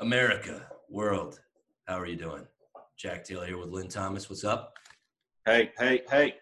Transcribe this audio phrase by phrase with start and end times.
[0.00, 1.40] America, world,
[1.88, 2.46] how are you doing?
[2.96, 4.30] Jack Taylor here with Lynn Thomas.
[4.30, 4.74] What's up?
[5.44, 6.34] Hey, hey, hey.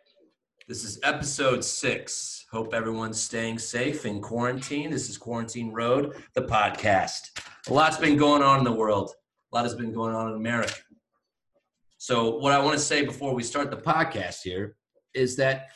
[0.69, 2.45] This is episode six.
[2.53, 4.91] Hope everyone's staying safe in quarantine.
[4.91, 7.31] This is Quarantine Road, the podcast.
[7.69, 9.13] A lot's been going on in the world,
[9.51, 10.75] a lot has been going on in America.
[11.97, 14.77] So, what I want to say before we start the podcast here
[15.15, 15.69] is that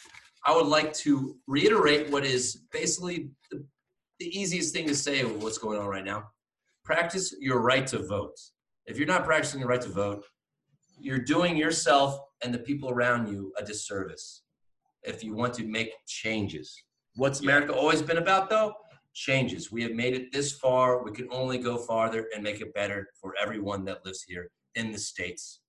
[0.45, 3.65] I would like to reiterate what is basically the,
[4.19, 6.29] the easiest thing to say of what's going on right now.
[6.85, 8.39] Practice your right to vote.
[8.87, 10.25] If you're not practicing the right to vote,
[10.99, 14.43] you're doing yourself and the people around you a disservice
[15.03, 16.83] if you want to make changes.
[17.17, 18.75] What's America always been about, though?
[19.15, 19.73] Changes.
[19.73, 21.03] We have made it this far.
[21.03, 24.93] We can only go farther and make it better for everyone that lives here in
[24.93, 25.61] the States.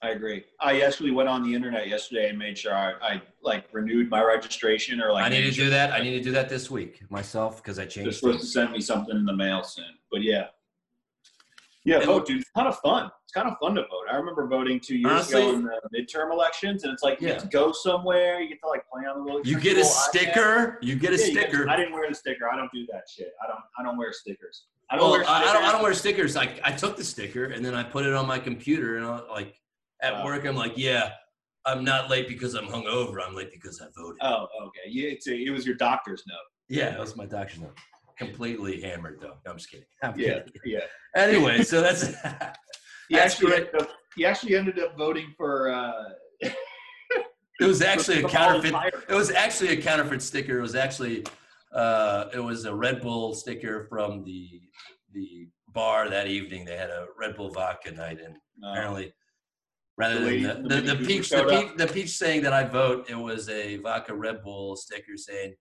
[0.00, 0.44] I agree.
[0.60, 4.22] I actually went on the internet yesterday and made sure I, I like renewed my
[4.22, 5.24] registration or like.
[5.24, 5.92] I need to made do sure- that.
[5.92, 7.96] I need to do that this week myself because I changed.
[7.96, 10.46] They're changed supposed to send me something in the mail soon, but yeah.
[11.84, 12.40] Yeah, And- vote, dude.
[12.42, 13.10] It's kind of fun.
[13.24, 14.04] It's kind of fun to vote.
[14.10, 17.26] I remember voting two years Honestly- ago in the midterm elections, and it's like you
[17.28, 17.34] Yeah.
[17.34, 18.40] get to go somewhere.
[18.40, 19.44] You get to like play on the little.
[19.44, 20.78] You get a sticker.
[20.80, 21.68] You get a Yeah, you get- sticker.
[21.68, 22.48] I didn't wear the sticker.
[22.50, 23.32] I don't do that shit.
[23.42, 23.60] I don't.
[23.78, 24.66] I don't wear stickers.
[24.90, 25.50] I don't Well, wear I, stickers.
[25.50, 25.64] I don't.
[25.64, 26.36] I don't wear stickers.
[26.36, 29.18] I I took the sticker and then I put it on my computer and I,
[29.30, 29.60] like
[30.02, 30.24] at Wow.
[30.24, 31.12] work I'm like, yeah,
[31.64, 33.16] I'm not late because I'm hungover.
[33.26, 34.18] I'm late because I voted.
[34.22, 34.88] Oh, okay.
[34.90, 36.36] It's a, it was your doctor's note.
[36.68, 37.76] yeah, that was my doctor's note.
[38.16, 39.36] Completely hammered though.
[39.44, 39.86] No, I'm just kidding.
[40.02, 40.52] I'm Yeah, kidding.
[40.64, 40.80] yeah.
[41.14, 42.06] Anyway, so that's
[43.08, 45.70] He That's actually, up, he actually ended up voting for.
[45.70, 45.92] Uh,
[47.60, 48.74] it was actually a counterfeit.
[49.08, 50.58] It was actually a counterfeit sticker.
[50.58, 51.24] It was actually
[51.72, 54.60] uh, it was a Red Bull sticker from the
[55.12, 56.64] the bar that evening.
[56.64, 59.12] They had a Red Bull vodka night, and apparently,
[59.98, 62.64] rather The than the, the the, the peach, the peach, the peach saying that I
[62.64, 65.54] vote, it was a vodka Red Bull sticker saying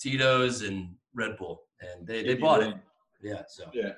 [0.00, 2.74] Tito's and Red Bull, and they, they bought it.
[3.22, 3.42] Yeah.
[3.48, 3.92] So Yeah.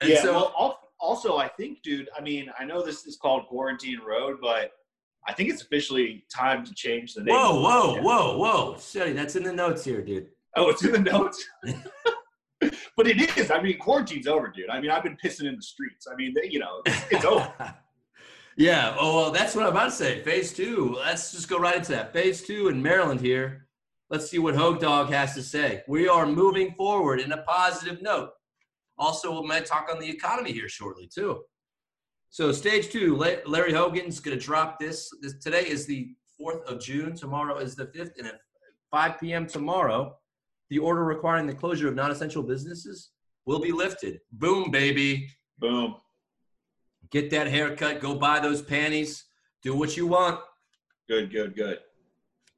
[0.00, 0.22] and yeah.
[0.22, 2.08] so well, also, I think, dude.
[2.16, 4.72] I mean, I know this is called Quarantine Road, but
[5.26, 7.34] I think it's officially time to change the name.
[7.34, 8.02] whoa, whoa, it.
[8.02, 10.28] whoa, whoa, Shuddy, that's in the notes here, dude.
[10.56, 11.44] Oh, it's in the notes.
[12.96, 13.50] but it is.
[13.50, 14.70] I mean, quarantine's over, dude.
[14.70, 16.06] I mean, I've been pissing in the streets.
[16.10, 17.52] I mean, they, you know, it's, it's over.
[18.56, 18.96] yeah.
[18.98, 20.22] Oh, well, that's what I'm about to say.
[20.22, 20.96] Phase two.
[20.98, 22.12] Let's just go right into that.
[22.12, 23.68] Phase two in Maryland here.
[24.10, 25.82] Let's see what Hogue Dog has to say.
[25.88, 28.30] We are moving forward in a positive note.
[28.98, 31.42] Also, we might talk on the economy here shortly too.
[32.30, 33.16] So, stage two.
[33.16, 35.10] La- Larry Hogan's going to drop this.
[35.20, 35.34] this.
[35.38, 37.14] Today is the fourth of June.
[37.14, 38.40] Tomorrow is the fifth, and at
[38.90, 39.46] 5 p.m.
[39.46, 40.16] tomorrow,
[40.68, 43.10] the order requiring the closure of non-essential businesses
[43.46, 44.20] will be lifted.
[44.32, 45.94] Boom, baby Boom.
[47.12, 49.24] Get that haircut, go buy those panties,
[49.62, 50.40] do what you want.
[51.08, 51.78] Good, good, good.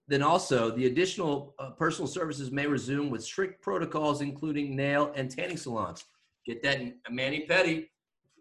[0.07, 5.31] Then also, the additional uh, personal services may resume with strict protocols, including nail and
[5.31, 6.05] tanning salons.
[6.47, 6.79] Get that
[7.11, 7.89] mani pedi,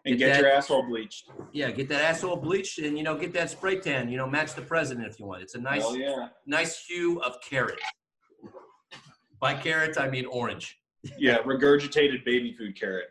[0.06, 1.30] And Get get, that- your asshole bleached.
[1.54, 1.72] yeah.
[1.72, 4.10] Get that asshole bleached, and you know, get that spray tan.
[4.10, 5.42] You know, match the president if you want.
[5.42, 6.28] It's a nice, yeah.
[6.46, 7.80] nice hue of carrot.
[9.40, 10.80] By carrot, I mean orange.
[11.18, 13.08] Yeah, regurgitated baby food carrot.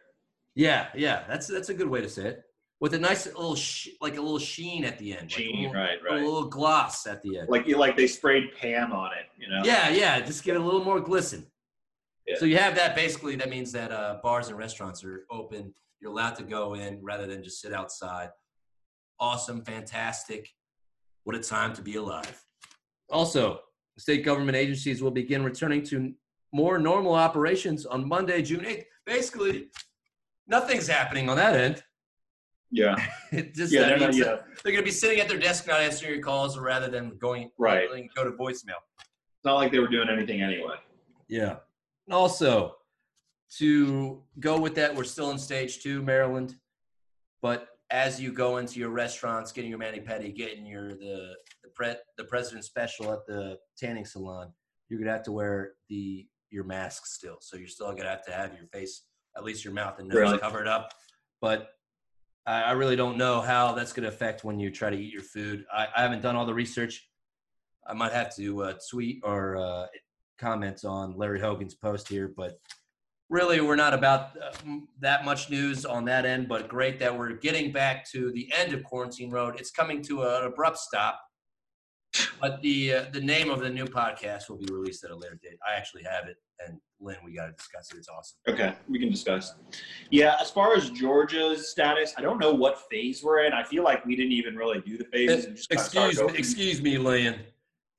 [0.55, 1.25] Yeah, yeah.
[1.29, 2.43] That's that's a good way to say it.
[2.83, 5.73] With a nice little, sh- like a little sheen at the end, like a little-
[5.73, 7.49] right, a little gloss at the end.
[7.49, 9.63] Like you like they sprayed Pam on it, you know?
[9.65, 11.47] Yeah, yeah, just give it a little more glisten.
[12.27, 12.35] Yeah.
[12.41, 13.37] So you have that basically.
[13.37, 15.73] That means that uh, bars and restaurants are open.
[16.01, 18.31] You're allowed to go in rather than just sit outside.
[19.21, 20.49] Awesome, fantastic.
[21.23, 22.45] What a time to be alive.
[23.11, 23.61] Also,
[23.97, 26.13] state government agencies will begin returning to
[26.53, 28.87] more normal operations on Monday, June 8th.
[29.07, 29.69] Basically,
[30.49, 31.85] nothing's happening on that end.
[32.73, 32.97] Yeah.
[33.33, 34.25] It just Yeah, they're not, yeah.
[34.63, 37.51] they're going to be sitting at their desk not answering your calls rather than going
[37.59, 37.89] Right.
[38.17, 38.81] go to voicemail.
[38.99, 40.75] It's not like they were doing anything anyway.
[41.29, 41.57] Yeah.
[42.07, 42.77] And also,
[43.59, 46.57] to go with that, we're still in stage two, Maryland.
[47.43, 51.69] But as you go into your restaurants, getting your mani pedi, getting your the the
[51.75, 54.53] pre, the president special at the tanning salon,
[54.89, 57.37] you're gonna have to wear the your mask still.
[57.41, 59.03] So you're still gonna have to have your face,
[59.37, 60.39] at least your mouth and nose Really?
[60.39, 60.93] covered up.
[61.41, 61.69] But
[62.47, 65.23] I, I really don't know how that's gonna affect when you try to eat your
[65.23, 65.65] food.
[65.73, 67.09] I, I haven't done all the research.
[67.87, 69.87] I might have to uh, tweet or uh,
[70.39, 72.59] comments on Larry Hogan's post here, but
[73.29, 74.53] really we're not about uh,
[75.01, 76.49] that much news on that end.
[76.49, 79.59] But great that we're getting back to the end of Quarantine Road.
[79.59, 81.21] It's coming to an abrupt stop,
[82.41, 85.39] but the uh, the name of the new podcast will be released at a later
[85.43, 85.59] date.
[85.67, 86.37] I actually have it,
[86.67, 87.99] and Lynn, we got to discuss it.
[87.99, 88.39] It's awesome.
[88.49, 89.55] Okay, we can discuss.
[90.11, 93.53] Yeah, as far as Georgia's status, I don't know what phase we're in.
[93.53, 95.67] I feel like we didn't even really do the phases.
[95.71, 97.41] Excuse me, excuse me, Lynn.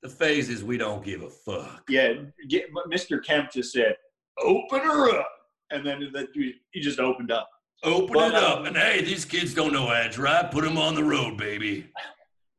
[0.02, 1.84] The phase is we don't give a fuck.
[1.88, 2.14] Yeah,
[2.50, 3.24] get, Mr.
[3.24, 3.96] Kemp just said,
[4.40, 5.30] "Open her up,"
[5.72, 7.50] and then that he just opened up.
[7.84, 10.50] Open But, it up, um, and hey, these kids don't know edge, right?
[10.50, 11.88] Put them on the road, baby.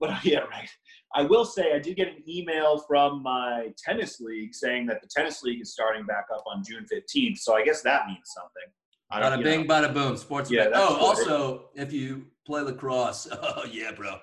[0.00, 0.68] But yeah, right.
[1.16, 5.08] I will say I did get an email from my tennis league saying that the
[5.08, 7.38] tennis league is starting back up on June 15th.
[7.38, 8.72] So I guess that means something.
[9.10, 9.74] I Bada bing, know.
[9.74, 10.16] bada boom.
[10.16, 10.50] Sports.
[10.50, 14.18] Yeah, oh, also, if you play lacrosse, oh yeah, bro.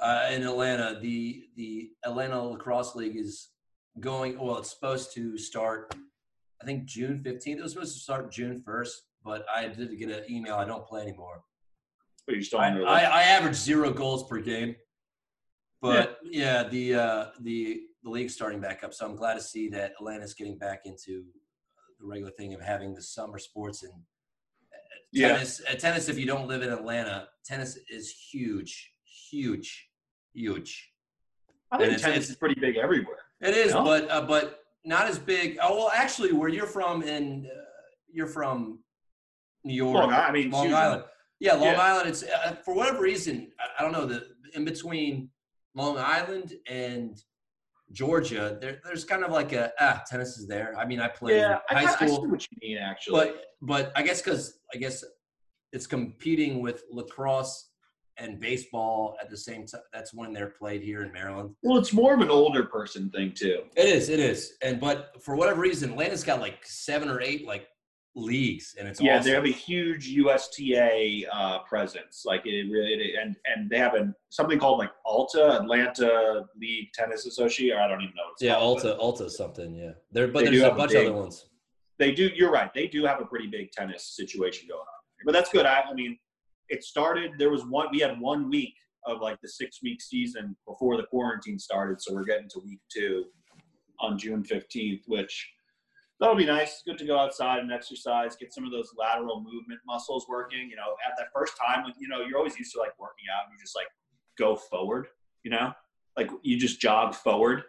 [0.00, 3.48] Uh, in Atlanta, the the Atlanta Lacrosse League is
[4.00, 4.38] going.
[4.38, 5.94] Well, it's supposed to start.
[6.62, 7.60] I think June fifteenth.
[7.60, 10.54] It was supposed to start June first, but I did get an email.
[10.54, 11.42] I don't play anymore.
[12.26, 13.12] But you're still I, on your I, list.
[13.12, 14.74] I average zero goals per game,
[15.92, 18.92] but yeah, the uh, the the league's starting back up.
[18.94, 21.24] So I'm glad to see that Atlanta's getting back into
[22.00, 24.76] the regular thing of having the summer sports and uh,
[25.12, 25.28] Yeah.
[25.34, 25.60] tennis.
[25.68, 28.92] Uh, tennis, if you don't live in Atlanta, tennis is huge,
[29.30, 29.88] huge,
[30.32, 30.90] huge.
[31.70, 33.18] I think and tennis it's- is pretty big everywhere.
[33.40, 33.84] It is, No?
[33.84, 35.58] but uh, but not as big.
[35.62, 37.60] Oh well, actually, where you're from, in uh,
[38.12, 38.78] you're from
[39.64, 39.94] New York.
[39.96, 40.72] Long, I mean, Long.
[40.72, 41.04] Island.
[41.40, 41.80] Yeah, Long Yeah.
[41.80, 42.08] Island.
[42.08, 43.50] It's uh, for whatever reason.
[43.58, 45.30] I, I don't know the in between
[45.74, 47.16] Long Island and
[47.92, 48.58] Georgia.
[48.60, 50.74] There, there's kind of like a ah, tennis is there.
[50.78, 53.26] I mean, I played Yeah, in I, high I, see school, what you mean actually.
[53.26, 55.04] but but I guess because I guess
[55.72, 57.70] it's competing with lacrosse
[58.16, 59.80] and baseball at the same time.
[59.92, 61.50] That's when they're played here in Maryland.
[61.64, 63.62] well, it's more of an older person thing too.
[63.76, 67.46] It is, it is, and but for whatever reason, Atlanta's got like seven or eight
[67.46, 67.66] like
[68.16, 69.24] leagues, and it's Yeah, awesome.
[69.24, 72.22] they have a huge USTA uh, presence.
[72.24, 77.26] Like it really, and and they have a something called like Alta Atlanta League Tennis
[77.26, 77.76] Association.
[77.78, 78.22] I don't even know.
[78.24, 79.74] What it's yeah, called, Alta, Alta something.
[79.74, 81.46] Yeah, there, but there's do a have a bunch of other ones.
[81.98, 82.30] They do.
[82.34, 82.72] You're right.
[82.72, 84.86] They do have a pretty big tennis situation going on.
[85.24, 85.66] But that's good.
[85.66, 86.18] I, I mean,
[86.68, 87.32] it started.
[87.38, 87.88] There was one.
[87.92, 88.74] We had one week
[89.06, 92.00] of like the six week season before the quarantine started.
[92.00, 93.26] So we're getting to week two
[94.00, 95.53] on June 15th, which
[96.20, 96.72] that'll be nice.
[96.72, 100.68] It's good to go outside and exercise, get some of those lateral movement muscles working.
[100.70, 103.24] You know, at that first time, when you know you're always used to like working
[103.34, 103.88] out, and you just like
[104.38, 105.08] go forward.
[105.42, 105.72] You know,
[106.16, 107.64] like you just jog forward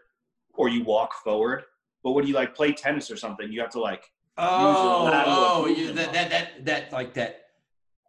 [0.54, 1.64] or you walk forward.
[2.04, 4.04] But when you like play tennis or something, you have to like
[4.38, 7.44] Oh, oh, you, that, that, that, that, like that,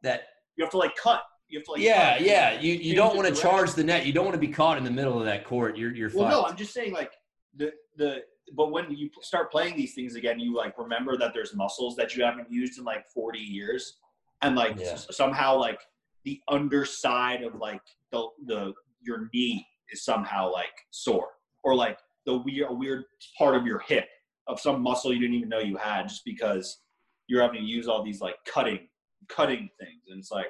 [0.03, 0.25] that.
[0.57, 1.23] you have to like cut.
[1.49, 2.27] You have to like yeah, cut.
[2.27, 2.61] yeah.
[2.61, 4.07] You, you don't want to charge the net.
[4.07, 5.77] You don't want to be caught in the middle of that court.
[5.77, 6.45] You're, you're Well, no.
[6.45, 7.13] I'm just saying like
[7.57, 8.23] the the.
[8.55, 12.15] But when you start playing these things again, you like remember that there's muscles that
[12.17, 13.99] you haven't used in like 40 years,
[14.43, 14.93] and like Yeah.
[14.93, 15.81] s- somehow like
[16.25, 17.83] the underside of like
[18.13, 21.31] the the your knee is somehow like sore,
[21.65, 23.05] or like the weird weird
[23.39, 24.09] part of your hip
[24.49, 26.83] of some muscle you didn't even know you had, just because
[27.29, 28.89] you're having to use all these like cutting
[29.29, 30.47] cutting things, and it's like.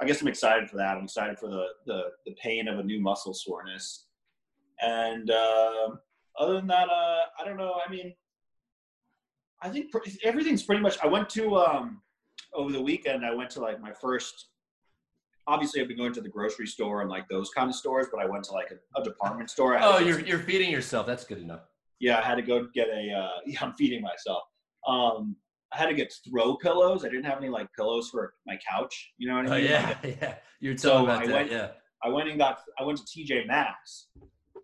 [0.00, 0.96] I guess I'm excited for that.
[0.96, 4.06] I'm excited for the the, the pain of a new muscle soreness.
[4.82, 6.00] And um
[6.38, 7.74] other than that, uh, I don't know.
[7.86, 8.14] I mean,
[9.62, 10.96] I think pr- everything's pretty much.
[11.02, 12.00] I went to um,
[12.52, 13.24] over the weekend.
[13.24, 14.48] I went to like my first.
[15.46, 18.20] Obviously, I've been going to the grocery store and like those kind of stores, but
[18.20, 19.78] I went to like a, a department store.
[19.80, 21.06] Oh, you're, you're feeding yourself.
[21.06, 21.60] That's good enough.
[22.00, 23.12] yeah, I had to go get a.
[23.12, 24.42] Uh, yeah, I'm feeding myself.
[24.86, 25.36] Um,
[25.72, 27.04] I had to get throw pillows.
[27.04, 29.12] I didn't have any like pillows for my couch.
[29.18, 29.70] You know what I mean?
[29.72, 30.04] Oh mean?
[30.04, 30.34] yeah, yeah.
[30.60, 31.34] You're So talking about I that.
[31.34, 31.68] went- yeah.
[32.02, 32.60] I went and got.
[32.78, 34.08] I went to TJ Maxx.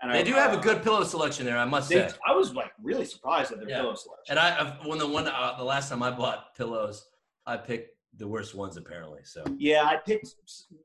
[0.03, 2.15] And They I, do have a uh, good pillow selection there, I must They, say.
[2.27, 3.81] I was like really surprised at their Yeah.
[3.81, 4.31] pillow selection.
[4.31, 7.07] And I, when the one, uh, the last time I bought pillows,
[7.47, 9.21] I picked the worst ones apparently.
[9.25, 10.35] So Yeah, I picked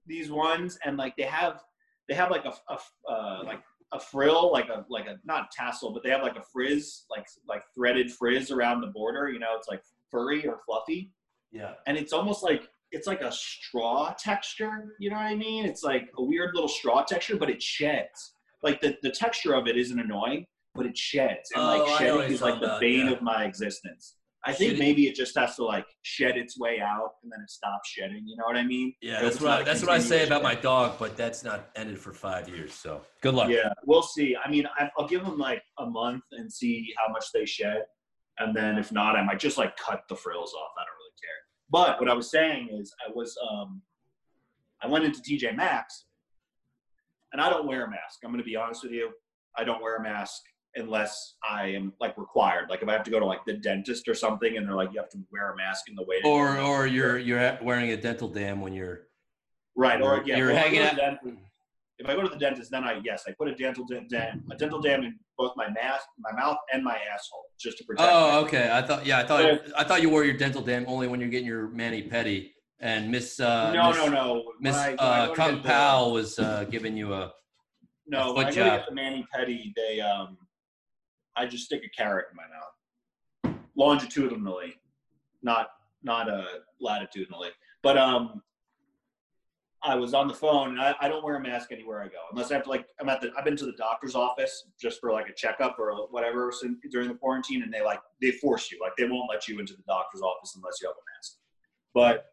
[0.06, 1.64] these ones, and like they have,
[2.08, 3.62] they have like a, a uh, like
[3.94, 7.26] a frill, like a like a not tassel, but they have like a frizz, like
[7.48, 9.30] like threaded frizz around the border.
[9.30, 11.12] You know, it's like furry or fluffy,
[11.52, 11.74] yeah.
[11.88, 14.96] and it's almost like it's like a straw texture.
[15.00, 15.66] You know what I mean?
[15.66, 18.35] It's like a weird little straw texture, but it sheds.
[18.66, 22.00] Like the the texture of it isn't annoying, but it sheds, and Oh, like what
[22.00, 24.16] shedding is like the bane of my existence.
[24.48, 27.40] I think Shitty- maybe it just has to like shed its way out, and then
[27.42, 28.24] it stops shedding.
[28.28, 28.94] You know what I mean?
[29.02, 31.98] Yeah, that's what I, that's what I say about my dog, but that's not ended
[32.00, 32.74] for five years.
[32.74, 33.50] So good luck.
[33.50, 34.36] Yeah, we'll see.
[34.44, 37.84] I mean, I, I'll give them like a month and see how much they shed,
[38.40, 40.72] and then if not, I might just like cut the frills off.
[40.78, 41.40] I don't really care.
[41.70, 43.82] But what I was saying is, I was um,
[44.84, 46.05] I went into TJ Maxx,
[47.36, 48.20] and I don't wear a mask.
[48.24, 49.12] I'm going to be honest with you.
[49.58, 50.42] I don't wear a mask
[50.76, 52.70] unless I am like required.
[52.70, 54.94] Like if I have to go to like the dentist or something, and they're like,
[54.94, 57.98] you have to wear a mask in the waiting Or or you're you're wearing a
[57.98, 59.08] dental dam when you're
[59.76, 61.42] Right, or yeah, You're hanging out- the dentist-
[61.98, 64.56] If I go to the dentist, then I yes, I put a dental dam, a
[64.56, 68.10] dental dam in both my mask, my mouth, and my asshole, just to protect.
[68.10, 68.70] Oh, okay.
[68.72, 71.20] I thought yeah, I thought But I thought you wore your dental dam only when
[71.20, 72.52] you're getting your mani pedi.
[72.80, 74.54] And Miss uh, no, Miss, no, no.
[74.60, 77.34] Miss I- uh, Kung Pao was uh, giving you a
[78.08, 78.80] No, a when I go job.
[78.80, 80.38] get the mani pedi, they um,
[81.36, 82.44] I just stick a carrot in my
[83.54, 84.76] mouth, longitudinally,
[85.42, 85.70] not
[86.04, 86.46] not uh
[86.82, 87.50] latitudinally.
[87.82, 88.42] But um,
[89.82, 92.18] I was on the phone, and I, I don't wear a mask anywhere I go
[92.32, 95.00] unless I have to like I'm at the I've been to the doctor's office just
[95.00, 98.70] for like a checkup or whatever sin- during the quarantine, and they like they force
[98.70, 101.38] you like they won't let you into the doctor's office unless you have a mask.
[101.94, 102.26] But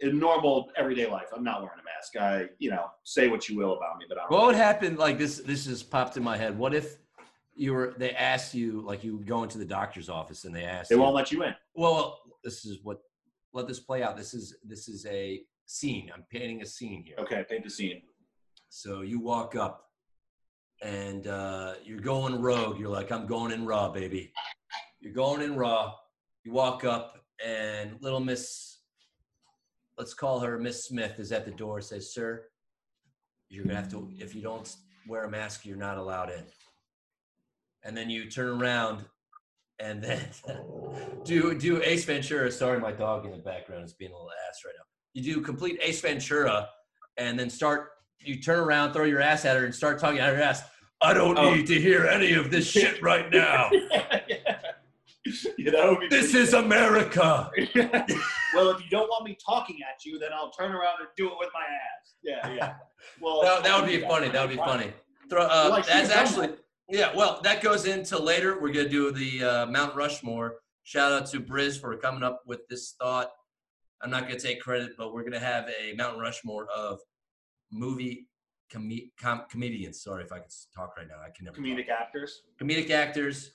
[0.00, 2.16] in normal everyday life, I'm not wearing a mask.
[2.16, 4.30] I you know say what you will about me, but I don't.
[4.30, 4.96] What would happen?
[4.96, 6.56] Like this, this just popped in my head.
[6.56, 6.96] What if
[7.54, 7.94] you were?
[7.96, 10.88] They asked you, like, you go into the doctor's office and they ask.
[10.88, 11.54] they you, won't let you in.
[11.74, 12.98] Well, this is what.
[13.52, 14.18] Let this play out.
[14.18, 16.10] This is this is a scene.
[16.14, 17.16] I'm painting a scene here.
[17.18, 18.02] Okay, paint the scene.
[18.68, 19.84] So you walk up,
[20.82, 22.78] and uh, you're going rogue.
[22.78, 24.32] You're like, I'm going in raw, baby.
[25.00, 25.94] You're going in raw.
[26.44, 28.75] You walk up, and little Miss,
[29.98, 31.80] let's call her Miss Smith, is at the door.
[31.80, 32.46] Says, "Sir,
[33.48, 34.10] you're gonna have to.
[34.18, 34.74] If you don't
[35.08, 36.44] wear a mask, you're not allowed in."
[37.84, 39.04] And then you turn around,
[39.78, 40.20] and then
[41.24, 42.50] do do Ace Ventura.
[42.50, 44.84] Sorry, my dog in the background is being a little ass right now.
[45.14, 46.68] You do complete Ace Ventura,
[47.16, 47.90] and then start.
[48.18, 50.62] You turn around, throw your ass at her, and start talking at her ass.
[51.02, 51.54] I don't Oh.
[51.54, 53.70] need to hear any of this shit right now.
[55.64, 57.50] that would be This is America.
[58.54, 61.26] well, if you don't want me talking at you, then I'll turn around and do
[61.28, 62.14] it with my ass.
[62.22, 62.74] Yeah, yeah.
[63.20, 64.28] Well, That, that would be funny.
[64.28, 64.92] That would be funny.
[65.30, 66.50] Throw, uh, that's actually,
[66.88, 67.14] yeah.
[67.14, 68.60] Well, that goes into later.
[68.60, 70.56] We're gonna do the uh, Mount Rushmore.
[70.82, 73.30] Shout out to Briz for coming up with this thought.
[74.02, 76.98] I'm not gonna take credit, but we're gonna have a Mount Rushmore of
[77.72, 78.28] movie
[78.72, 78.90] com-
[79.20, 80.02] com- comedians.
[80.02, 81.16] Sorry if I can talk right now.
[81.24, 81.56] I can never.
[81.56, 81.64] talk.
[81.64, 82.42] comedic actors.
[82.60, 83.52] comedic actors.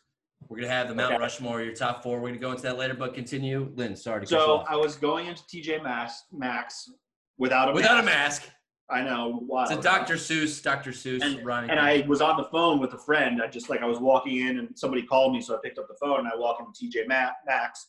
[0.50, 1.22] We're gonna have the Mount Okay.
[1.22, 2.20] Rushmore, your top four.
[2.20, 3.72] We're gonna go into that later, but continue.
[3.76, 4.58] Lynn, sorry to So.
[4.68, 6.90] I was going into TJ Maxx, Max
[7.38, 8.44] without a Without a mask.
[8.44, 8.52] mask,
[8.90, 9.40] I know.
[9.48, 9.64] Wow.
[9.64, 10.16] it's a Dr.
[10.16, 10.92] Seuss, Dr.
[10.92, 11.70] Seuss, and, Ronnie.
[11.70, 13.42] and I was on the phone with a friend.
[13.42, 15.88] I just like I was walking in and somebody called me, so I picked up
[15.88, 17.88] the phone and I walk into TJ Ma- Maxx,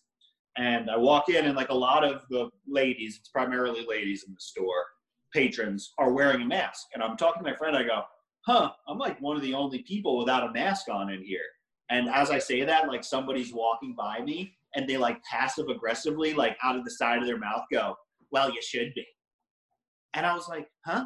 [0.56, 4.35] and I walk in and like a lot of the ladies, it's primarily ladies in
[4.35, 4.85] the store,
[5.32, 7.76] patrons are wearing a mask, and I'm talking to my friend.
[7.76, 8.04] I go,
[8.47, 11.40] "Huh, I'm like one of the only people without a mask on in here."
[11.92, 16.32] And as I say that, like somebody's walking by me and they like passive aggressively,
[16.32, 17.96] like out of the side of their mouth, go,
[18.30, 19.06] "Well, you should be."
[20.14, 21.04] And I was like, "Huh."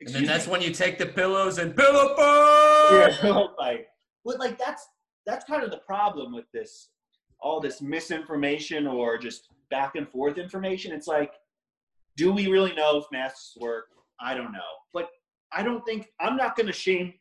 [0.00, 0.52] and then that's me?
[0.52, 3.18] when you take the pillows and pillow fight.
[3.22, 3.86] yeah, like,
[4.24, 4.84] but like that's
[5.26, 6.88] that's kind of the problem with this,
[7.38, 10.92] all this misinformation or just back and forth information.
[10.92, 11.34] It's like,
[12.16, 13.86] do we really know if masks work?
[14.20, 14.58] I don't know,
[14.92, 15.08] but
[15.52, 17.14] I don't think I'm not going to shame.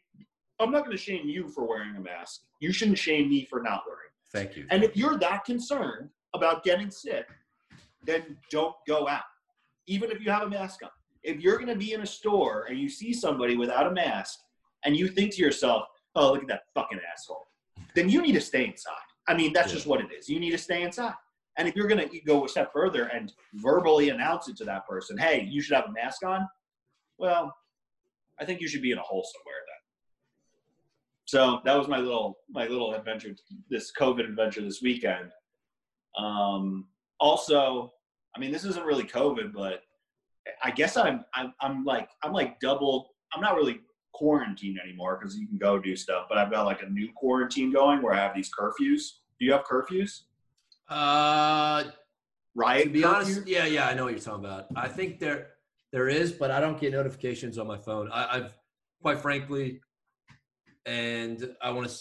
[0.60, 2.42] I'm not going to shame you for wearing a mask.
[2.60, 4.10] You shouldn't shame me for not wearing.
[4.32, 4.66] Thank you.
[4.70, 7.28] And if you're that concerned about getting sick,
[8.04, 9.24] then don't go out,
[9.88, 10.90] even if you have a mask on.
[11.24, 14.40] If you're going to be in a store and you see somebody without a mask
[14.86, 15.84] and you think to yourself,
[16.16, 17.48] oh, look at that fucking asshole,
[17.96, 18.94] then you need to stay inside.
[19.28, 19.76] I mean, that's Yeah.
[19.76, 20.30] just what it is.
[20.30, 21.14] You need to stay inside.
[21.58, 24.88] And if you're going to go a step further and verbally announce it to that
[24.88, 26.48] person, hey, you should have a mask on,
[27.18, 27.54] well,
[28.40, 29.56] I think you should be in a hole somewhere.
[31.30, 33.36] So that was my little my little adventure,
[33.70, 35.30] this COVID adventure this weekend.
[36.18, 36.88] Um,
[37.20, 37.94] also,
[38.36, 39.84] I mean, this isn't really COVID, but
[40.64, 43.12] I guess I'm I'm, I'm like I'm like double.
[43.32, 43.82] I'm not really
[44.12, 47.72] quarantined anymore because you can go do stuff, but I've got like a new quarantine
[47.72, 49.02] going where I have these curfews.
[49.40, 50.22] Do you have curfews?
[50.90, 51.92] Uh,
[52.56, 52.86] Riot.
[52.86, 54.66] to be honest, yeah, yeah, I know what you're talking about.
[54.76, 55.50] I think there
[55.92, 58.10] there is, but I don't get notifications on my phone.
[58.12, 58.54] I, I've
[59.04, 59.80] quite frankly,
[60.90, 61.96] and I want to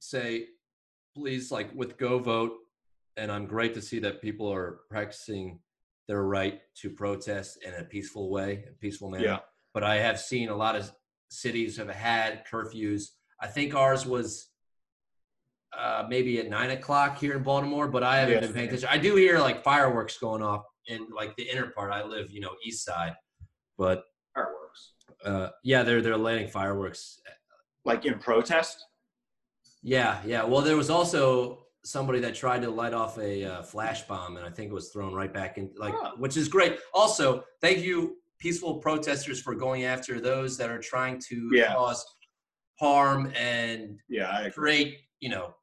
[0.00, 0.46] say,
[1.14, 2.52] please, like with Go Vote,
[3.18, 5.58] and I'm great to see that people are practicing
[6.06, 9.24] their right to protest in a peaceful way, a peaceful manner.
[9.24, 9.38] Yeah.
[9.74, 10.90] But I have seen a lot of
[11.28, 13.08] cities have had curfews.
[13.42, 14.48] I think ours was
[15.78, 18.40] uh, maybe at nine o'clock here in Baltimore, but I haven't Yeah.
[18.40, 18.88] been paying attention.
[18.90, 21.92] I do hear like fireworks going off in like the inner part.
[21.92, 23.14] I live, you know, east side,
[23.76, 24.94] but Fireworks.
[25.26, 27.20] uh, yeah, they're they're lighting fireworks.
[27.84, 28.84] Like in protest.
[29.82, 30.44] Yeah, yeah.
[30.44, 34.44] Well, there was also somebody that tried to light off a uh, flash bomb, and
[34.44, 36.12] I think it was thrown right back in, like, Oh.
[36.18, 36.78] which is great.
[36.92, 41.74] Also, thank you, peaceful protesters, for going after those that are trying to Yeah.
[41.74, 42.04] cause
[42.78, 45.54] harm and Yeah, create, you know,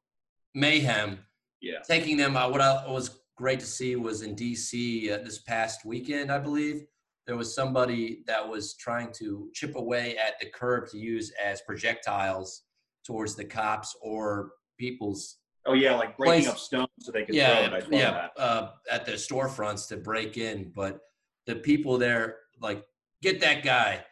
[0.54, 1.18] mayhem.
[1.62, 1.80] Yeah.
[1.88, 5.84] taking them uh, what I, was great to see was in dc uh, this past
[5.86, 6.86] weekend i believe
[7.26, 11.60] there was somebody that was trying to chip away at the curb to use as
[11.62, 12.62] projectiles
[13.04, 17.34] towards the cops or people's Oh yeah, like breaking Place- up stones so they throw
[17.34, 17.72] yeah it.
[17.92, 21.00] I yeah uh, at the storefronts to break in but
[21.46, 22.84] the people there like
[23.20, 24.04] get that guy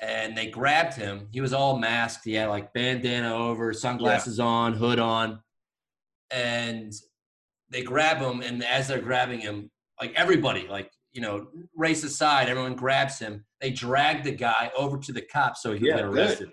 [0.00, 1.28] and they grabbed him.
[1.30, 2.24] He was all masked.
[2.24, 5.40] He had like bandana over sunglasses on hood on
[6.30, 6.92] and
[7.70, 12.48] they grab him and as they're grabbing him like everybody like you know, race aside,
[12.48, 13.44] everyone grabs him.
[13.60, 16.18] They drag the guy over to the cops so he can Yeah, get good.
[16.18, 16.52] arrested.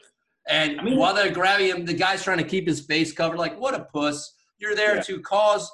[0.50, 3.38] And I mean- while they're grabbing him, the guy's trying to keep his face covered.
[3.38, 4.34] Like, what a puss!
[4.60, 5.02] You're there Yeah.
[5.04, 5.70] to cause,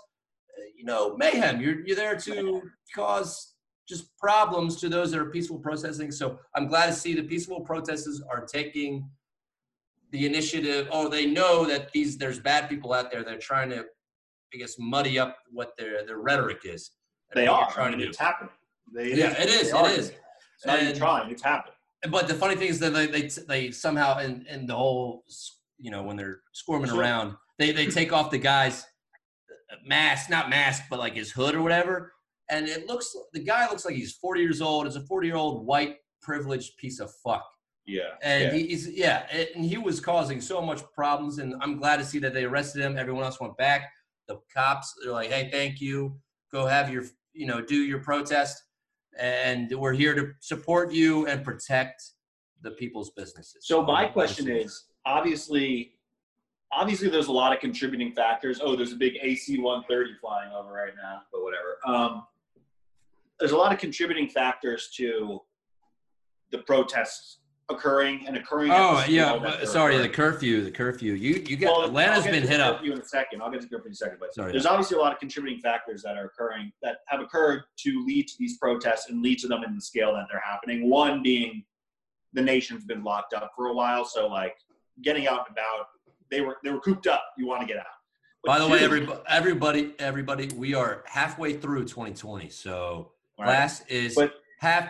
[0.75, 1.61] you know, mayhem.
[1.61, 2.61] You're you're there to
[2.95, 3.55] cause
[3.87, 6.11] just problems to those that are peaceful protesting.
[6.11, 9.09] So I'm glad to see the peaceful protesters are taking
[10.11, 10.87] the initiative.
[10.91, 13.23] Oh, they know that these there's bad people out there.
[13.23, 13.85] They're trying to,
[14.53, 16.91] I guess, muddy up what their their rhetoric is.
[17.33, 18.09] They are trying I mean, to do.
[18.09, 18.53] It's happening.
[18.93, 19.89] They, Yeah, it is, it are.
[19.89, 20.09] is.
[20.09, 21.31] It's not even And- trying.
[21.31, 21.73] It's happening.
[22.09, 25.23] But the funny thing is that they they, they somehow in, in the whole
[25.79, 26.99] you know when they're squirming Sure.
[26.99, 28.83] around they they take off the guy's
[29.71, 32.13] uh, mask not mask but like his hood or whatever
[32.49, 35.35] and it looks the guy looks like he's 40 years old it's a 40 year
[35.37, 37.45] old white privileged piece of fuck
[37.85, 38.01] Yeah.
[38.21, 38.51] and yeah.
[38.65, 39.25] he's yeah
[39.55, 42.81] and he was causing so much problems and i'm glad to see that they arrested
[42.81, 43.89] him everyone else went back
[44.27, 46.17] the cops they're like hey thank you
[46.51, 48.61] go have your you know do your protest
[49.19, 52.03] and we're here to support you and protect
[52.61, 55.93] the people's businesses So my question glad to see is, obviously,
[56.71, 58.59] obviously there's a lot of contributing factors.
[58.63, 61.77] Oh, there's a big AC-130 flying over right now, but whatever.
[61.85, 62.23] Um,
[63.39, 65.41] there's a lot of contributing factors to
[66.51, 67.39] the protests
[67.69, 68.71] occurring and occurring.
[68.71, 71.13] Oh yeah, that but- they're sorry, the curfew, the curfew.
[71.13, 72.83] You you get Well, Atlanta's I'll get been to hit up.
[72.83, 73.41] in a second.
[73.41, 75.59] I'll get to curfew in a second, but Sorry, there's obviously a lot of contributing
[75.61, 79.47] factors that are occurring that have occurred to lead to these protests and lead to
[79.47, 80.89] them in the scale that they're happening.
[80.89, 81.63] One being
[82.33, 84.57] the nation's been locked up for a while, so like
[85.01, 85.87] getting out and about,
[86.29, 87.23] they were they were cooped up.
[87.37, 87.85] You want to get out.
[88.43, 93.45] But By the way, two- everybody, everybody, everybody, we are halfway through 2020, so Right.
[93.45, 94.89] class is But- half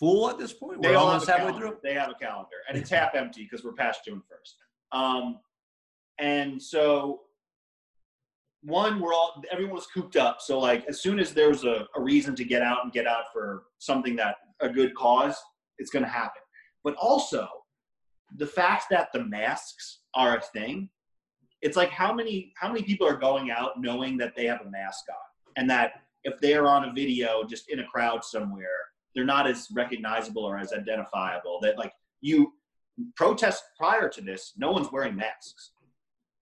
[0.00, 0.82] full at this point.
[0.82, 1.68] they We're almost have a halfway calendar.
[1.68, 1.78] through.
[1.84, 4.56] They have a calendar, and it's half empty because we're past June first.
[4.90, 5.38] Um,
[6.18, 7.20] and so
[8.62, 10.38] one, we're all everyone was cooped up.
[10.40, 13.24] So like as soon as there's a, a reason to get out and get out
[13.32, 15.36] for something that a good cause,
[15.78, 16.42] it's going to happen.
[16.82, 17.48] But also
[18.36, 20.88] the fact that the masks are a thing.
[21.62, 24.70] It's like how many how many people are going out knowing that they have a
[24.70, 25.92] mask on, and that
[26.24, 28.66] if they are on a video just in a crowd somewhere,
[29.14, 31.58] they're not as recognizable or as identifiable.
[31.62, 32.52] That like you
[33.16, 35.72] protest prior to this, no one's wearing masks,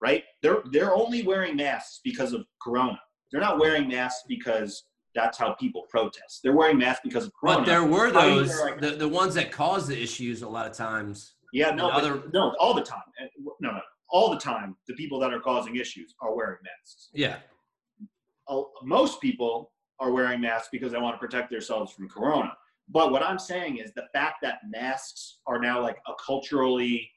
[0.00, 0.24] right?
[0.42, 3.00] They're they're only wearing masks because of Corona.
[3.30, 6.40] They're not wearing masks because that's how people protest.
[6.42, 7.58] They're wearing masks because of Corona.
[7.60, 10.72] But there were those interact- the, the ones that caused the issues a lot of
[10.74, 11.34] times.
[11.52, 13.02] yeah, no, other- no, all the time.
[13.60, 14.76] No, no, all the time.
[14.86, 17.08] The people that are causing issues are wearing masks.
[17.12, 17.36] Yeah,
[18.82, 22.52] most people are wearing masks because they want to protect themselves from corona.
[22.88, 27.10] But what I'm saying is the fact that masks are now like a culturally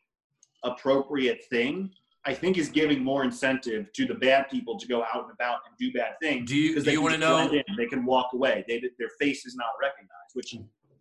[0.63, 1.91] appropriate thing,
[2.25, 5.59] I think is giving more incentive to the bad people to go out and about
[5.67, 6.47] and do bad things.
[6.49, 8.63] Do you- do they you wanna know- in, They can walk away.
[8.67, 10.55] They their face is not recognized, which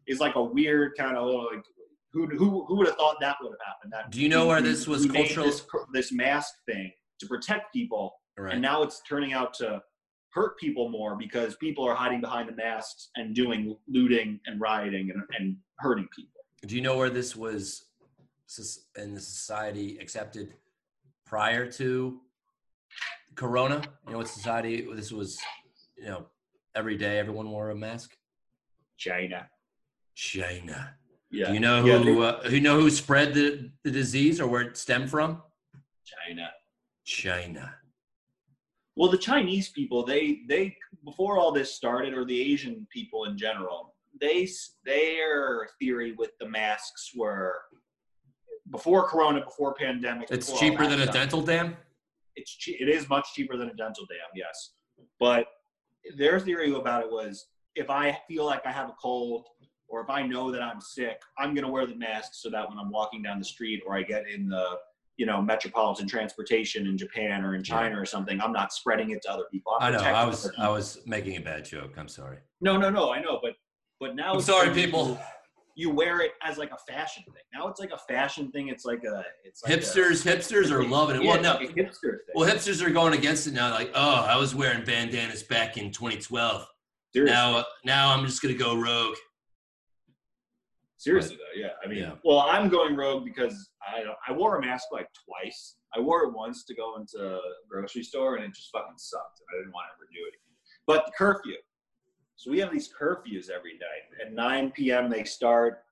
[0.07, 1.65] is like a weird kind of like
[2.13, 3.93] who who who would have thought that would have happened?
[3.93, 8.15] That Do you know where this was cultural- This, this mask thing to protect people
[8.39, 8.55] right.
[8.55, 9.83] and now it's turning out to
[10.31, 15.11] hurt people more because people are hiding behind the masks and doing looting and rioting
[15.11, 16.41] and, and hurting people.
[16.67, 17.85] Do you know where this was
[18.97, 20.55] in the society accepted
[21.27, 22.21] prior to
[23.35, 23.83] Corona?
[24.07, 25.39] You know what society this was?
[25.97, 26.27] You know,
[26.75, 28.17] every day everyone wore a mask.
[28.97, 29.49] China.
[30.15, 30.95] China.
[31.31, 31.47] Yeah.
[31.47, 34.63] Do you know Yeah, who uh, who know who spread the, the disease or where
[34.63, 35.43] it stemmed from?
[36.05, 36.51] China.
[37.05, 37.75] China.
[39.01, 43.39] Well, the Chinese people, they they before all this started, or the Asian people in
[43.39, 44.47] general, they
[44.85, 47.55] their theory with the masks were
[48.71, 50.29] before Corona, before pandemic.
[50.31, 51.79] It's before cheaper than a dental dam.
[52.37, 54.73] it's che- it is much cheaper than a dental dam, yes.
[55.19, 55.47] But
[56.19, 59.47] their theory about it was if I feel like I have a cold
[59.89, 62.69] or if I know that I'm sick, I'm going to wear the mask so that
[62.69, 64.77] when I'm walking down the street or I get in the
[65.21, 69.21] you know metropolitan transportation in Japan or in China or something, I'm not spreading it
[69.25, 69.75] to other people.
[69.79, 70.03] I'm I know.
[70.03, 71.93] I was I was making a bad joke.
[71.99, 72.39] I'm sorry.
[72.63, 73.13] no, no, no.
[73.13, 73.53] I know, but
[74.01, 75.21] but now I'm sorry, people.
[75.77, 77.43] You wear it as like a fashion thing.
[77.55, 78.69] Now it's like a fashion thing.
[78.69, 81.23] It's like a it's like a- Hipsters, hipsters are loving it.
[81.23, 83.71] Yeah, Well, no, like hipster well, hipsters are going against it now.
[83.71, 86.67] Like, oh, I was wearing bandanas back in 2012.
[87.15, 87.35] Seriously.
[87.35, 89.17] Now, now I'm just gonna go rogue.
[91.01, 91.71] Seriously though, yeah.
[91.83, 92.17] I mean, Yeah.
[92.25, 95.77] well, I'm going rogue because I I wore a mask like twice.
[95.95, 99.41] I wore it once to go into a grocery store, and it just fucking sucked.
[99.51, 100.57] I didn't want to ever do it again.
[100.87, 101.57] But the curfew.
[102.37, 104.27] So we have these curfews every night.
[104.27, 105.09] At 9 p.m.
[105.11, 105.85] they start.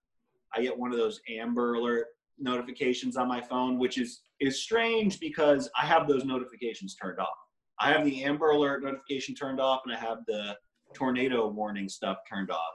[0.54, 2.06] I get one of those Amber Alert
[2.38, 7.38] notifications on my phone, which is is strange because I have those notifications turned off.
[7.80, 10.54] I have the Amber Alert notification turned off, and I have the
[10.94, 12.74] tornado warning stuff turned off,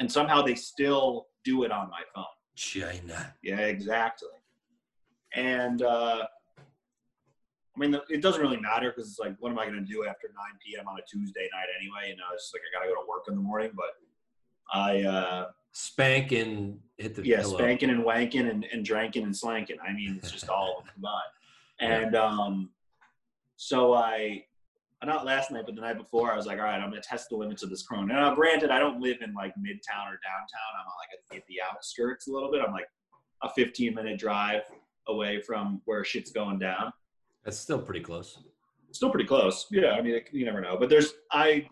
[0.00, 2.24] and somehow they still do it on my phone.
[2.54, 3.34] China.
[3.42, 4.28] Yeah, exactly.
[5.34, 6.26] And uh,
[7.74, 10.04] I mean, it doesn't really matter because it's like, what am I going to do
[10.04, 10.86] after 9 p.m.
[10.88, 12.10] on a Tuesday night anyway?
[12.10, 13.70] You know, it's like I got to go to work in the morning.
[13.74, 13.96] But
[14.72, 17.56] I, uh, Spank and hit the yeah, pillow.
[17.56, 19.78] spanking and wanking and, and drinking and slanking.
[19.86, 21.22] I mean, it's just all of combined.
[21.80, 22.70] And um,
[23.56, 24.44] so I,
[25.06, 27.28] not last night, but the night before, I was like, all right, I'm to test
[27.30, 28.14] the limits of this corona.
[28.14, 30.72] Now, granted, I don't live in like midtown or downtown.
[30.74, 32.62] I'm on like at the outskirts a little bit.
[32.64, 32.86] I'm like
[33.42, 34.62] a 15 minute drive
[35.08, 36.92] away from where shit's going down.
[37.44, 38.38] That's still pretty close.
[38.92, 39.66] Still pretty close.
[39.70, 40.76] Yeah, I mean, it, you never know.
[40.78, 41.66] But there's I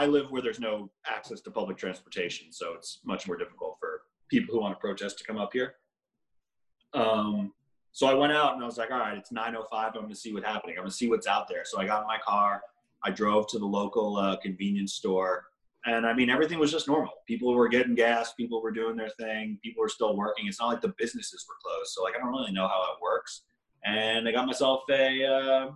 [0.00, 4.02] I live where there's no access to public transportation, so it's much more difficult for
[4.28, 5.74] people who want to protest to come up here.
[6.94, 7.52] Um,
[7.92, 9.64] so I went out and I was like, all right, it's 9:05.
[9.72, 10.76] I'm going to see what's happening.
[10.76, 11.64] I'm going to see what's out there.
[11.64, 12.62] So I got in my car.
[13.04, 15.44] I drove to the local uh, convenience store,
[15.86, 17.12] and I mean, everything was just normal.
[17.26, 18.34] People were getting gas.
[18.34, 19.58] People were doing their thing.
[19.62, 20.46] People were still working.
[20.46, 21.90] It's not like the businesses were closed.
[21.90, 23.42] So like, I don't really know how it works.
[23.84, 25.70] And I got myself a uh,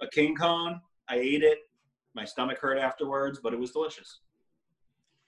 [0.00, 0.80] a king cone.
[1.08, 1.58] I ate it.
[2.14, 4.20] My stomach hurt afterwards, but it was delicious.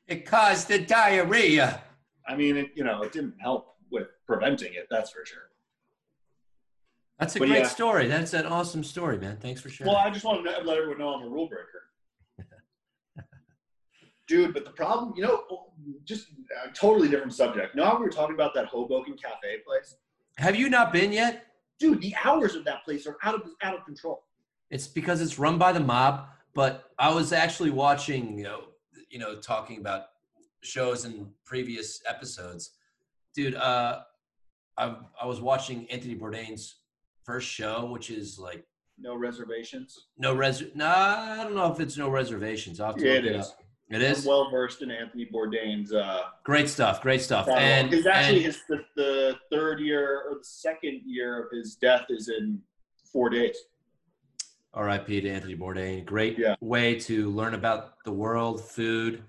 [0.07, 1.83] It caused the diarrhea.
[2.27, 4.87] I mean, it, you know, it didn't help with preventing it.
[4.91, 5.51] That's for sure.
[7.19, 7.69] That's a But great yeah.
[7.69, 8.07] story.
[8.07, 9.39] That's an awesome story, man.
[9.39, 9.93] Thanks for sharing.
[9.93, 11.83] Well, I just want to let everyone know I'm a rule breaker.
[14.29, 15.43] Dude, but the problem, you know,
[16.05, 16.29] just
[16.65, 17.75] a totally different subject.
[17.75, 19.97] Now we were talking about that Hoboken Cafe place.
[20.37, 21.47] Have you not been yet?
[21.81, 24.25] Dude, the hours of that place are out of out of control.
[24.71, 26.29] It's because it's run by the mob.
[26.55, 28.61] But I was actually watching, you know,
[29.11, 30.07] you know, talking about
[30.63, 32.73] shows in previous episodes,
[33.35, 33.55] dude.
[33.55, 34.01] Uh,
[34.77, 36.77] I I was watching Anthony Bourdain's
[37.29, 38.65] first show, which is like
[38.97, 40.07] No reservations.
[40.17, 40.63] no res.
[40.75, 40.87] Nah,
[41.39, 42.81] I don't know if it's no reservations.
[42.81, 43.47] I'll have to Yeah, look it it is.
[43.51, 43.63] up.
[43.91, 45.93] It is well versed in Anthony Bourdain's.
[45.93, 47.03] Uh, great stuff.
[47.03, 47.45] Great stuff.
[47.47, 47.63] catalog.
[47.63, 51.77] And it's actually and- his the, the third year or the second year of his
[51.77, 52.61] death is in
[53.13, 53.57] four days.
[54.75, 55.21] R.I.P.
[55.23, 56.05] to Anthony Bourdain.
[56.07, 56.55] Great Yeah.
[56.61, 59.23] way to learn about the world, food,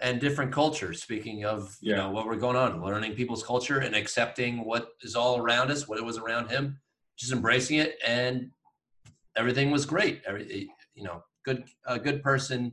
[0.00, 1.02] and different cultures.
[1.02, 1.98] Speaking of, you Yeah.
[1.98, 5.88] know, what we're going on, learning people's culture and accepting what is all around us,
[5.88, 6.78] what it was around him,
[7.18, 8.50] just embracing it, and
[9.36, 10.22] everything was great.
[10.26, 12.72] Every, you know, good, a good person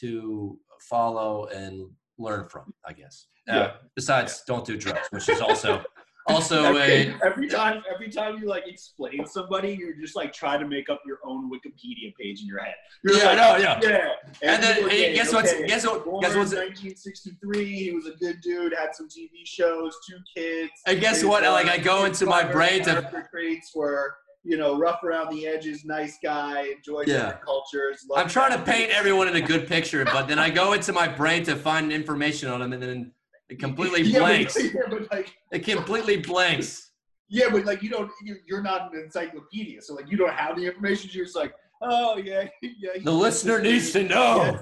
[0.00, 0.58] to
[0.90, 3.26] follow and learn from, I guess.
[3.48, 3.72] Uh, Yeah.
[3.94, 5.82] besides, don't do drugs, which is also
[6.26, 10.60] also every, a every time every time you like explain somebody, you're just like trying
[10.60, 12.74] to make up your own Wikipedia page in your head.
[13.04, 13.80] You're yeah, like, no, yeah.
[13.82, 14.08] yeah.
[14.42, 17.74] And then Anthony hey, guess what's okay, guess what Born guess what's in 1963.
[17.74, 18.72] He was a good dude.
[18.74, 20.70] Had some TV shows, two kids.
[20.86, 21.44] And guess what?
[21.44, 25.46] uh, Like, I go into my brain to- traits were you know rough around the
[25.46, 27.16] edges, nice guy, enjoyed Yeah.
[27.18, 28.04] different cultures.
[28.16, 31.06] I'm trying to paint everyone in a good picture, but then I go into my
[31.08, 33.12] brain to find information on them, and then
[33.52, 34.56] it completely Yeah, but- blanks.
[34.62, 36.88] Yeah, but like It completely blanks.
[37.28, 40.54] Yeah, but like you don't, you, you're not an encyclopedia, so like you don't have
[40.54, 41.08] the information.
[41.14, 42.90] You're just like, oh yeah, yeah.
[43.02, 44.58] The listener this needs to know.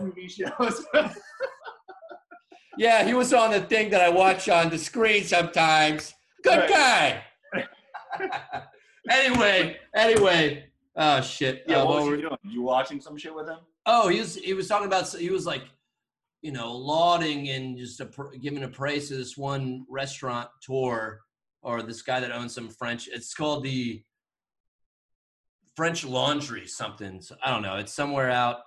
[0.95, 1.13] yeah,
[2.79, 6.15] Yeah, he was on the thing that I watch on the screen sometimes.
[6.45, 7.25] Good guy.
[9.11, 10.67] anyway, anyway.
[10.95, 11.65] Oh shit.
[11.67, 12.39] yeah, Uh, what what was were- you doing?
[12.45, 13.59] You watching some shit with him?
[13.87, 15.63] Oh, he was he was talking about he was like,
[16.43, 18.09] you know, lauding and just a,
[18.41, 21.21] giving a praise to this one restaurant tour
[21.63, 23.09] or this guy that owns some French.
[23.13, 24.03] It's called the
[25.77, 27.21] French Laundry something.
[27.21, 27.77] So, I don't know.
[27.77, 28.59] It's somewhere out.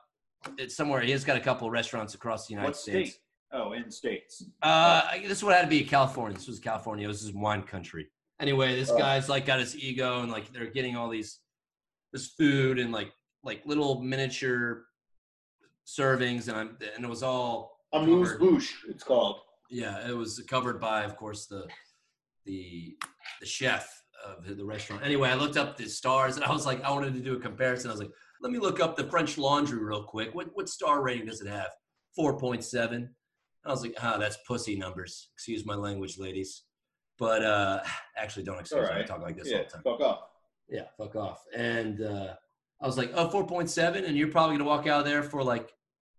[0.58, 1.02] It's somewhere.
[1.02, 3.12] He has got a couple of restaurants across the United What States.
[3.12, 3.20] state?
[3.52, 4.44] Oh, in states.
[4.64, 6.36] Uh, this would have to be California.
[6.38, 7.08] This was California.
[7.08, 8.08] This is wine country.
[8.40, 8.98] Anyway, this Oh.
[8.98, 11.40] guy's like got his ego and like they're getting all these
[12.12, 13.12] this food and like
[13.44, 14.86] like little miniature
[15.86, 19.40] servings and I'm and it was all Amuse bouche, it's called.
[19.70, 21.68] yeah it was covered by of course the
[22.46, 22.98] the
[23.40, 25.04] the chef of the restaurant.
[25.04, 27.40] Anyway, I looked up the stars and I was like I wanted to do a
[27.40, 27.90] comparison.
[27.90, 30.34] I was like let me look up the French Laundry real quick.
[30.34, 31.70] What what star rating does it have?
[32.16, 33.14] Four point seven.
[33.66, 35.30] I was like, ah, that's pussy numbers.
[35.36, 36.64] Excuse my language, ladies.
[37.20, 37.82] But uh
[38.18, 38.96] actually don't excuse me.
[38.96, 39.84] I talk like this Yeah, all the time.
[39.84, 40.20] fuck off.
[40.70, 41.44] Yeah, fuck off.
[41.56, 42.34] And uh
[42.84, 45.74] I was like, oh, 4.7, and you're probably gonna walk out of there for like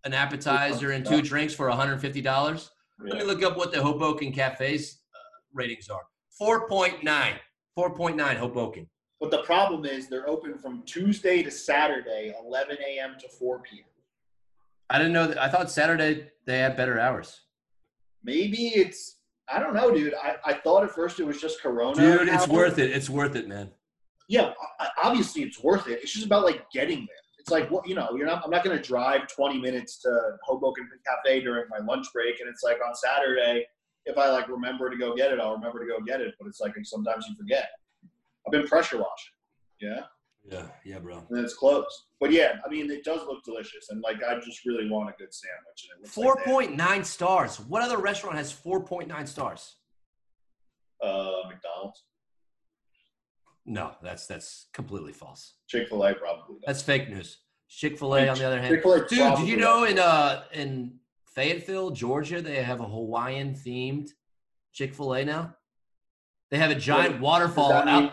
[0.05, 2.71] an appetizer and two drinks for $150.
[3.01, 5.19] Let me look up what the Hoboken Cafe's uh,
[5.53, 6.01] ratings are.
[6.41, 7.03] 4.9.
[7.79, 8.89] 4.9 Hoboken.
[9.21, 13.17] But the problem is they're open from Tuesday to Saturday, 11 a.m.
[13.21, 13.85] to 4 p.m.
[14.89, 15.43] I didn't know that.
[15.43, 17.43] I thought Saturday they had better hours.
[18.23, 19.17] Maybe it's
[19.53, 20.15] I don't know, dude.
[20.15, 21.95] I, I thought at first it was just Corona.
[21.95, 22.49] Dude, it's hours.
[22.49, 22.91] worth it.
[22.91, 23.71] It's worth it, man.
[24.29, 24.53] Yeah,
[25.03, 26.01] obviously it's worth it.
[26.03, 27.17] It's just about like getting there.
[27.39, 28.09] It's like what you know.
[28.17, 28.43] You're not.
[28.45, 32.49] I'm not going to drive 20 minutes to Hoboken Cafe during my lunch break, and
[32.49, 33.67] it's like on Saturday.
[34.07, 36.35] If I like remember to go get it, I'll remember to go get it.
[36.39, 37.69] But it's like sometimes you forget.
[38.47, 39.33] I've been pressure washing.
[39.81, 40.01] Yeah.
[40.47, 41.23] Yeah, yeah, bro.
[41.31, 41.89] And it's closed.
[42.21, 45.13] But yeah, I mean, it does look delicious, and like I just really want a
[45.19, 45.89] good sandwich.
[45.91, 47.61] And it looks Four like point nine stars.
[47.61, 49.77] What other restaurant has four point nine stars?
[51.03, 52.05] uh, McDonald's,
[53.67, 55.55] No, that's that's completely false.
[55.69, 56.57] Chick Fil A probably.
[56.57, 56.65] Does.
[56.67, 57.39] That's fake news.
[57.69, 59.65] Chick Fil A, on the other hand, Chick-fil-A dude, did you does.
[59.65, 60.99] know in uh in
[61.35, 64.11] Fayetteville, Georgia, they have a Hawaiian themed
[64.73, 65.55] Chick Fil A now?
[66.51, 68.13] They have a giant Does waterfall mean, out.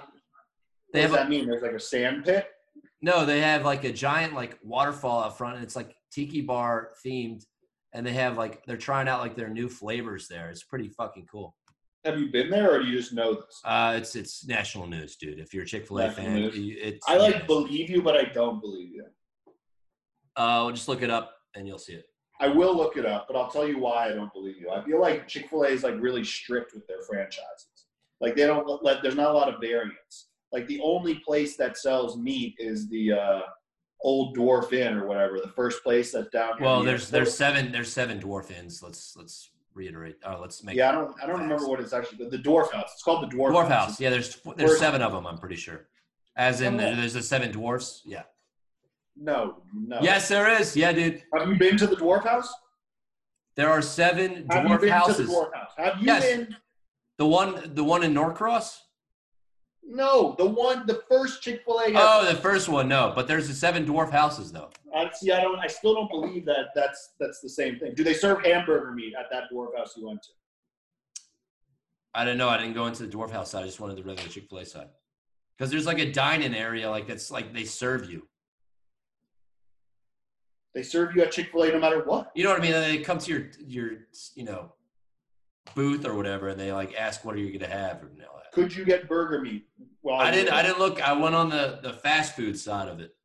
[0.94, 1.48] They what have does a, that mean?
[1.48, 2.48] There's like a sand pit.
[3.02, 6.92] no, they have like a giant like waterfall out front, and it's like tiki bar
[7.06, 7.44] themed,
[7.94, 10.50] and they have like they're trying out like their new flavors there.
[10.50, 11.56] It's pretty fucking cool.
[12.04, 13.62] Have you been there, or do you just know this?
[13.64, 15.40] Uh, it's it's national news, dude.
[15.40, 17.46] If you're a Chick Fil A fan, you- it's I like yeah.
[17.46, 19.06] believe you, but I don't believe you.
[20.36, 22.06] Uh, just look it up and you'll see it.
[22.40, 24.72] I will look it up, but I'll tell you why I don't believe you.
[24.72, 27.68] I feel like Chick Fil A is like really strict with their franchises.
[28.20, 29.04] Like they don't let.
[29.04, 30.30] There's not a lot of variance.
[30.52, 33.42] Like the only place that sells meat is the uh,
[34.04, 36.66] Old Dwarf Inn or whatever, the first place that's down here.
[36.66, 38.82] Well, there's there's seven there's seven dwarf inns.
[38.82, 40.18] Let's let's reiterate.
[40.26, 41.16] Oh, let's make Yeah, I don't.
[41.24, 42.28] I don't remember what it's actually.
[42.30, 42.92] The Dwarf House.
[42.94, 44.00] It's called the Dwarf, dwarf house.
[44.00, 45.26] Yeah, there's there's First- seven of them.
[45.28, 45.88] I'm pretty sure.
[46.36, 48.02] As in, there's the seven dwarfs.
[48.06, 48.24] Yeah.
[49.18, 50.00] No, no.
[50.02, 50.76] Yes, there is.
[50.76, 51.22] Yeah, dude.
[51.38, 52.52] Have you been to the Dwarf House?
[53.56, 55.18] There are seven Have you dwarf been houses.
[55.18, 55.72] to the Dwarf House?
[55.78, 56.24] Have you Yes.
[56.26, 56.56] been?
[57.18, 58.80] The one the one in Norcross.
[59.94, 61.94] No, the one, the first Chick Fil A.
[61.96, 62.88] Oh, the first one.
[62.88, 64.70] No, but there's the seven dwarf houses though.
[64.96, 65.34] I see.
[65.34, 65.60] I don't.
[65.60, 66.68] I still don't believe that.
[66.74, 67.94] That's that's the same thing.
[67.94, 70.30] Do they serve hamburger meat at that Dwarf House you went to?
[72.14, 72.48] I didn't know.
[72.48, 73.64] I didn't go into the dwarf house side.
[73.64, 74.88] I just wanted the regular Chick Fil A side.
[75.58, 78.26] Because there's like a dine-in area, like that's like they serve you.
[80.74, 82.32] They serve you at Chick Fil A no matter what.
[82.34, 82.72] You know what I mean?
[82.72, 83.92] They come to your your
[84.36, 84.72] you know
[85.76, 88.32] booth or whatever, and they like ask, "What are you gonna have?" Or you know,
[88.52, 89.68] Could you get burger meat?
[90.02, 90.54] Well, I didn't.
[90.54, 91.02] I didn't look.
[91.02, 93.16] I went on the the fast food side of it.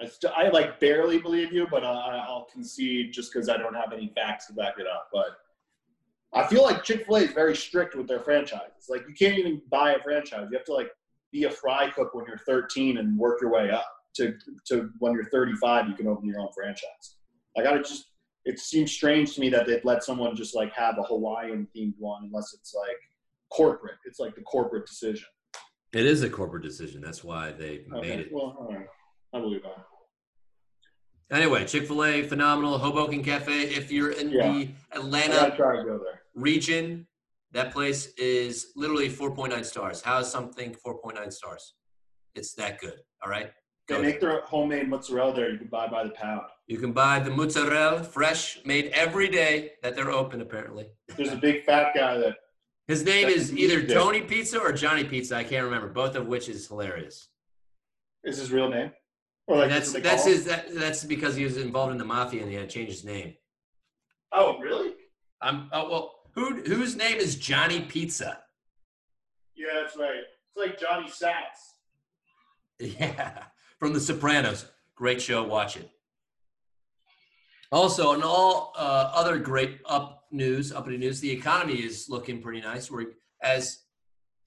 [0.00, 3.56] I, st- I like barely believe you, but uh, I- I'll concede just because I
[3.56, 5.08] don't have any facts to back it up.
[5.12, 5.36] But
[6.32, 8.86] I feel like Chick Fil A is very strict with their franchises.
[8.88, 10.46] Like you can't even buy a franchise.
[10.50, 10.90] You have to like
[11.32, 14.34] be a fry cook when you're 13 and work your way up to
[14.66, 15.88] to when you're 35.
[15.88, 17.16] You can open your own franchise.
[17.58, 18.06] I gotta just.
[18.46, 21.92] It seems strange to me that they'd let someone just like have a Hawaiian themed
[21.98, 22.96] one unless it's like
[23.50, 23.96] corporate.
[24.04, 25.26] It's like the corporate decision.
[25.92, 27.00] It is a corporate decision.
[27.00, 28.08] That's why they Okay.
[28.08, 28.32] made it.
[28.32, 28.86] Well, all right.
[29.32, 29.84] I believe that.
[31.32, 32.78] Anyway, Chick Fil A, phenomenal.
[32.78, 33.62] Hoboken Cafe.
[33.62, 34.52] If you're in Yeah.
[34.52, 36.22] the Atlanta try to go there.
[36.34, 37.06] region,
[37.52, 40.02] that place is literally 4.9 stars.
[40.02, 41.74] How is something 4.9 stars?
[42.34, 43.00] It's that good.
[43.22, 43.52] All right.
[43.88, 45.50] They make their homemade mozzarella there.
[45.50, 46.46] You can buy by the pound.
[46.68, 50.40] You can buy the mozzarella fresh, made every day that they're open.
[50.40, 52.36] Apparently, There's a big fat guy that
[52.90, 53.86] his name is either.
[53.86, 55.36] Tony Pizza or Johnny Pizza.
[55.36, 55.88] I can't remember.
[55.88, 57.28] Both of which is hilarious.
[58.24, 58.90] is his real name.
[59.46, 60.44] Or like that's that's his.
[60.44, 63.04] That, that's because he was involved in the mafia and he had to change his
[63.04, 63.34] name.
[64.32, 64.94] Oh, really?
[65.40, 65.68] I'm.
[65.72, 66.14] Oh well.
[66.34, 68.38] Who whose name is Johnny Pizza?
[69.56, 70.22] Yeah, that's right.
[70.48, 71.54] It's like Johnny Sack.
[72.80, 73.42] Yeah,
[73.78, 74.64] from The Sopranos.
[74.94, 75.44] Great show.
[75.44, 75.90] Watch it.
[77.72, 82.60] Also, in all uh, other great up news, uppity news, the economy is looking pretty
[82.60, 82.90] nice.
[82.90, 83.84] We're as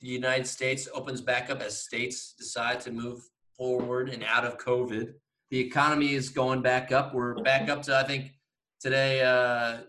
[0.02, 3.22] the United States opens back up, as states decide to move
[3.56, 5.14] forward and out of COVID,
[5.50, 7.14] the economy is going back up.
[7.14, 8.32] We're back up to I think
[8.82, 9.84] today uh,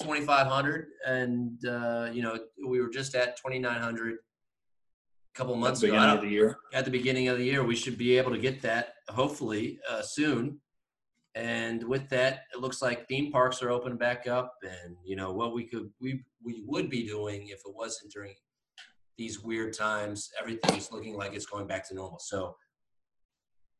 [0.00, 4.16] 2,500, and uh, you know we were just at 2,900 a
[5.34, 5.94] couple months ago.
[5.94, 6.56] I beginning of the year.
[6.72, 7.62] at the beginning of the year.
[7.62, 10.60] We should be able to get that hopefully uh, soon.
[11.34, 15.32] And with that, it looks like theme parks are open back up, and you know
[15.32, 18.34] what we could we we would be doing if it wasn't during
[19.18, 20.30] these weird times.
[20.40, 22.20] Everything's looking like it's going back to normal.
[22.20, 22.54] So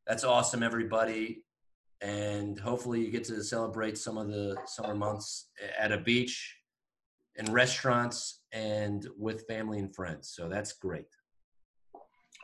[0.05, 1.43] that's awesome, everybody.
[2.01, 6.57] And hopefully, you get to celebrate some of the summer months at a beach,
[7.37, 10.33] in restaurants, and with family and friends.
[10.35, 11.07] So that's great.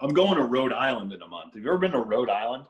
[0.02, 1.54] I'm going to Rhode Island in a month.
[1.54, 2.64] Have you ever been to Rhode Island?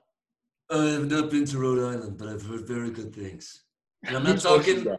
[0.71, 3.63] I've not been to Rhode Island, but I've heard very good things.
[4.03, 4.97] And I'm not Whose place is talking.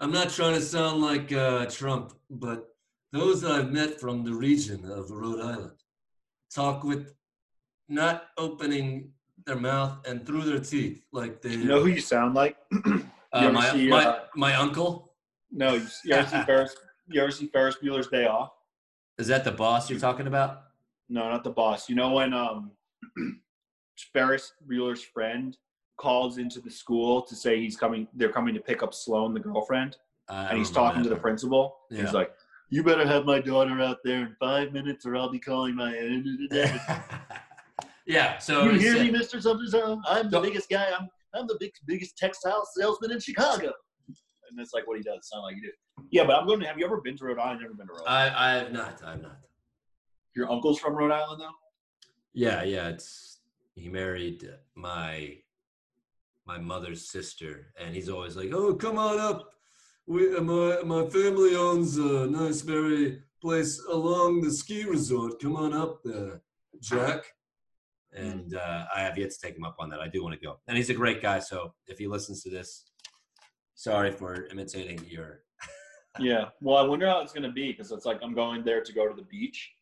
[0.00, 2.74] I'm not trying to sound like uh, Trump, but
[3.12, 5.78] those that I've met from the region of Rhode Island
[6.52, 7.14] talk with
[7.88, 9.12] not opening
[9.46, 11.50] their mouth and through their teeth like they.
[11.50, 12.56] You know who you sound like?
[13.32, 15.14] uh, my see, my, uh, my uncle
[15.50, 16.76] No, you, you ever see Ferris?
[17.08, 18.50] You ever see Ferris Bueller's Day Off?
[19.18, 20.64] is that the boss you're talking about?
[21.08, 21.88] No, not the boss.
[21.88, 22.72] You know when um
[24.12, 25.56] Ferris Bueller's friend
[25.98, 28.08] calls into the school to say he's coming.
[28.14, 29.52] They're coming to pick up Sloane, the oh.
[29.52, 29.96] girlfriend,
[30.28, 31.76] I and he's talking to the principal.
[31.90, 32.02] Yeah.
[32.02, 32.32] He's like,
[32.70, 35.96] "You better have my daughter out there in five minutes, or I'll be calling my."
[35.96, 36.78] end of the day."
[38.06, 38.38] yeah.
[38.38, 39.68] So you hear me, Mister Something?
[39.68, 40.02] Something?
[40.06, 40.90] I'm the biggest guy.
[40.98, 43.72] I'm I'm the big, biggest textile salesman in Chicago.
[44.48, 45.28] And that's like what he does.
[45.30, 46.04] Sound like you do.
[46.10, 46.66] Yeah, but I'm going to.
[46.66, 47.60] Have you ever been to Rhode Island?
[47.62, 48.36] Never been to Rhode Island.
[48.36, 49.02] I I have not.
[49.04, 49.38] I have not.
[50.36, 51.50] Your uncle's from Rhode Island, though.
[52.34, 52.88] Yeah, yeah.
[52.88, 53.31] It's
[53.74, 55.38] he married my
[56.46, 59.50] my mother's sister, and he's always like, "Oh, come on up.
[60.06, 65.40] We uh, my my family owns a nice, very place along the ski resort.
[65.40, 66.36] Come on up, uh,
[66.80, 67.24] Jack."
[68.14, 70.00] And uh, I have yet to take him up on that.
[70.00, 71.38] I do want to go, and he's a great guy.
[71.38, 72.90] So if he listens to this,
[73.74, 75.44] sorry for imitating your.
[76.18, 76.48] Yeah.
[76.60, 78.92] Well, I wonder how it's going to be because it's like I'm going there to
[78.92, 79.72] go to the beach,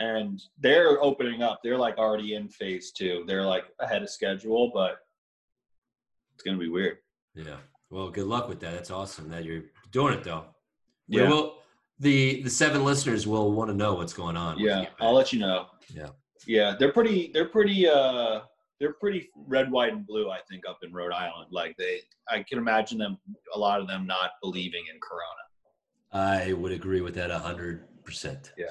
[0.00, 1.60] and they're opening up.
[1.62, 3.22] They're like already in phase two.
[3.26, 4.98] They're like ahead of schedule, but
[6.34, 6.98] it's going to be weird.
[7.34, 7.58] Yeah.
[7.90, 8.72] Well, good luck with that.
[8.72, 10.46] That's awesome that you're doing it, though.
[11.08, 11.28] We Yeah.
[11.28, 11.58] will.
[11.98, 14.58] The the seven listeners will want to know what's going on.
[14.58, 14.86] Yeah.
[15.00, 15.66] I'll let you know.
[15.94, 16.08] Yeah.
[16.46, 17.30] Yeah, they're pretty.
[17.34, 17.86] They're pretty.
[17.86, 18.40] Uh,
[18.78, 20.30] they're pretty red, white, and blue.
[20.30, 22.00] I think up in Rhode Island, like they.
[22.30, 23.18] I can imagine them.
[23.54, 25.44] A lot of them not believing in Corona.
[26.12, 28.52] I would agree with that a hundred percent.
[28.56, 28.66] Yeah.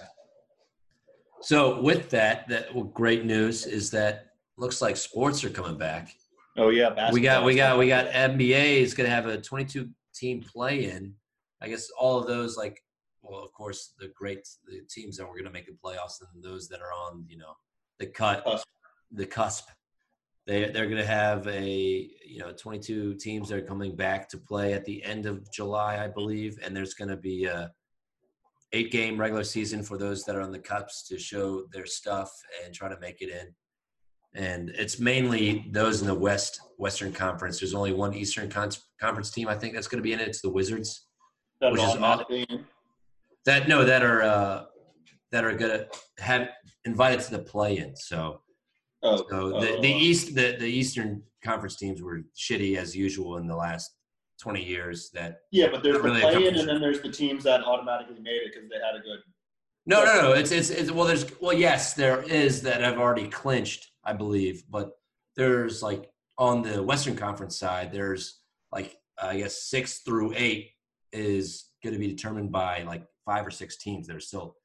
[1.41, 6.09] So with that, that well, great news is that looks like sports are coming back.
[6.57, 7.13] Oh yeah, basketball.
[7.13, 10.85] We got we got we got NBA is going to have a 22 team play
[10.85, 11.13] in.
[11.61, 12.83] I guess all of those like
[13.21, 16.43] well of course the great the teams that were going to make the playoffs and
[16.43, 17.53] those that are on you know
[17.99, 18.65] the cut Cusp.
[19.11, 19.69] the cusp.
[20.45, 24.37] They they're going to have a you know 22 teams that are coming back to
[24.37, 27.71] play at the end of July I believe and there's going to be a
[28.73, 32.31] eight game regular season for those that are on the cups to show their stuff
[32.63, 33.53] and try to make it in
[34.35, 37.59] and it's mainly those in the West Western Conference.
[37.59, 40.27] There's only one Eastern Con- Conference team I think that's going to be in it.
[40.27, 41.07] It's the Wizards.
[41.61, 42.65] That which is in.
[43.45, 44.65] That no, that are uh,
[45.31, 45.87] that are going to
[46.19, 46.49] have
[46.85, 47.95] invited to the play-in.
[47.95, 48.41] So,
[49.01, 49.87] Oh, so the, oh, the.
[49.87, 53.95] East the, the Eastern Conference teams were shitty as usual in the last
[54.39, 55.09] 20 years.
[55.13, 58.41] That Yeah, but there's the really play-in, and then there's the teams that automatically made
[58.43, 59.19] it because they had a good.
[59.85, 60.31] no, no, no.
[60.33, 64.63] It's, it's it's well, there's well, yes, there is that have already clinched, I believe,
[64.69, 64.91] but
[65.35, 68.39] there's like on the Western Conference side, there's
[68.71, 70.71] like I guess six through eight
[71.11, 74.55] is going to be determined by like five or six teams that are still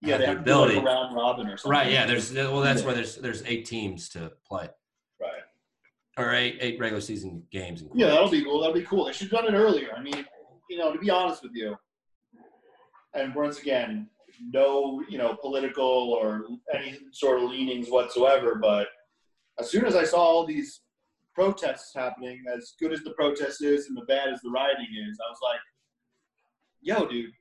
[0.00, 0.78] Yeah, have they the have to do like ability.
[0.78, 1.70] a round robin or something.
[1.72, 1.90] right.
[1.92, 2.86] Yeah, there's well, that's Yeah.
[2.86, 4.68] where there's there's eight teams to play.
[6.16, 7.84] Or eight eight regular season games.
[7.94, 8.60] Yeah, that'll be cool.
[8.60, 9.06] That'll be cool.
[9.06, 9.92] They should have done it earlier.
[9.96, 10.24] I mean,
[10.68, 11.76] you know, to be honest with you,
[13.14, 14.08] and once again,
[14.40, 18.56] no, you know, political or any sort of leanings whatsoever.
[18.56, 18.88] But
[19.58, 20.80] as soon as I saw all these
[21.34, 25.18] protests happening, as good as the protest is and the bad as the rioting is,
[25.24, 25.60] I was like,
[26.80, 27.32] "Yo, dude,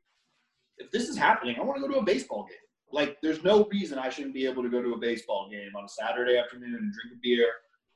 [0.77, 2.57] if this is happening, I want to go to a baseball game."
[2.91, 5.85] Like, there's no reason I shouldn't be able to go to a baseball game on
[5.85, 7.47] a Saturday afternoon and drink a beer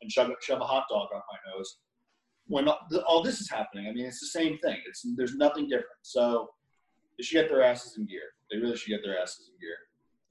[0.01, 1.77] and shove, shove a hot dog up my nose
[2.47, 3.87] when all, all this is happening.
[3.87, 4.77] I mean, it's the same thing.
[4.87, 5.87] It's there's nothing different.
[6.01, 6.49] So
[7.17, 8.21] they should get their asses in gear.
[8.51, 9.75] They really should get their asses in gear.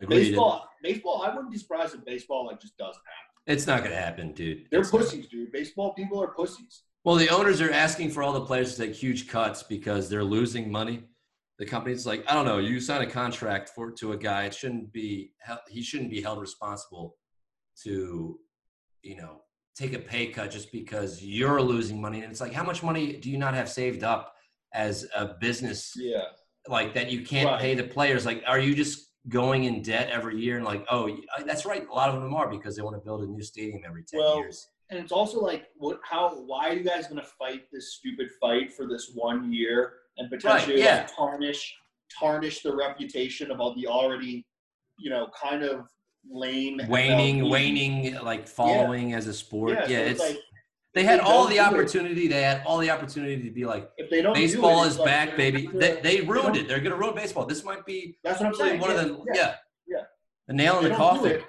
[0.01, 0.31] Agreed.
[0.31, 1.23] Baseball, baseball.
[1.23, 3.27] I wouldn't be surprised if baseball like just doesn't happen.
[3.47, 4.67] It's not going to happen, dude.
[4.71, 5.03] They're It's not.
[5.03, 5.53] pussies, dude.
[5.53, 6.83] Baseball people are pussies.
[7.05, 10.25] Well, the owners are asking for all the players to take huge cuts because they're
[10.25, 11.05] losing money.
[11.59, 12.59] The company's like, I don't know.
[12.59, 14.45] You sign a contract for to a guy.
[14.45, 15.33] It shouldn't be
[15.69, 17.17] he shouldn't be held responsible
[17.85, 18.39] to,
[19.03, 19.43] you know,
[19.77, 22.23] take a pay cut just because you're losing money.
[22.23, 24.35] And it's like, how much money do you not have saved up
[24.73, 26.25] as a business Yeah.
[26.67, 27.11] like that?
[27.11, 27.61] You can't Right.
[27.61, 28.25] pay the players.
[28.25, 31.87] Like, are you just going in debt every year and like, oh, uh, that's right.
[31.87, 34.21] A lot of them are because they want to build a new stadium every ten
[34.21, 34.67] Well, years.
[34.89, 35.99] And it's also like, what?
[36.05, 36.31] How?
[36.31, 40.31] Why are you guys going to fight this stupid fight for this one year and
[40.31, 41.07] potentially yeah.
[41.07, 41.75] tarnish
[42.21, 44.47] tarnish the reputation of all the already,
[44.97, 45.89] you know, kind of
[46.31, 47.51] lame waning, MLB?
[47.51, 49.71] waning, like following as a sport.
[49.73, 50.39] Yeah, Yeah, so it's, like
[50.95, 52.27] they had they all the do it- opportunity.
[52.29, 54.95] They had all the opportunity to be like, if they don't do it, baseball it's
[54.95, 55.69] is like back, baby.
[55.73, 56.69] They, they ruined it.
[56.69, 57.45] They're gonna ruin baseball.
[57.47, 58.81] This might be That's what I'm saying.
[58.81, 59.35] one yeah, of the yeah.
[59.35, 59.55] yeah,
[59.87, 60.03] yeah.
[60.49, 61.33] the nail in the coffin.
[61.33, 61.45] it.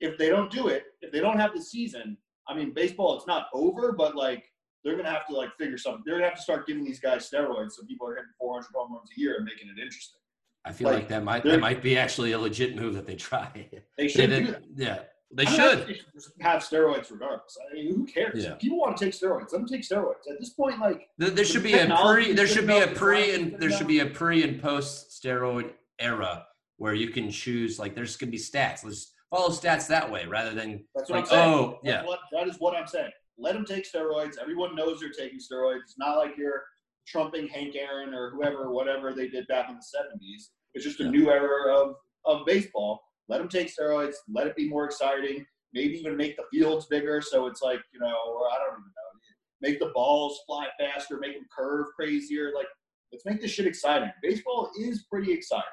[0.00, 2.16] If they don't do it, if they don't have the season,
[2.48, 4.44] I mean, baseball it's not over, but like
[4.82, 6.02] they're gonna have to like figure something.
[6.06, 8.94] They're gonna have to start giving these guys steroids so people are hitting 400 home
[8.94, 10.19] runs a year and making it interesting.
[10.64, 13.14] I feel like, like, that might that might be actually a legit move that they
[13.16, 13.50] try.
[13.54, 14.62] They They should that.
[14.76, 14.98] yeah,
[15.32, 15.86] they I should.
[15.86, 17.56] They should have steroids regardless.
[17.70, 18.44] I mean, who cares?
[18.44, 18.52] Yeah.
[18.52, 19.52] If people want to take steroids.
[19.52, 20.28] Let them take steroids.
[20.30, 22.32] At this point, like There, there should be a pre.
[22.32, 26.46] There should be a pre and there should be a pre and post steroid era
[26.76, 27.78] where you can choose.
[27.78, 28.84] Like there's gonna be stats.
[28.84, 31.54] Let's follow stats that way rather than That's what like, I'm saying.
[31.54, 33.12] oh, That's yeah, what, that is what I'm saying.
[33.38, 34.36] Let them take steroids.
[34.38, 35.80] Everyone knows they're taking steroids.
[35.84, 36.64] It's not like you're
[37.10, 40.50] trumping Hank Aaron or whoever, whatever they did back in the 70s.
[40.74, 41.10] It's just a Yeah.
[41.10, 43.02] new era of, of baseball.
[43.28, 44.14] Let them take steroids.
[44.28, 45.44] Let it be more exciting.
[45.72, 48.84] Maybe even make the fields bigger so it's like, you know, or I don't even
[48.84, 49.20] know.
[49.62, 52.52] Make the balls fly faster, make them curve crazier.
[52.54, 52.66] Like,
[53.12, 54.10] let's make this shit exciting.
[54.22, 55.64] Baseball is pretty exciting.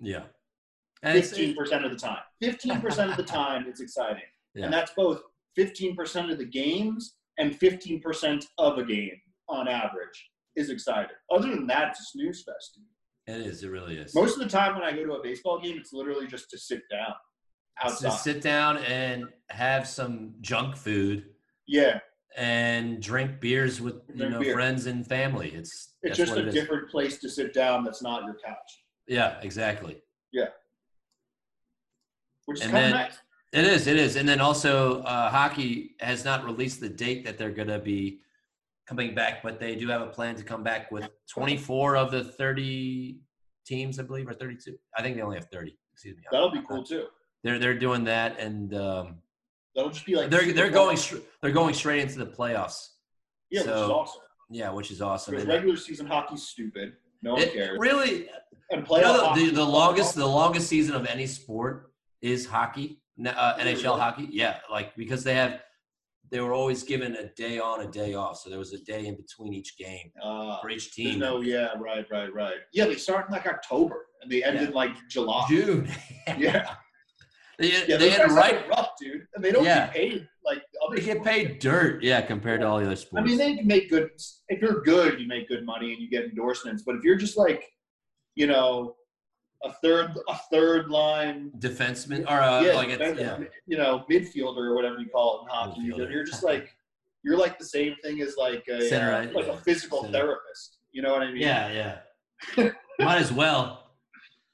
[0.00, 0.24] yeah.
[1.04, 2.22] And Fifteen percent of the time.
[2.40, 4.24] Fifteen percent of the time, it's exciting,
[4.56, 4.64] Yeah.
[4.64, 5.22] and that's both
[5.54, 10.28] fifteen percent of the games and fifteen percent of a game on average
[10.58, 11.16] is exciting.
[11.30, 12.80] Other than that, it's a snooze fest.
[13.26, 13.62] it is.
[13.62, 14.14] It really is.
[14.14, 16.58] Most of the time, when I go to a baseball game, it's literally just to
[16.58, 17.12] sit down
[17.82, 18.08] outside.
[18.08, 21.26] Just sit down and have some junk food
[21.66, 22.00] yeah,
[22.36, 24.54] and drink beers with you know beer.
[24.54, 25.50] friends and family.
[25.50, 26.54] It's it's that's just what a it is.
[26.54, 28.70] different place to sit down that's not your couch,
[29.06, 30.02] Yeah, exactly.
[30.32, 30.46] Yeah.
[32.46, 33.18] Which is And kind of then- nice.
[33.50, 33.86] It is.
[33.86, 34.16] It is.
[34.16, 38.20] And then also, uh, hockey has not released the date that they're going to be
[38.88, 42.24] coming back, but they do have a plan to come back with 24 of the
[42.24, 43.20] 30
[43.66, 44.76] teams, I believe, or 32.
[44.96, 45.76] I think they only have 30.
[45.92, 46.22] Excuse me.
[46.32, 47.06] That'll be cool too.
[47.44, 49.18] They're they're doing that, and um,
[49.76, 52.88] That'll just be like they're they're going str- they're going straight into the playoffs.
[53.50, 54.20] Yeah, which is awesome.
[54.50, 55.34] Yeah, which is awesome.
[55.34, 56.94] Because regular season hockey's stupid.
[57.22, 57.78] No one it cares.
[57.78, 58.28] really,
[58.70, 62.44] And you playoff know, hockey the, the longest the longest season of any sport is
[62.46, 63.74] hockey, uh, Really?
[63.74, 64.28] NHL hockey.
[64.32, 65.60] Yeah, like because they have
[66.30, 69.06] they were always given a day on, a day off, so there was a day
[69.06, 71.18] in between each game Uh, for each team.
[71.18, 72.56] no, yeah, right, right, right.
[72.72, 74.64] Yeah, they start in like October and they end Yeah.
[74.68, 75.46] in like July.
[75.48, 75.88] June.
[76.38, 76.74] Yeah,
[77.58, 77.96] they, yeah.
[77.96, 79.86] they had have rough, dude, and they don't Yeah.
[79.86, 80.96] get paid like other.
[80.96, 83.22] They get paid dirt, yeah, compared to all the other sports.
[83.22, 84.10] I mean, they can make good.
[84.48, 86.82] If you're good, you make good money and you get endorsements.
[86.84, 87.64] But if you're just like,
[88.34, 88.94] you know,
[89.64, 94.58] a third, a third line, defenseman or a, yeah, like it's, yeah, you know, midfielder
[94.70, 96.10] or whatever you call it in hockey, Midfielder.
[96.12, 96.74] you're just like,
[97.24, 99.52] you're like the same thing as like a Center, uh, like Yeah.
[99.54, 100.18] a physical Center.
[100.18, 100.78] therapist.
[100.92, 101.42] You know what I mean?
[101.42, 101.98] yeah,
[102.56, 102.70] yeah.
[103.00, 103.84] Might as well.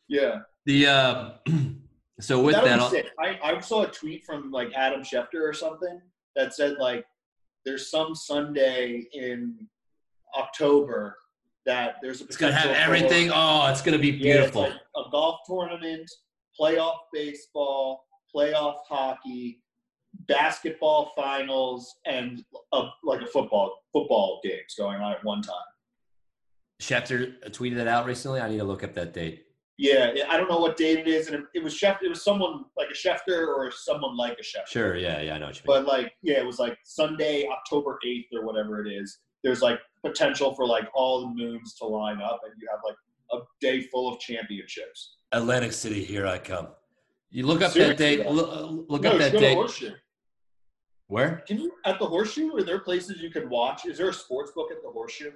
[0.06, 0.40] Yeah.
[0.66, 1.32] The um,
[2.20, 5.98] so with that that, I, I saw a tweet from like Adam Schefter or something
[6.36, 7.06] that said like
[7.64, 9.66] there's some Sunday in
[10.38, 11.16] October
[11.66, 13.30] that there's a it's gonna have for- everything.
[13.32, 14.62] Oh, it's gonna be Yeah, beautiful.
[14.62, 16.10] like a golf tournament,
[16.60, 19.62] playoff baseball, playoff hockey,
[20.26, 25.54] basketball finals, and a, like a football football games going on at one time.
[26.82, 28.40] Schefter tweeted that out recently.
[28.40, 29.46] I need to look up that date.
[29.76, 32.02] Yeah, I don't know what date it is, and it, was Schefter.
[32.04, 34.68] It was someone like a Schefter or someone like a Schefter.
[34.68, 35.82] Sure, yeah, yeah, I know what you mean.
[35.84, 39.18] But like, yeah, it was like Sunday, October eighth or whatever it is.
[39.42, 42.96] There's like potential for like all the moons to line up, and you have like
[43.32, 45.16] a day full of championships.
[45.32, 46.68] Atlantic City, here I come.
[47.30, 48.30] You look up Seriously, that date.
[48.30, 49.58] Look, look no, up that date.
[51.08, 52.54] Where Can you at the Horseshoe?
[52.56, 53.84] Are there places you can watch?
[53.86, 55.32] Is there a sports book at the Horseshoe?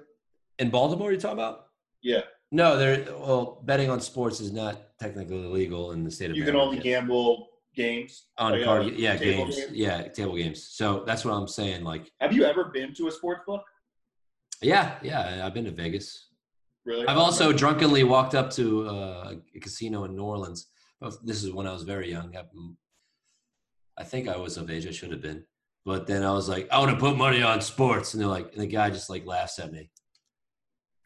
[0.57, 1.11] in Baltimore?
[1.11, 1.67] You talking about?
[2.01, 3.05] Yeah, No, there.
[3.13, 6.37] Well, betting on sports is not technically illegal in the state of.
[6.37, 8.81] you can Maryland only gamble games on Like, card.
[8.83, 9.55] uh, Yeah, games.
[9.57, 9.71] games?
[9.73, 10.63] Yeah, table games.
[10.69, 11.83] So that's what I'm saying.
[11.83, 13.63] Like, Have you ever been to a sports book?
[14.61, 15.45] Yeah, yeah.
[15.45, 16.27] I've been to Vegas.
[16.85, 17.07] Really?
[17.07, 20.67] I've also drunkenly walked up to uh, a casino in New Orleans.
[21.23, 22.35] This is when I was very young.
[22.35, 22.43] I,
[23.97, 24.87] I think I was of age.
[24.87, 25.43] I should have been.
[25.85, 28.51] But then I was like, I want to put money on sports, and they're like,
[28.53, 29.89] and the guy just like laughs at me,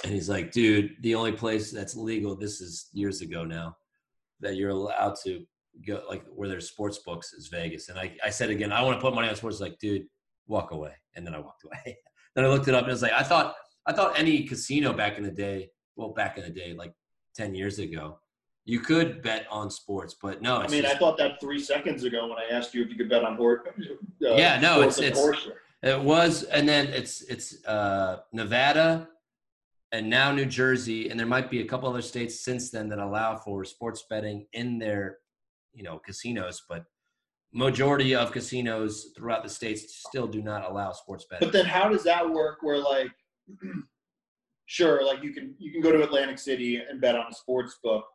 [0.03, 2.35] and he's like, dude, the only place that's legal.
[2.35, 3.77] This is years ago now,
[4.41, 5.45] that you're allowed to
[5.87, 7.89] go like where there's sports books is Vegas.
[7.89, 9.59] And I, I said again, I want to put money on sports.
[9.59, 10.05] Like, dude,
[10.47, 10.93] walk away.
[11.15, 11.97] And then I walked away.
[12.35, 13.55] Then I looked it up and it was like, I thought,
[13.85, 16.93] I thought any casino back in the day, well, back in the day, like
[17.35, 18.19] 10 years ago,
[18.65, 22.03] you could bet on sports, but no, I mean, just- I thought that three seconds
[22.05, 23.61] ago when I asked you if you could bet on horse.
[23.67, 25.51] Uh, Yeah, no, it's- it's- Horseshoe.
[25.81, 29.09] It was, and then it's it's uh, Nevada,
[29.91, 32.99] and now New Jersey, and there might be a couple other states since then that
[32.99, 35.17] allow for sports betting in their,
[35.73, 36.63] you know, casinos.
[36.69, 36.85] But
[37.53, 41.47] majority of casinos throughout the states still do not allow sports betting.
[41.47, 43.11] But then how does that work where like
[44.65, 47.79] sure, like you can you can go to Atlantic City and bet on a sports
[47.83, 48.05] book,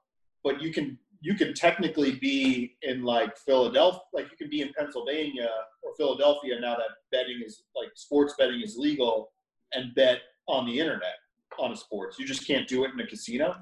[0.43, 4.73] but you can you can technically be in like Philadelphia like you can be in
[4.77, 5.49] Pennsylvania
[5.83, 9.31] or Philadelphia now that betting is like sports betting is legal
[9.73, 11.17] and bet on the internet
[11.59, 12.19] on a sports.
[12.19, 13.57] You just can't do it in a casino.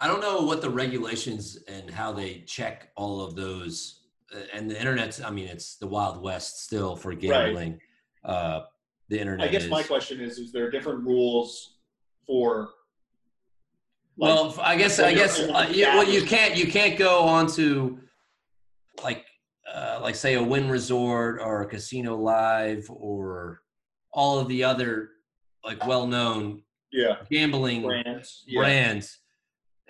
[0.00, 3.97] I don't know what the regulations and how they check all of those.
[4.52, 7.80] And the internet's, I mean, it's the Wild West still for gambling.
[8.24, 8.60] Uh,
[9.08, 9.70] the internet I guess is.
[9.70, 11.76] my question is is there different rules
[12.26, 12.68] for
[14.18, 17.46] like, well, I guess I guess uh, yeah, well you can't you can't go on
[17.52, 18.00] to
[19.02, 19.24] like
[19.72, 23.62] uh, like say a Wynn Resort or a Casino Live or
[24.12, 25.10] all of the other
[25.64, 26.62] like well-known
[26.92, 27.16] Yeah.
[27.30, 28.44] gambling Brands.
[28.46, 28.60] Yeah.
[28.60, 29.18] brands,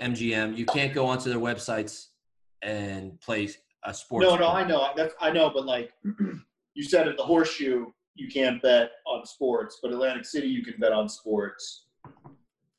[0.00, 2.06] MGM, you can't go onto their websites
[2.62, 3.48] and play
[3.88, 4.26] a sports.
[4.26, 4.48] No, no.
[4.48, 4.90] I know.
[4.96, 5.92] That's I know, but like
[6.74, 10.74] you said at the horseshoe, you can't bet on sports, but Atlantic City you can
[10.78, 11.86] bet on sports.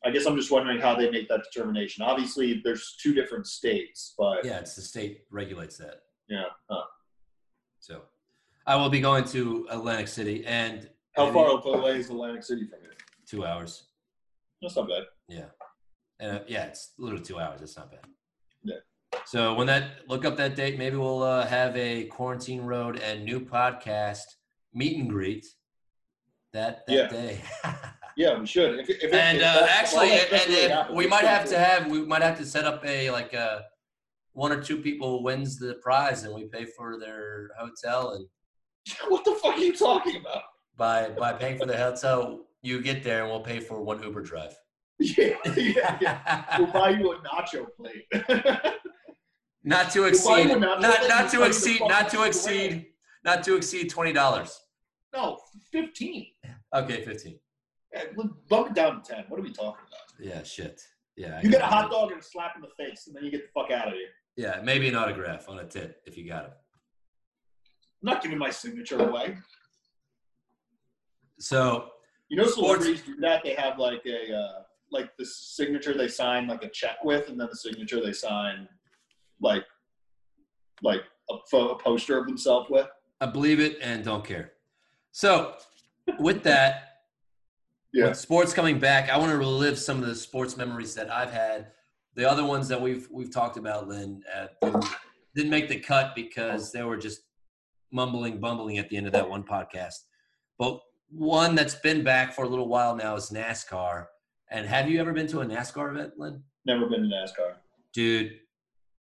[0.06, 2.04] I guess I'm just wondering how they make that determination.
[2.04, 4.52] Obviously, there's two different states, but yeah.
[4.52, 6.04] Yeah, it's the state regulates that.
[6.70, 6.84] Huh.
[7.80, 8.04] So
[8.66, 12.66] I will be going to Atlantic City and How and far away is Atlantic City
[12.66, 12.90] from you?
[13.28, 13.84] Two hours.
[14.62, 15.04] That's not bad.
[15.28, 15.46] Yeah.
[16.20, 17.62] And uh, yeah, it's literally two hours.
[17.62, 18.02] It's not bad.
[18.64, 18.76] Yeah.
[19.26, 23.24] So when that look up that date, maybe we'll uh, have a quarantine road and
[23.24, 24.22] new podcast
[24.74, 25.46] meet and greet
[26.54, 27.08] that that Yeah.
[27.08, 27.42] day.
[28.18, 28.80] Yeah, we should.
[28.82, 32.22] If, if, and if uh, actually, and, happens, we might have to have we might
[32.22, 33.64] have to set up a like a
[34.34, 38.26] one or two people wins the prize and we pay for their hotel and
[39.08, 40.42] what the fuck are you talking about?
[40.76, 44.22] by by paying for the hotel you get there and we'll pay for one Uber
[44.22, 44.54] drive.
[45.00, 46.58] Yeah, yeah, yeah.
[46.58, 48.06] We'll buy you a nacho plate.
[49.64, 52.24] Not to exceed, not not, plate not and to tell you to exceed, not to
[52.24, 52.86] exceed,
[53.26, 54.60] not to exceed twenty dollars.
[55.14, 55.38] no,
[55.72, 56.28] fifteen.
[56.74, 57.40] Okay, fifteen.
[57.94, 58.04] Yeah,
[58.50, 59.26] Bump it down to ten.
[59.28, 60.08] What are we talking about?
[60.20, 60.82] Yeah, shit.
[61.18, 63.32] Yeah, You get a hot dog and a slap in the face, and then you
[63.32, 64.08] get the fuck out of here.
[64.38, 66.52] Yeah, maybe an autograph on a tit if you got it.
[68.02, 69.36] I'm not giving my signature away.
[71.40, 71.90] So
[72.30, 73.44] You know, Sports- celebrities do that.
[73.44, 77.40] They have like a uh, like the signature they sign like a check with, and
[77.40, 78.68] then the signature they sign
[79.42, 79.64] like
[80.82, 82.88] like a, a poster of himself with.
[83.22, 84.54] I believe it and don't care.
[85.12, 85.56] So
[86.20, 87.02] with that,
[87.94, 88.08] Yeah.
[88.10, 91.32] with sports coming back, I want to relive some of the sports memories that I've
[91.32, 91.72] had.
[92.16, 94.86] The other ones that we've we've talked about, Lynn, uh, didn't,
[95.36, 97.22] didn't make the cut because they were just
[97.92, 99.96] mumbling, bumbling at the end of that one podcast.
[100.58, 100.80] But
[101.12, 104.06] one that's been back for a little while now is NASCAR.
[104.52, 106.44] And have you ever been to a NASCAR event, Lynn?
[106.66, 107.54] Never been to NASCAR.
[107.94, 108.40] Dude,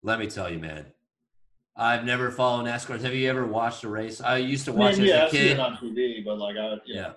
[0.03, 0.85] let me tell you, man.
[1.75, 2.99] I've never followed NASCAR.
[3.01, 4.19] Have you ever watched a race?
[4.19, 5.59] I used to I watch mean, it yeah, as a kid.
[5.59, 7.13] on TV, but like I Yeah.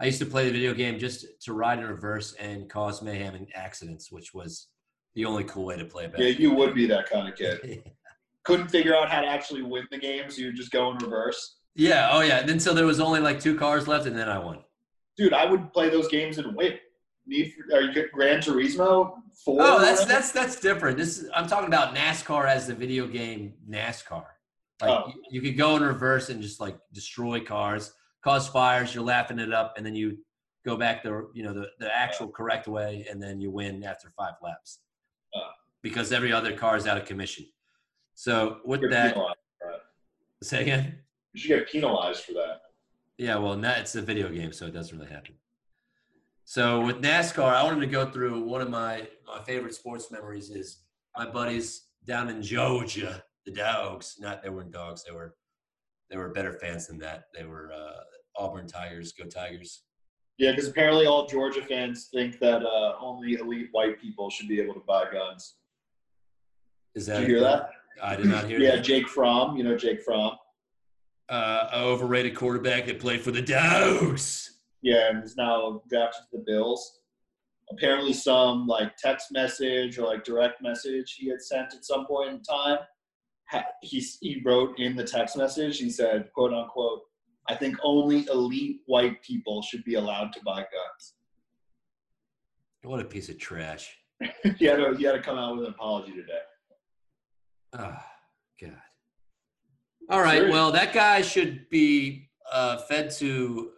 [0.00, 3.34] I used to play the video game just to ride in reverse and cause mayhem
[3.34, 4.68] and accidents, which was
[5.14, 6.18] the only cool way to play back.
[6.20, 7.82] yeah, you would be that kind of kid.
[8.44, 11.58] Couldn't figure out how to actually win the game, so you just go in reverse.
[11.74, 12.38] yeah, oh yeah.
[12.40, 14.60] And Then so there was only like two cars left, and then I won.
[15.18, 16.78] Dude, I would play those games and win.
[17.30, 19.14] Need for, are you Gran Turismo
[19.44, 19.58] four?
[19.60, 20.98] Oh, that's that's that's different.
[20.98, 24.24] This is, I'm talking about NASCAR as the video game NASCAR.
[24.80, 25.06] Like Oh.
[25.06, 27.92] you, you could go in reverse and just like destroy cars,
[28.24, 28.92] cause fires.
[28.92, 30.18] You're laughing it up, and then you
[30.66, 32.30] go back the you know the, the actual oh.
[32.30, 34.80] correct way, and then you win after five laps
[35.32, 35.50] Oh.
[35.82, 37.46] because every other car is out of commission.
[38.16, 39.80] So with that, that.
[40.42, 40.98] say again.
[41.32, 42.62] You should get penalized for that.
[43.18, 45.36] Yeah, well, now it's a video game, so it doesn't really happen.
[46.44, 50.50] So with NASCAR, I wanted to go through one of my my favorite sports memories
[50.50, 50.78] is
[51.16, 54.16] my buddies down in Georgia, the Dogs.
[54.18, 55.36] Not they weren't dogs; they were
[56.10, 57.24] they were better fans than that.
[57.36, 58.00] They were uh,
[58.42, 59.12] Auburn Tigers.
[59.12, 59.82] Go Tigers!
[60.38, 64.58] Yeah, because apparently all Georgia fans think that uh, only elite white people should be
[64.60, 65.56] able to buy guns.
[66.94, 67.70] Is that Did you hear that?
[68.02, 68.84] I did not hear Yeah, that.
[68.84, 69.56] Jake Fromm.
[69.56, 70.32] You know Jake Fromm.
[71.28, 74.49] Uh, overrated quarterback that played for the Dogs.
[74.82, 77.00] Yeah, and is now drafted to the Bills.
[77.70, 82.30] Apparently, some like text message or like direct message he had sent at some point
[82.30, 82.78] in time.
[83.82, 85.78] He he wrote in the text message.
[85.78, 87.02] He said, "quote unquote."
[87.48, 91.14] I think only elite white people should be allowed to buy guns.
[92.82, 93.96] What a piece of trash.
[94.56, 96.38] he had to he had to come out with an apology today.
[97.72, 97.96] Oh,
[98.60, 98.76] God.
[100.08, 100.48] All right.
[100.48, 103.70] Well, that guy should be uh, fed to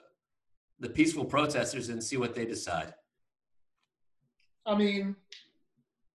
[0.82, 2.92] the peaceful protesters and see what they decide.
[4.66, 5.14] I mean,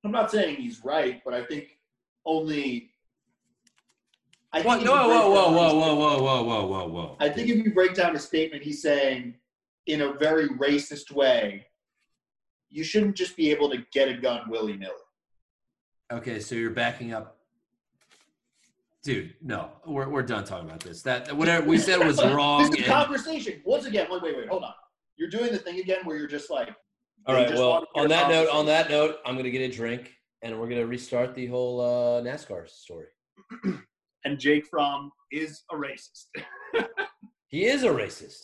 [0.04, 1.78] I'm not saying he's right, but I think
[2.26, 2.92] only.
[4.52, 6.88] I think No, if you whoa, break whoa, down whoa, whoa, whoa, whoa, whoa, whoa,
[6.88, 7.18] whoa.
[7.20, 9.36] I think if you break down his statement, he's saying
[9.88, 11.66] in a very racist way,
[12.70, 14.94] you shouldn't just be able to get a gun willy nilly.
[16.12, 17.37] Okay, so you're backing up.
[19.04, 21.02] Dude, no, we're, we're done talking about this.
[21.04, 22.62] That whatever we said was wrong.
[22.70, 23.62] This is and- conversation.
[23.66, 24.74] Once again, wait, wait, wait, hold on.
[25.18, 26.70] You're doing the thing again where you're just like.
[27.26, 27.50] all right.
[27.54, 30.86] Well, on that note, on that note, I'm gonna get a drink and we're gonna
[30.86, 33.08] restart the whole uh, NASCAR story.
[34.26, 36.26] And Jake Fromm is a racist.
[37.50, 38.44] He is a racist.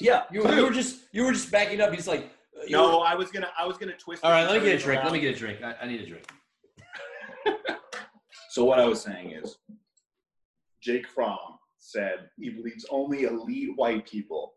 [0.00, 0.22] Yeah.
[0.32, 1.92] You, you were just you were just backing up.
[1.92, 4.24] He's like, uh, No, were- I was gonna, I was gonna twist.
[4.24, 5.02] All right, let me get a drink.
[5.04, 5.62] Let me get a drink.
[5.62, 6.24] I, I need a drink.
[8.58, 9.56] So what I was saying is,
[10.82, 14.54] Jake Fromm said he believes only elite white people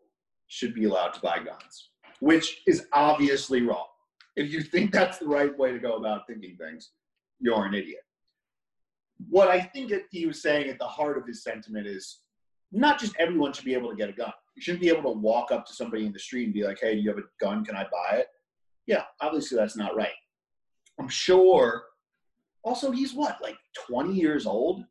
[0.48, 3.86] should be allowed to buy guns, which is obviously wrong.
[4.34, 6.90] If you think that's the right way to go about thinking things,
[7.38, 8.00] you're an idiot.
[9.30, 12.22] What I think he was saying at the heart of his sentiment is
[12.72, 14.32] not just everyone should be able to get a gun.
[14.56, 16.80] You shouldn't be able to walk up to somebody in the street and be like,
[16.80, 17.64] hey, do you have a gun?
[17.64, 18.26] Can I buy it?
[18.84, 20.08] Yeah, obviously that's not right.
[20.98, 21.84] I'm sure.
[22.64, 23.56] Also, he's what, like
[23.88, 24.80] 20 years old?
[24.80, 24.86] I'm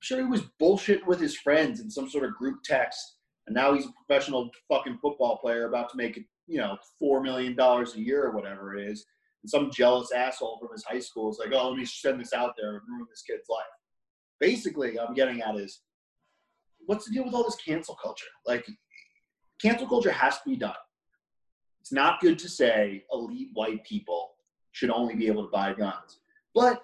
[0.00, 3.72] sure he was bullshitting with his friends in some sort of group text, and now
[3.74, 8.24] he's a professional fucking football player about to make, you know, $4 million a year
[8.24, 9.06] or whatever it is.
[9.42, 12.32] And some jealous asshole from his high school is like, oh, let me send this
[12.32, 13.64] out there and ruin this kid's life.
[14.40, 15.80] Basically, I'm getting at is
[16.84, 18.26] what's the deal with all this cancel culture?
[18.44, 18.66] Like,
[19.62, 20.74] cancel culture has to be done.
[21.80, 24.30] It's not good to say elite white people
[24.72, 26.18] should only be able to buy guns.
[26.54, 26.82] But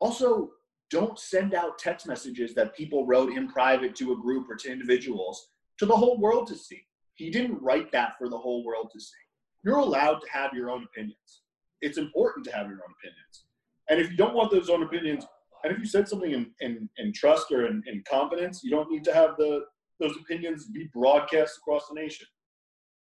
[0.00, 0.50] also,
[0.90, 4.72] don't send out text messages that people wrote in private to a group or to
[4.72, 6.80] individuals to the whole world to see.
[7.14, 9.18] He didn't write that for the whole world to see.
[9.64, 11.42] You're allowed to have your own opinions.
[11.80, 13.44] It's important to have your own opinions.
[13.90, 15.26] And if you don't want those own opinions,
[15.64, 18.90] and if you said something in, in, in trust or in, in confidence, you don't
[18.90, 19.64] need to have the
[20.00, 22.26] those opinions be broadcast across the nation.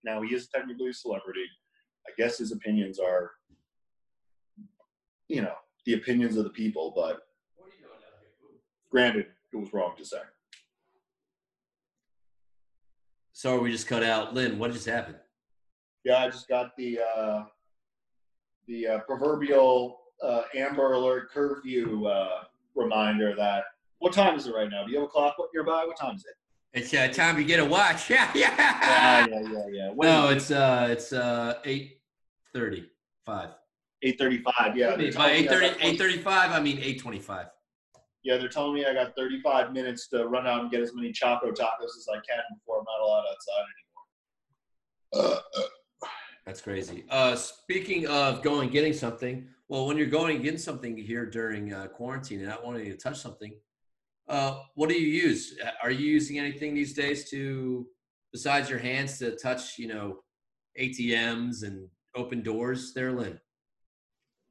[0.04, 1.46] Now he is technically a celebrity.
[2.06, 3.32] I guess his opinions are,
[5.30, 5.54] you know,
[5.86, 7.22] the opinions of the people, but
[8.90, 10.18] granted, it was wrong to say.
[13.34, 14.60] So we just cut out Lynn.
[14.60, 15.18] What just happened?
[16.04, 17.44] Yeah, I just got the uh,
[18.68, 22.44] the uh, proverbial uh, Amber Alert curfew uh,
[22.76, 23.64] reminder that.
[24.00, 24.84] What time is it right now?
[24.84, 25.86] Do you have a clock nearby?
[25.86, 26.34] What time is it?
[26.74, 28.10] It's uh, time to get a watch.
[28.10, 28.56] Yeah, yeah.
[28.60, 29.94] Yeah, yeah, yeah, yeah.
[29.96, 32.00] No, it's uh, it's uh, eight
[32.54, 33.50] thirty-five.
[34.04, 34.76] Eight thirty-five.
[34.76, 36.52] Yeah, By telling me eight I thirty, got 20 eight thirty-five.
[36.52, 37.48] I mean eight twenty-five.
[38.24, 41.12] Yeah, they're telling me I got thirty-five minutes to run out and get as many
[41.12, 43.66] Choco tacos as I can before I'm not allowed outside
[45.14, 45.42] anymore.
[45.54, 46.08] Uh, uh,
[46.46, 47.06] That's crazy.
[47.10, 51.74] Uh, speaking of going getting something, well, when you're going and getting something here during
[51.74, 53.54] uh, quarantine and not wanting to touch something,
[54.30, 55.58] uh, what do you use?
[55.84, 57.88] Are you using anything these days to,
[58.32, 60.20] besides your hands, to touch, you know,
[60.80, 63.40] ATMs and open doors there, Lynn?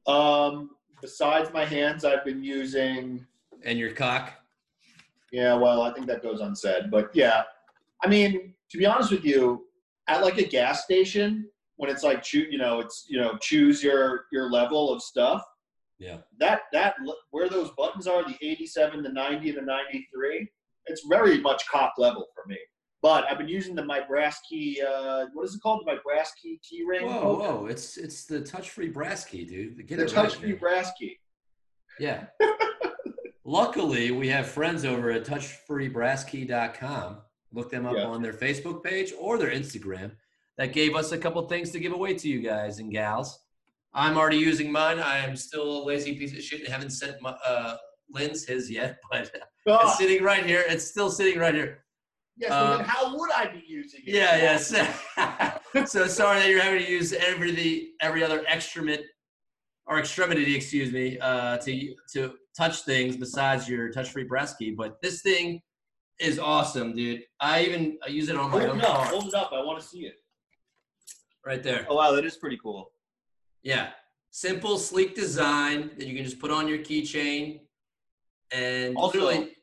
[0.07, 0.71] Um,
[1.01, 3.25] besides my hands, I've been using.
[3.63, 4.33] And your cock?
[5.31, 7.43] Yeah, well, I think that goes unsaid, but yeah,
[8.03, 9.67] I mean, to be honest with you,
[10.07, 11.47] at like a gas station,
[11.77, 15.43] when it's like choo, you know, it's you know, choose your your level of stuff.
[15.99, 16.17] Yeah.
[16.39, 16.95] That that
[17.29, 20.47] where those buttons are, the 87, the 90, the 93,
[20.87, 22.57] it's very much cock level for me.
[23.01, 24.81] But I've been using the my brass key.
[24.87, 25.83] Uh, what is it called?
[25.85, 27.05] My brass key key ring.
[27.07, 27.65] Whoa, whoa!
[27.65, 29.87] It's it's the touch-free brass key, dude.
[29.87, 31.17] Get The touch free brass key.
[31.99, 32.25] Yeah.
[33.43, 37.17] Luckily, we have friends over at touchfreebrasskey.com.
[37.53, 38.05] Look them up Yeah.
[38.05, 40.11] on their Facebook page or their Instagram.
[40.57, 43.39] That gave us a couple things to give away to you guys and gals.
[43.93, 44.99] I'm already using mine.
[44.99, 47.75] I am still a lazy piece of shit and haven't sent my, uh,
[48.09, 49.31] Lynn's his yet, but
[49.67, 50.63] Ah, it's sitting right here.
[50.67, 51.83] It's still sitting right here.
[52.37, 54.13] Yes, but uh, then how would I be using it?
[54.13, 54.67] Yeah, yes.
[55.91, 59.03] so sorry that you're having to use every the every other extremity
[59.87, 64.71] or extremity, excuse me, uh, to to touch things besides your touch-free breast key.
[64.71, 65.61] But this thing
[66.19, 67.21] is awesome, dude.
[67.39, 68.87] I even I use it on my Hold own up.
[68.87, 69.51] car, Hold it up.
[69.53, 70.15] I want to see it.
[71.45, 71.85] right there.
[71.89, 72.91] Oh wow, that is pretty cool.
[73.63, 73.89] Yeah,
[74.31, 77.61] simple, sleek design that you can just put on your keychain,
[78.51, 79.55] and Also- literally,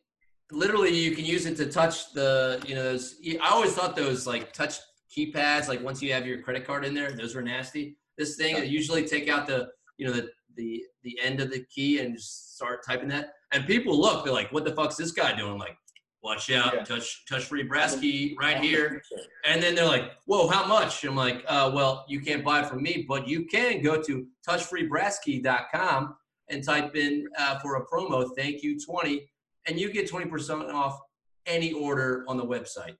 [0.53, 2.62] literally you can use it to touch the.
[2.66, 3.16] You know, those.
[3.40, 4.76] I always thought those like touch
[5.16, 7.96] keypads, like once you have your credit card in there, those were nasty.
[8.16, 11.64] This thing, I usually take out the, you know, the the the end of the
[11.74, 15.12] key and just start typing that, and people look, they're like, "What the fuck's this
[15.12, 15.76] guy doing?" I'm like,
[16.22, 16.84] watch out, Yeah.
[16.84, 19.01] touch touch free brass key right here.
[19.44, 21.05] And then they're like, whoa, how much?
[21.05, 24.26] I'm like, uh, well, you can't buy it from me, but you can go to
[24.46, 26.16] touchfreebrasskey.com
[26.51, 29.28] and type in uh, for a promo, thank you 20,
[29.69, 30.99] and you get 20% off
[31.47, 32.97] any order on the website.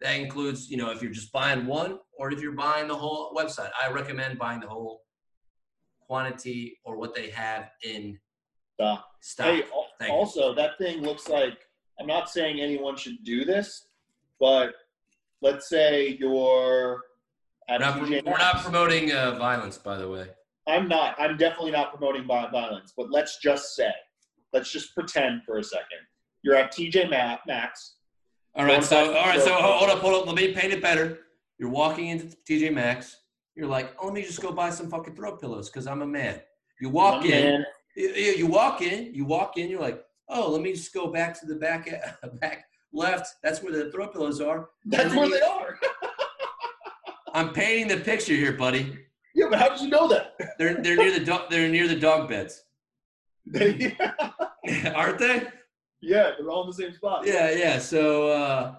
[0.00, 3.34] That includes, you know, if you're just buying one or if you're buying the whole
[3.34, 3.70] website.
[3.80, 5.02] I recommend buying the whole
[6.00, 8.18] quantity or what they have in
[9.20, 9.56] stock.
[9.56, 10.16] Hey, al- Thank you.
[10.16, 11.58] also, that thing looks like
[12.00, 13.88] I'm not saying anyone should do this,
[14.38, 14.74] but
[15.42, 17.02] let's say you're
[17.68, 20.28] We're not, we're not promoting uh, violence, by the way.
[20.68, 21.16] I'm not.
[21.18, 22.92] I'm definitely not promoting violence.
[22.96, 23.90] But let's just say,
[24.52, 25.98] let's just pretend for a second,
[26.42, 27.96] you're at TJ Ma- Maxx.
[28.54, 30.26] All right, so all right, so hold up, hold up.
[30.26, 31.18] Let me paint it better.
[31.58, 33.16] You're walking into TJ Maxx.
[33.54, 36.06] You're like, oh, let me just go buy some fucking throw pillows because I'm a
[36.06, 36.40] man.
[36.80, 37.64] You walk One in.
[37.96, 39.14] You, you you walk in.
[39.14, 39.68] You walk in.
[39.68, 41.88] You're like, oh, let me just go back to the back
[42.40, 43.28] back left.
[43.42, 44.70] That's where the throw pillows are.
[44.86, 45.78] That's where you- they are.
[47.34, 48.98] I'm painting the picture here, buddy.
[49.34, 50.34] yeah, but how did you know that?
[50.58, 52.62] They're they're near the dog they're near the dog beds,
[53.52, 53.96] They-
[54.94, 55.42] aren't they?
[56.00, 57.26] yeah, they're all in the same spot.
[57.26, 57.78] Yeah, yeah.
[57.78, 58.74] So uh,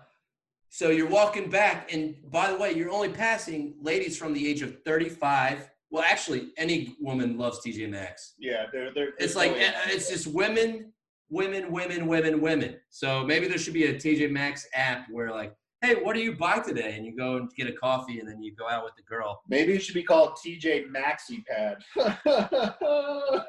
[0.69, 4.61] so you're walking back, and by the way, you're only passing ladies from the age
[4.61, 5.69] of 35.
[5.91, 8.35] Well, actually, any woman loves TJ Maxx.
[8.39, 9.09] Yeah, they're they're.
[9.19, 10.93] It's like uh, it's just women,
[11.29, 12.77] women, women, women, women.
[12.89, 16.35] So maybe there should be a TJ Maxx app where like, hey, what do you
[16.35, 16.93] buy today?
[16.95, 19.41] And you go and get a coffee, and then you go out with the girl.
[19.49, 21.83] Maybe it should be called TJ Maxi Pad.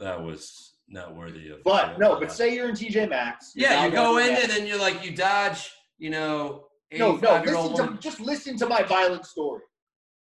[0.00, 1.62] That was not worthy of.
[1.62, 3.52] but no, but say you're in TJ Maxx.
[3.54, 7.36] you're yeah, you go in and then you're like you dodge, you know, No, no,
[7.36, 7.96] 85 year old listen woman.
[7.98, 9.62] to, just listen to my violent story.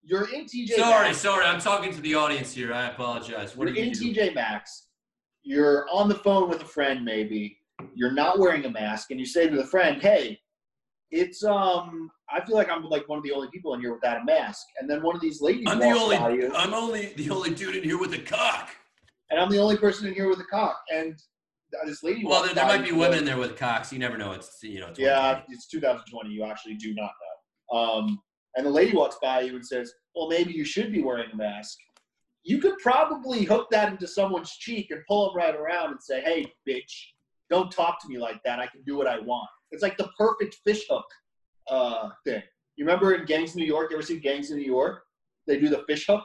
[0.04, 1.18] You're in TJ Sorry, Maxx.
[1.20, 2.74] sorry, I'm talking to the audience here.
[2.74, 3.56] I apologize.
[3.56, 4.14] What You're you in do?
[4.14, 4.88] TJ Maxx.
[5.44, 7.58] You're on the phone with a friend, maybe.
[7.96, 10.40] You're not wearing a mask, and you say to the friend, "Hey,
[11.12, 14.22] it's um, I feel like I'm like one of the only people in here without
[14.22, 16.18] a mask." And then one of these ladies I'm the walks only.
[16.18, 18.70] by you, I'm only the only dude in here with a cock.
[19.32, 20.78] And I'm the only person in here with a cock.
[20.94, 21.20] And
[21.86, 22.26] this lady.
[22.26, 23.92] Well, there, there might be women there with cocks.
[23.92, 24.34] You never know.
[24.34, 24.88] It's you know.
[24.88, 25.02] 20.
[25.02, 26.30] Yeah, it's 2020.
[26.30, 27.12] You actually do not
[27.72, 27.80] know.
[27.80, 28.20] Um,
[28.56, 31.36] and the lady walks by you and says, "Well, maybe you should be wearing a
[31.36, 31.78] mask."
[32.44, 36.22] You could probably hook that into someone's cheek and pull them right around and say,
[36.22, 36.92] "Hey, bitch,
[37.50, 38.60] don't talk to me like that.
[38.60, 41.06] I can do what I want." It's like the perfect fish hook
[41.70, 42.44] uh, thing.
[42.76, 43.92] You remember in Gangs of New York?
[43.92, 45.04] You ever see Gangs of New York?
[45.48, 46.24] They do the fish hook.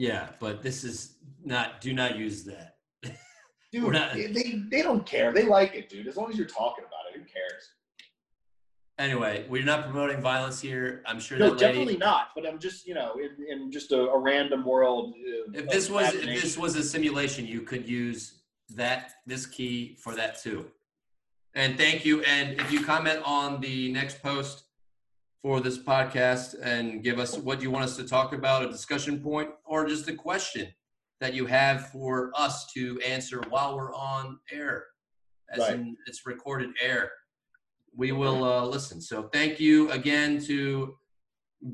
[0.00, 1.82] Yeah, but this is not.
[1.82, 2.76] Do not use that.
[3.70, 5.30] Dude, not- they, they, don't care.
[5.30, 6.08] They like it, dude.
[6.08, 7.64] As long as you're talking about it, who cares?
[8.98, 11.02] Anyway, we're not promoting violence here.
[11.06, 11.66] I'm sure No, that lady.
[11.66, 12.28] definitely not.
[12.34, 15.12] But I'm just, you know, in, in just a, a random world.
[15.18, 18.40] uh, If this was if this was a simulation, you could use
[18.70, 20.70] that this key for that too.
[21.54, 22.22] And thank you.
[22.22, 24.64] And if you comment on the next post
[25.42, 29.20] for this podcast and give us what you want us to talk about, a discussion
[29.20, 30.68] point, or just a question
[31.20, 34.86] that you have for us to answer while we're on air,
[35.50, 35.74] as Right.
[35.74, 37.10] in it's recorded air,
[37.94, 39.00] we will uh, listen.
[39.00, 40.96] So thank you again to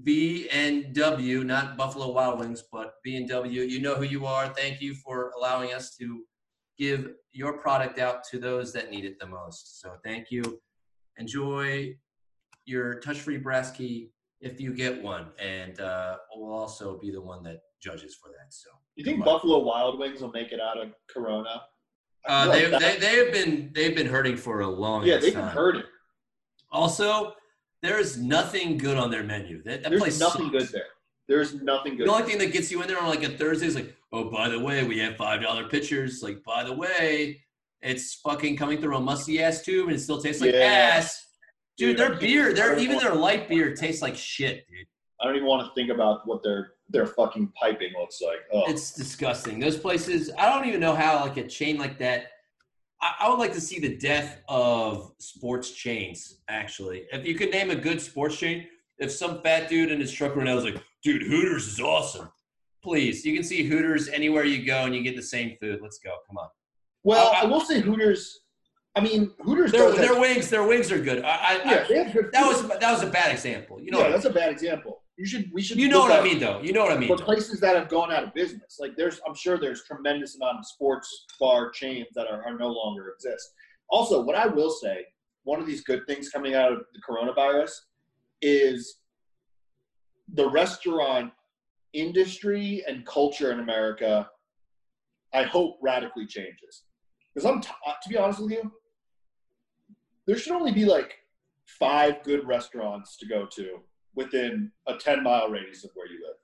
[0.03, 3.63] B and W, not Buffalo Wild Wings, but B and W.
[3.63, 4.49] You know who you are.
[4.49, 6.25] Thank you for allowing us to
[6.79, 9.81] give your product out to those that need it the most.
[9.81, 10.61] So thank you.
[11.19, 11.95] Enjoy
[12.67, 14.11] your touch-free brass key
[14.41, 18.53] if you get one, and uh, we'll also be the one that judges for that.
[18.53, 21.63] So You think Buffalo Wild Wings will make it out of Corona?
[22.29, 25.19] Uh, they, like they, they have been they've been hurting for a long time yeah,
[25.19, 25.85] they've been hurting.
[26.73, 27.35] Also,
[27.83, 29.63] there is nothing good on their menu.
[29.63, 30.65] That, that There's place nothing sucks.
[30.65, 30.87] good there.
[31.29, 32.07] There's nothing good.
[32.07, 32.31] The only there.
[32.31, 34.59] thing that gets you in there on like a Thursday is like, oh, by the
[34.59, 36.21] way, we have five dollar pitchers.
[36.23, 37.41] Like, by the way,
[37.81, 40.61] it's fucking coming through a musty ass tube and it still tastes like Yeah.
[40.97, 41.25] ass.
[41.77, 44.87] Dude, Dude, their beer, their even their light beer tastes like shit, dude.
[45.21, 48.39] I don't even want to think about what their their fucking piping looks like.
[48.53, 49.59] Oh, It's disgusting.
[49.59, 52.29] Those places, I don't even know how like a chain like that.
[53.03, 56.41] I, I would like to see the death of sports chains.
[56.49, 58.67] Actually, if you could name a good sports chain,
[58.99, 62.31] if some fat dude in his truck right now was like, "Dude, Hooters is awesome,"
[62.83, 65.81] please, you can see Hooters anywhere you go and you get the same food.
[65.83, 66.15] Let's go.
[66.27, 66.49] Come on.
[67.05, 68.41] well, I- I will say Hooters.
[68.97, 69.73] I mean, Hooters.
[69.73, 71.23] Their, their have, wings, their wings are good.
[71.23, 72.33] I, I, yeah, I good.
[72.33, 73.79] that was that was a bad example.
[73.79, 75.03] You know, yeah, I that's a bad example.
[75.19, 75.51] You should.
[75.53, 75.79] We should.
[75.79, 76.63] you know what I mean, though.
[76.63, 77.15] You know what I mean.
[77.15, 80.59] For places that have gone out of business, like there's, I'm sure there's tremendous amount
[80.59, 83.53] of sports bar chains that are, are no longer exist.
[83.91, 85.05] Also, what I will say,
[85.45, 87.71] one of these good things coming out of the coronavirus
[88.41, 88.97] is
[90.35, 91.33] the restaurant
[91.93, 94.29] industry and culture in America.
[95.35, 96.85] I hope radically changes
[97.35, 98.73] because I'm t- uh, to be honest with you,
[100.27, 101.19] there should only be like
[101.67, 103.81] five good restaurants to go to
[104.15, 106.37] within a 10 mile radius of where you live.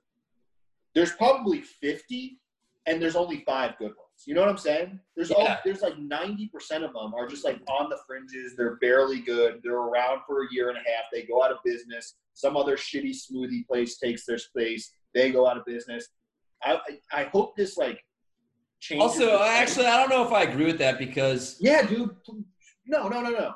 [0.93, 2.39] There's probably 50
[2.85, 3.99] and there's only five good ones.
[4.25, 4.99] You know what I'm saying?
[5.15, 6.49] There's all there's like 90%
[6.83, 8.55] of them are just like on the fringes.
[8.55, 9.59] They're barely good.
[9.63, 11.05] They're around for a year and a half.
[11.11, 12.15] They go out of business.
[12.33, 14.93] Some other shitty smoothie place takes their space.
[15.13, 16.09] They go out of business.
[16.63, 16.79] I
[17.11, 17.99] I, I hope this like
[18.79, 19.03] changes.
[19.03, 22.15] Also, actually, I don't know if I agree with that because yeah, dude.
[22.85, 23.53] No, no, no, no.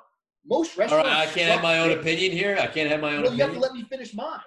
[0.47, 1.09] Most restaurants.
[1.09, 2.57] right, I can't have my own opinion here.
[2.59, 4.39] I can't have my own No, you have to let me finish mine.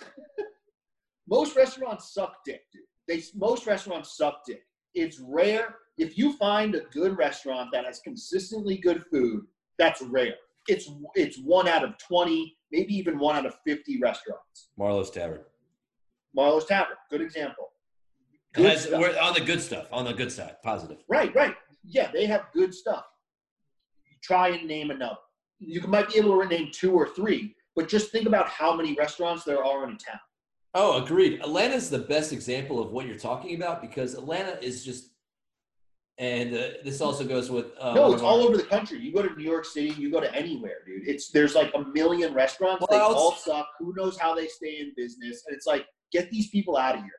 [1.28, 2.82] most restaurants suck dick, dude.
[3.08, 4.62] They most restaurants suck dick.
[4.94, 9.46] It's rare if you find a good restaurant that has consistently good food.
[9.78, 10.34] That's rare.
[10.68, 14.68] It's it's one out of twenty, maybe even one out of fifty restaurants.
[14.76, 15.40] Marlow's Tavern.
[16.34, 17.70] Marlow's Tavern, good example.
[18.52, 20.98] good Has- we're on the good stuff, on the good side, positive.
[21.08, 21.54] Right, right.
[21.84, 23.04] Yeah, they have good stuff.
[24.22, 25.16] Try and name another.
[25.60, 28.94] You might be able to name two or three, but just think about how many
[28.94, 30.20] restaurants there are in a town.
[30.74, 31.40] Oh, agreed.
[31.40, 35.10] Atlanta's the best example of what you're talking about because Atlanta is just,
[36.18, 37.66] and uh, this also goes with.
[37.80, 38.98] Uh, no, it's all over the country.
[38.98, 41.08] You go to New York City, you go to anywhere, dude.
[41.08, 42.80] It's there's like a million restaurants.
[42.80, 43.66] Well, they I was- all suck.
[43.78, 45.44] Who knows how they stay in business?
[45.46, 47.12] And it's like, get these people out of here.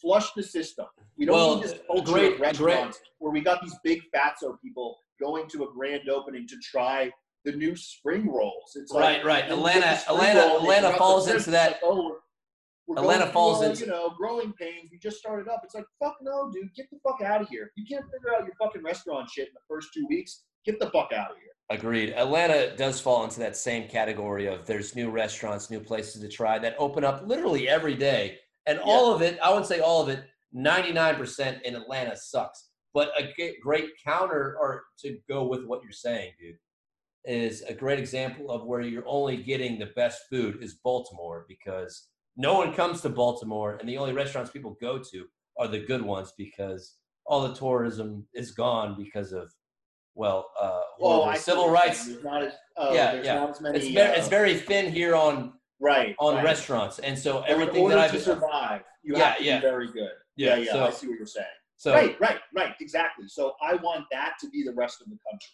[0.00, 0.86] Flush the system.
[1.16, 4.98] We don't Well, need this culture great- restaurants where we got these big fatso people
[5.20, 7.10] going to a grand opening to try
[7.44, 8.72] the new spring rolls.
[8.76, 9.50] It's like, Right, right.
[9.50, 12.16] Atlanta- get the spring Atlanta- roll Atlanta falls into that- Like, oh, we're,
[12.96, 14.90] we're Atlanta falls into- you know growing pains.
[14.90, 15.60] We just started up.
[15.64, 16.74] It's like fuck no, dude.
[16.74, 17.72] Get the fuck out of here.
[17.76, 20.44] You can't figure out your fucking restaurant shit in the first two weeks.
[20.64, 21.46] Get the fuck out of here.
[21.70, 22.10] Agreed.
[22.14, 26.58] Atlanta does fall into that same category of there's new restaurants, new places to try
[26.58, 28.38] that open up literally every day.
[28.66, 30.24] And all of it, I would say all of it,
[30.54, 32.70] 99% in Atlanta sucks.
[32.92, 33.32] But a
[33.62, 36.56] great counter or to go with what you're saying, dude,
[37.24, 42.08] is a great example of where you're only getting the best food is Baltimore because
[42.36, 45.26] no one comes to Baltimore and the only restaurants people go to
[45.58, 46.96] are the good ones because
[47.26, 49.52] all the tourism is gone because of
[50.14, 50.80] well, uh,
[51.24, 52.08] I civil rights.
[52.24, 53.52] not as, oh, Yeah, yeah.
[53.60, 53.78] many.
[53.78, 56.44] It's very, it's uh, very thin here on right on right.
[56.44, 59.60] restaurants, and so In everything that I've survive, you Yeah, have to yeah.
[59.60, 60.10] be very good.
[60.36, 60.72] Yeah, Yeah, yeah.
[60.72, 61.46] so- I see what you're saying.
[61.76, 62.74] so right, right, right.
[62.80, 63.28] Exactly.
[63.28, 65.52] So I want that to be the rest of the country.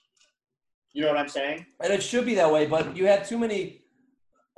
[0.97, 1.67] You know what I'm saying?
[1.83, 2.65] and it should be that way.
[2.65, 3.83] But you have too many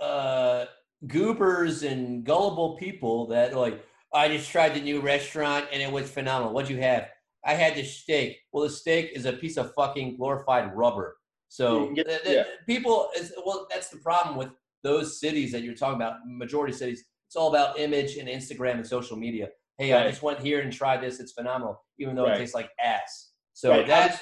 [0.00, 0.66] uh,
[1.04, 3.84] goobers and gullible people that are like,
[4.14, 6.54] I just tried the new restaurant and it was phenomenal.
[6.54, 7.08] What'd you have?
[7.44, 8.38] I had the steak.
[8.52, 11.16] Well, the steak is a piece of fucking glorified rubber.
[11.48, 14.50] So You can get- th- th- people, is, well, that's the problem with
[14.84, 16.18] those cities that you're talking about.
[16.24, 19.48] Majority cities, it's all about image and Instagram and social media.
[19.76, 21.18] Hey, I just went here and tried this.
[21.18, 22.36] It's phenomenal, even though Right.
[22.36, 23.32] it tastes like ass.
[23.54, 23.86] So Right.
[23.88, 24.18] That's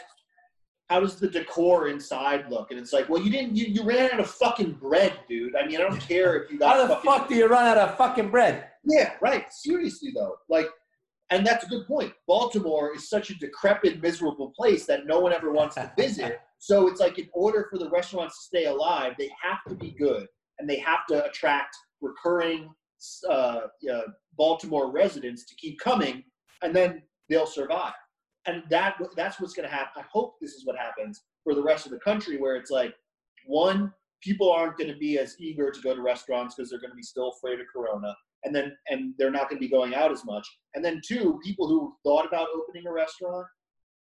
[0.89, 2.71] how does the decor inside look?
[2.71, 3.57] And it's like, well, you didn't.
[3.57, 5.57] You, you ran out of fucking bread, dude.
[5.57, 6.77] I mean, I don't care if you got.
[6.77, 8.69] how the fucking, fuck do you run out of fucking bread?
[8.85, 9.53] Yeah, right.
[9.53, 10.69] Seriously though, like,
[11.31, 12.13] and that's a good point.
[12.29, 16.41] Baltimore is such a decrepit, miserable place that no one ever wants to visit.
[16.59, 19.91] So it's like, in order for the restaurants to stay alive, they have to be
[19.91, 20.27] good,
[20.59, 22.71] and they have to attract recurring
[23.29, 23.33] uh,
[23.93, 24.01] uh,
[24.39, 26.25] Baltimore residents to keep coming,
[26.63, 27.93] and then they'll survive.
[28.47, 30.03] And that that's what's going to happen.
[30.03, 32.95] I hope this is what happens for the rest of the country, where it's like,
[33.47, 33.93] one,
[34.23, 36.97] people aren't going to be as eager to go to restaurants because they're going to
[36.97, 38.15] be still afraid of Corona
[38.47, 40.47] and then and they're not going to be going out as much.
[40.75, 43.47] And then two, people who thought about opening a restaurant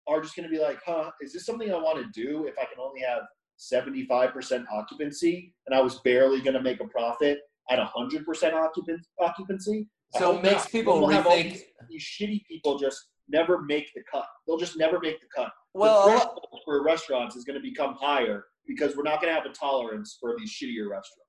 [0.06, 2.54] are just going to be like, "Huh, is this something I want to do if
[2.58, 3.22] I can only have
[3.58, 9.88] 75% occupancy and I was barely going to make a profit at 100% occupan- occupancy?"
[10.16, 13.92] So it makes people we'll have all rethink- These, these shitty people just never make
[13.94, 14.26] the cut.
[14.46, 15.50] They'll just never make the cut.
[15.74, 19.40] Well, the lot- for restaurants is going to become higher because we're not going to
[19.40, 21.24] have a tolerance for these shittier restaurants.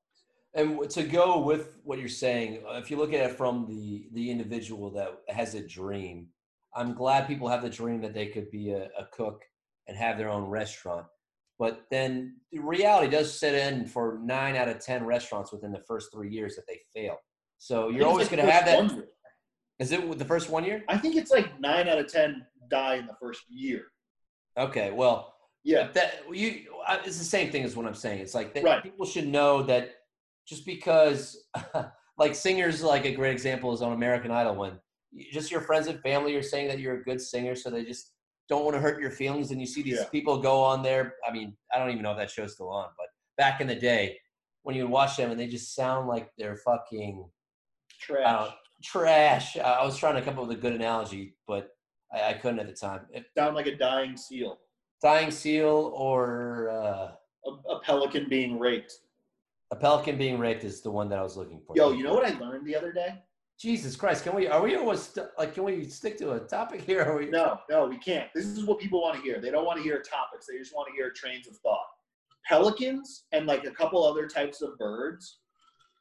[0.55, 4.07] And to go with what you're saying, uh, if you look at it from the
[4.13, 6.27] the individual that has a dream,
[6.75, 9.43] I'm glad people have the dream that they could be a, a cook
[9.87, 11.05] and have their own restaurant.
[11.59, 15.83] But then the reality does set in for nine out of ten restaurants within the
[15.87, 17.17] first three years that they fail.
[17.59, 18.77] So you're always like going to have that.
[18.77, 19.07] one year.
[19.79, 20.83] Is it with the first one year?
[20.89, 23.85] I think it's like nine out of ten die in the first year.
[24.57, 26.65] Okay, well, Yeah, that you
[27.05, 28.19] it's the same thing as what I'm saying.
[28.19, 28.83] It's like Right.
[28.83, 29.91] people should know that
[30.47, 31.47] just because
[32.17, 34.79] like singers like a great example is on American Idol when
[35.31, 38.13] just your friends and family are saying that you're a good singer so they just
[38.49, 40.05] don't want to hurt your feelings and you see these Yeah.
[40.11, 42.89] people go on there I mean I don't even know if that show's still on
[42.97, 43.07] but
[43.37, 44.17] back in the day
[44.63, 47.29] when you would watch them and they just sound like they're fucking
[47.99, 48.49] trash.
[48.83, 51.71] Trash I I was trying to come up with a good analogy but
[52.13, 54.59] I, I couldn't at the time if Sound like a dying seal,
[55.01, 57.11] dying seal or uh,
[57.45, 58.93] a, a pelican being raped.
[59.71, 61.75] A pelican being raped is the one that I was looking for.
[61.75, 63.15] Yo, you know what I learned the other day?
[63.59, 64.23] Jesus Christ!
[64.23, 64.47] Can we?
[64.47, 65.53] Are we almost st- like?
[65.53, 67.03] Can we stick to a topic here?
[67.03, 67.25] Are we?
[67.25, 68.29] No, no, we can't.
[68.33, 69.41] This is what people want to hear.
[69.41, 70.47] They don't want to hear topics.
[70.49, 71.85] They just want to hear trains of thought.
[72.47, 75.39] Pelicans and like a couple other types of birds,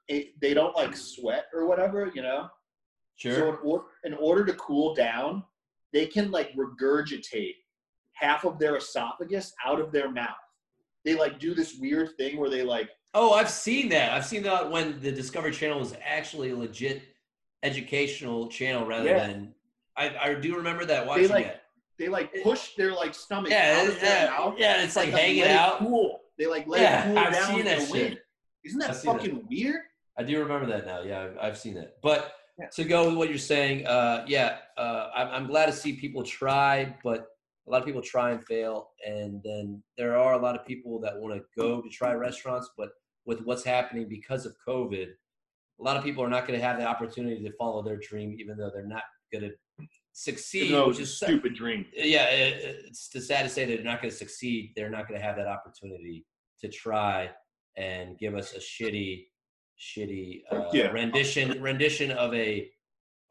[0.07, 2.49] it, they don't like sweat or whatever, you know.
[3.19, 5.43] So in, or, in order to cool down,
[5.93, 7.55] they can like regurgitate
[8.13, 10.37] half of their esophagus out of their mouth.
[11.05, 14.13] They like do this weird thing where they like Oh, I've seen that.
[14.13, 17.03] I've seen that when the Discovery Channel was actually a legit
[17.63, 19.27] educational channel rather Yeah.
[19.27, 19.55] than.
[19.97, 21.61] I, I do remember that watching like- it.
[21.99, 24.55] they like push their like stomach Yeah, out of their yeah, mouth.
[24.59, 24.83] yeah.
[24.83, 25.79] It's like and, hanging it out.
[25.79, 26.21] Cool.
[26.39, 27.91] They like let Yeah, it cool I've down seen that shit.
[27.91, 28.21] wind.
[28.65, 29.05] Isn't that I've that.
[29.05, 29.81] fucking weird?
[30.17, 31.03] I do remember that now.
[31.03, 31.97] Yeah, I've, I've seen it.
[32.03, 32.33] But
[32.73, 36.23] to go with what you're saying, uh, yeah, uh, I'm, I'm glad to see people
[36.23, 37.27] try, but
[37.67, 40.99] a lot of people try and fail, and then there are a lot of people
[41.01, 42.91] that want to go to try restaurants, but
[43.27, 46.79] with what's happening because of COVID, a lot of people are not going to have
[46.79, 49.03] the opportunity to follow their dream, even though they're not
[49.33, 50.73] going to succeed.
[50.73, 51.87] No, it's a stupid dream.
[51.93, 54.73] yeah, it, it's too sad to say that they're not going to succeed.
[54.75, 56.25] They're not going to have that opportunity
[56.61, 57.31] to try
[57.77, 59.27] and give us a shitty,
[59.79, 60.89] shitty uh, Yeah.
[60.89, 62.71] rendition rendition of a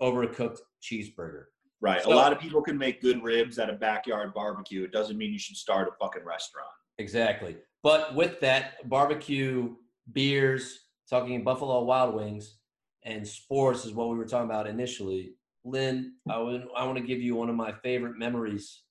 [0.02, 1.46] overcooked cheeseburger.
[1.82, 2.02] Right.
[2.02, 4.84] So- a lot of people can make good ribs at a backyard barbecue.
[4.84, 6.70] It doesn't mean you should start a fucking restaurant.
[6.98, 7.58] Exactly.
[7.84, 9.76] But with that, barbecue,
[10.12, 10.80] beers,
[11.10, 12.58] talking Buffalo Wild Wings,
[13.04, 15.36] and sports is what we were talking about initially.
[15.64, 18.82] Lynn, I would, I want to give you one of my favorite memories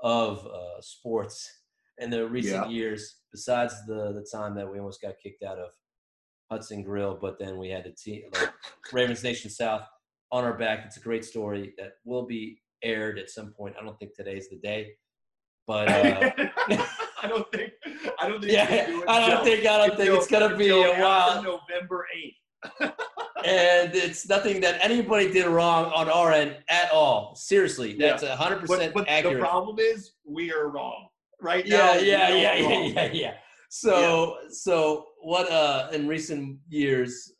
[0.00, 1.50] of uh, sports
[1.98, 2.72] in the recent Yeah.
[2.72, 5.70] years, besides the the time that we almost got kicked out of
[6.50, 8.52] Hudson Grill, but then we had the team, like
[8.92, 9.82] Ravens Nation South
[10.32, 10.82] on our back.
[10.86, 13.74] It's a great story that will be aired at some point.
[13.78, 14.92] I don't think today's the day,
[15.66, 16.30] but uh,
[17.22, 17.72] I don't think.
[18.20, 18.52] I don't think.
[18.52, 22.34] yeah, do I don't think I don't think it's gonna be a while, November eighth.
[23.44, 27.34] and it's nothing that anybody did wrong on our end at all.
[27.36, 29.40] Seriously, that's a hundred But, percent but the accurate.
[29.40, 31.08] problem is we are wrong
[31.40, 31.92] right now.
[31.94, 33.34] Yeah, yeah, are yeah, yeah,
[33.84, 33.94] wrong.
[33.94, 34.00] yeah.
[34.00, 35.50] So, so what?
[35.50, 37.32] Uh, in recent years,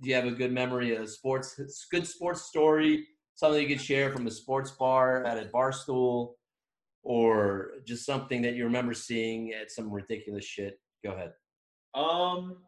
[0.00, 1.60] do you have a good memory of sports?
[1.90, 6.36] Good sports story, something you could share from a sports bar at a bar stool,
[7.02, 10.78] or just something that you remember seeing at some ridiculous shit.
[11.04, 11.32] Go ahead.
[11.94, 12.58] Um.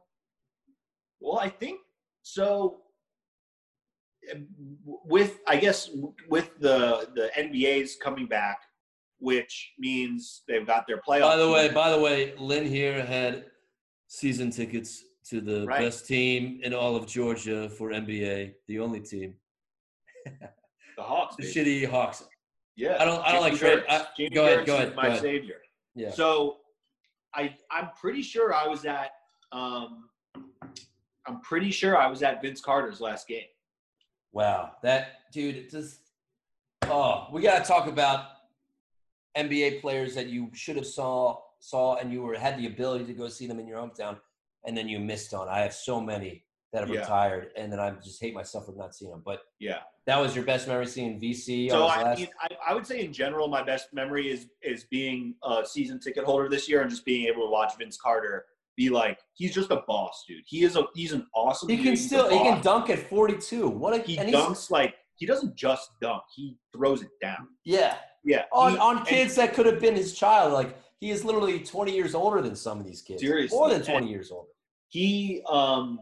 [1.21, 1.81] Well, I think
[2.23, 2.79] so.
[4.85, 5.91] With I guess
[6.29, 8.59] with the the NBA's coming back,
[9.21, 11.21] which means they've got their playoff.
[11.23, 13.47] By the way, by the way, Lynn here had
[14.09, 15.81] season tickets to the Right.
[15.81, 19.37] best team in all of Georgia for NBA, the only team.
[20.25, 21.37] the Hawks.
[21.37, 21.83] The baby.
[21.83, 22.25] shitty Hawks.
[22.77, 23.91] Yeah, I don't- I don't like trade- Gertz.
[23.91, 25.21] I- Jamie go ahead, go ahead, My go ahead.
[25.21, 25.61] savior.
[25.95, 26.11] Yeah.
[26.11, 26.59] So,
[27.35, 29.13] I I'm pretty sure I was at
[29.53, 30.09] um,
[31.27, 33.47] I'm pretty sure I was at Vince Carter's last game.
[34.33, 36.01] Wow, that dude it just.
[36.85, 38.27] Oh, we gotta talk about
[39.37, 43.13] NBA players that you should have saw saw and you were had the ability to
[43.13, 44.19] go see them in your hometown,
[44.67, 45.49] and then you missed on.
[45.49, 47.01] I have so many that have Yeah.
[47.01, 49.23] retired, and then I just hate myself for not seeing them.
[49.25, 49.81] But Yeah.
[50.07, 51.69] that was your best memory seeing VC.
[51.69, 54.85] So I, last, mean, I I would say in general, my best memory is is
[54.85, 58.47] being a season ticket holder this year and just being able to watch Vince Carter
[58.77, 60.45] be like he's just a boss, dude.
[60.47, 61.69] He is a he's an awesome.
[61.69, 61.85] he dude.
[61.85, 63.69] can still he can dunk at 42.
[63.69, 67.49] What a He dunks like he doesn't just dunk; he throws it down.
[67.65, 70.53] Yeah, Yeah, on he- on kids that could have been his child.
[70.53, 73.23] Like he is literally 20 years older than some of these kids.
[73.23, 74.49] Seriously, more than 20 and- years older.
[74.89, 76.01] he um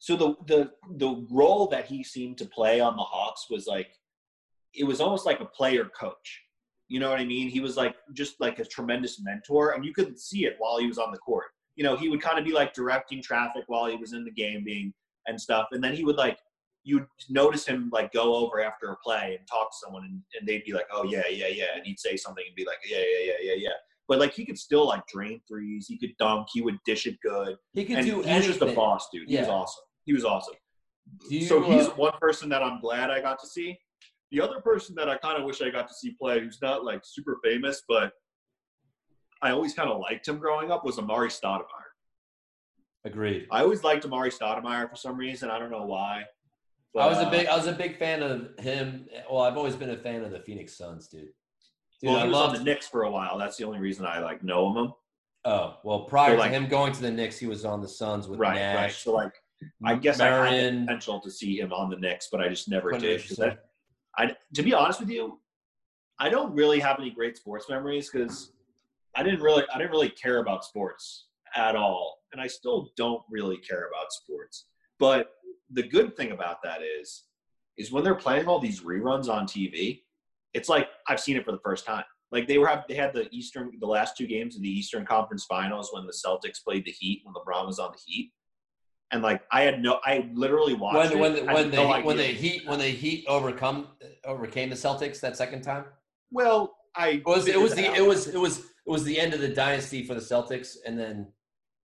[0.00, 3.88] so the the the role that he seemed to play on the Hawks was like
[4.74, 6.42] it was almost like a player coach.
[6.88, 7.48] You know what I mean?
[7.48, 10.86] He was like just like a tremendous mentor and you could see it while he
[10.86, 11.46] was on the court.
[11.76, 14.30] You know, he would kind of be like directing traffic while he was in the
[14.30, 14.92] game being
[15.26, 16.38] and stuff and then he would like
[16.88, 20.48] you'd notice him like go over after a play and talk to someone and, and
[20.48, 22.98] they'd be like, "Oh yeah, yeah, yeah," and he'd say something and be like, "Yeah,
[22.98, 23.76] yeah, yeah, yeah, yeah."
[24.08, 27.18] But like he could still like drain threes, he could dunk, he would dish it
[27.22, 28.52] good He could and do he was anything.
[28.58, 29.28] just a boss, dude.
[29.28, 29.84] He was awesome.
[30.06, 30.54] He was awesome.
[31.30, 33.78] You, so he's uh, one person that I'm glad I got to see.
[34.30, 36.84] The other person that I kind of wish I got to see play, who's not
[36.84, 38.12] like super famous, but
[39.42, 41.90] I always kind of liked him growing up, was Amar'e Stoudemire.
[43.04, 43.46] agreed.
[43.50, 45.50] I always liked Amar'e Stoudemire for some reason.
[45.50, 46.24] I don't know why.
[46.96, 49.06] I was a uh, big I was a big fan of him.
[49.30, 51.28] Well, I've always been a fan of the Phoenix Suns, dude.
[52.00, 53.38] Dude, well, I he was love on the Knicks for a while.
[53.38, 54.92] That's the only reason I like know him.
[55.44, 57.88] Oh well, prior So, like- to him going to the Knicks, he was on the
[57.88, 58.54] Suns with Right, right.
[58.58, 59.02] Nash.
[59.04, 59.32] So like,
[59.84, 62.68] I guess I had the potential to see him on the Knicks, but I just
[62.68, 63.00] never did.
[63.00, 63.20] did.
[63.22, 63.58] 'cause interesting.
[64.16, 65.40] I, I, to be honest with you,
[66.18, 68.52] I don't really have any great sports memories because
[69.14, 73.22] I didn't really, I didn't really care about sports at all, and I still don't
[73.30, 74.66] really care about sports.
[74.98, 75.30] But
[75.70, 77.24] the good thing about that is,
[77.76, 80.02] is when they're playing all these reruns on TV,
[80.54, 82.04] it's like I've seen it for the first time.
[82.30, 85.44] Like they were they had the Eastern the last two games of the Eastern Conference
[85.44, 88.32] Finals when the Celtics played the Heat when LeBron was on the Heat,
[89.12, 91.40] and like I had no I literally watched when when it.
[91.40, 93.88] the, when had they no when they Heat when they Heat overcome
[94.24, 95.86] overcame the Celtics that second time.
[96.30, 99.32] well I It was it was the it was it was it was the end
[99.32, 101.28] of the dynasty for the Celtics, and then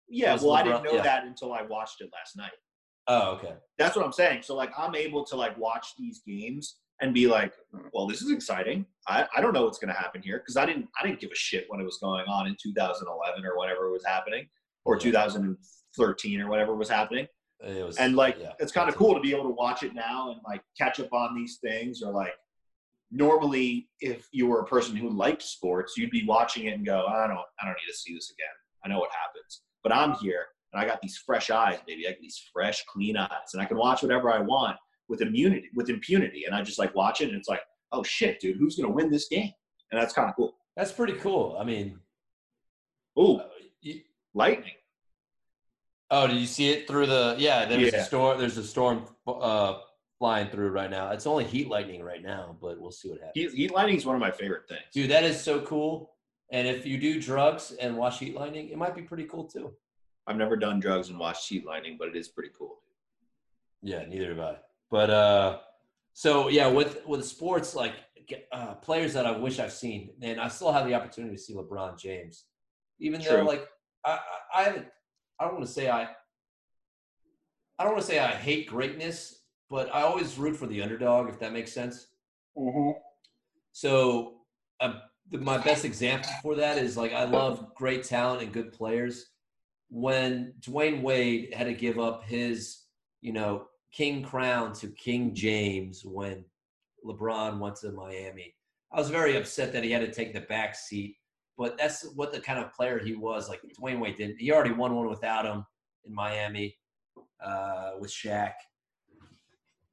[0.08, 1.02] yeah well I didn't know yeah.
[1.02, 2.52] that until I watched it last night.
[3.10, 4.42] Oh okay, That's what I'm saying.
[4.42, 7.52] So like I'm able to like watch these games and be like,
[7.94, 8.84] well, this is exciting.
[9.08, 11.36] I, I don't know what's gonna happen here because I didn't I didn't give a
[11.36, 14.46] shit when it was going on in 2011 or whatever was happening
[14.84, 15.00] or Yeah.
[15.00, 17.26] 2013 or whatever was happening.
[17.62, 20.30] Was, and like yeah, it's kind of cool to be able to watch it now
[20.30, 22.32] and like catch up on these things or like
[23.10, 27.04] normally if you were a person who liked sports you'd be watching it and go
[27.06, 28.54] i don't i don't need to see this again
[28.84, 32.06] i know what happens but i'm here and i got these fresh eyes baby.
[32.06, 34.76] i got these fresh clean eyes and i can watch whatever i want
[35.08, 37.62] with immunity with impunity and i just like watch it and it's like
[37.92, 39.52] oh shit dude who's gonna win this game
[39.90, 41.56] and that's kind of cool That's pretty cool.
[41.60, 41.98] I mean,
[43.18, 43.40] Ooh,
[43.82, 44.00] you,
[44.34, 44.72] lightning
[46.10, 47.34] oh, did you see it through the?
[47.38, 48.00] Yeah, there's Yeah.
[48.00, 48.38] a storm.
[48.38, 49.78] There's a storm uh,
[50.18, 51.10] flying through right now.
[51.10, 53.34] It's only heat lightning right now, but we'll see what happens.
[53.34, 56.12] heat, heat lightning is one of my favorite things Dude, that is so cool.
[56.52, 59.72] And if you do drugs and watch heat lightning, it might be pretty cool too.
[60.26, 62.80] I've never done drugs and watched heat lightning but it is pretty cool
[63.82, 64.56] Yeah, neither have I.
[64.90, 65.58] But uh,
[66.12, 67.94] so yeah, with with sports like
[68.52, 71.54] uh, players that I wish I've seen, and I still have the opportunity to see
[71.54, 72.44] LeBron James,
[72.98, 73.66] even though like
[74.04, 74.18] I
[74.54, 74.86] I, I haven't.
[75.38, 76.08] I don't want to say I.
[77.78, 81.30] I don't want to say I hate greatness, but I always root for the underdog,
[81.30, 82.08] if that makes sense.
[83.72, 84.40] So,
[84.80, 84.94] uh,
[85.30, 89.30] the, my best example for that is like I love great talent and good players.
[89.90, 92.84] When Dwyane Wade had to give up his,
[93.20, 96.44] you know, king crown to King James when
[97.04, 98.54] LeBron went to Miami,
[98.92, 101.16] I was very upset that he had to take the back seat.
[101.58, 103.48] But that's what the kind of player he was.
[103.48, 104.40] Like Dwyane Wade didn't.
[104.40, 105.66] He already won one without him
[106.06, 106.76] in Miami
[107.44, 108.52] uh, with Shaq.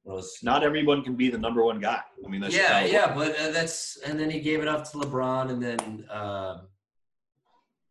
[0.04, 3.38] Was not everyone can be the number one guy i mean that's yeah, yeah, but
[3.38, 6.62] uh, that's and then he gave it up to LeBron, and then um,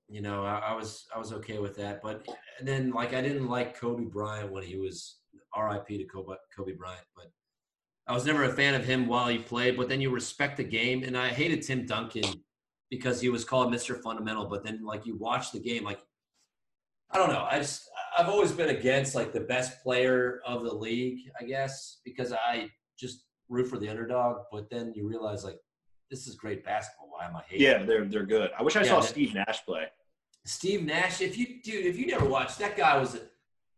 [0.09, 2.27] you know I, I was I was okay with that, but
[2.59, 5.17] and then like I didn't like Kobe Bryant when he was
[5.53, 5.97] R.I.P.
[5.97, 7.31] to Kobe Kobe Bryant, but
[8.07, 9.75] I was never a fan of him while he played.
[9.75, 12.41] But then you respect the game, and I hated Tim Duncan
[12.89, 14.01] because he was called Mr.
[14.01, 15.99] Fundamental, but then like you watch the game, like
[17.11, 20.73] I don't know, I just I've always been against like the best player of the
[20.73, 25.59] league, I guess, because I just root for the underdog, but then you realize like
[26.09, 27.09] this is great basketball.
[27.11, 27.65] Why am I hating?
[27.65, 28.51] Yeah, they're they're good.
[28.57, 29.85] I wish I Yeah, saw Steve Nash play.
[30.45, 33.19] Steve Nash, if you dude, if you never watched, that guy was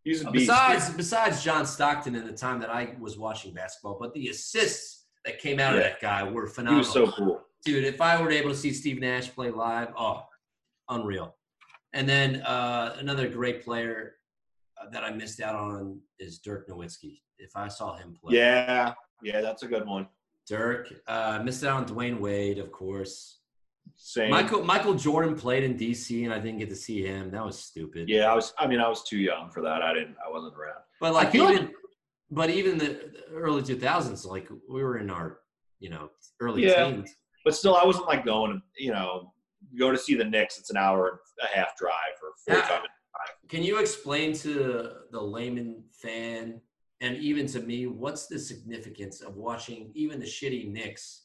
[0.04, 0.48] He's a beast.
[0.48, 5.06] besides besides John Stockton in the time that I was watching basketball, but the assists
[5.26, 6.80] that came out of that guy were he phenomenal.
[6.80, 7.42] was so cool.
[7.66, 10.24] dude, if I were able to see Steve Nash play live, oh,
[10.88, 11.36] unreal.
[11.94, 14.14] And then uh, another great player
[14.80, 17.20] uh, that I missed out on is Dirk Nowitzki.
[17.40, 20.08] If I saw him play, Yeah, yeah, that's a good one.
[20.50, 20.94] Dirk.
[21.08, 23.38] Uh, missed out on Dwyane Wade, of course.
[23.96, 24.32] Same.
[24.32, 27.32] Michael Michael Jordan played in DC, and I didn't get to see him.
[27.32, 28.08] That was stupid.
[28.10, 28.54] Yeah, I was.
[28.58, 29.82] I mean, I was too young for that.
[29.82, 30.16] I didn't.
[30.26, 30.80] I wasn't around.
[31.02, 31.72] But like feel like- even,
[32.32, 35.40] but even the, early two thousands, like we were in our,
[35.80, 36.90] you know, early Yeah.
[36.92, 37.14] teens.
[37.44, 38.52] But still, I wasn't like going.
[38.78, 39.34] to You know,
[39.78, 40.60] go to see the Knicks.
[40.60, 41.94] It's an hour and a half drive
[42.24, 42.76] or forty-five Yeah.
[42.78, 42.94] minutes.
[43.50, 46.62] Can you explain to the layman fan
[47.02, 51.24] and even to me what's the significance of watching even the shitty Knicks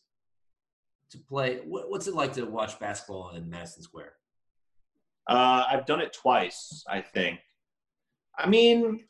[1.10, 1.60] to play?
[1.64, 4.12] What, what's it like to watch basketball in Madison Square?
[5.26, 7.40] Uh, I've done it twice, I think.
[8.36, 9.04] I mean,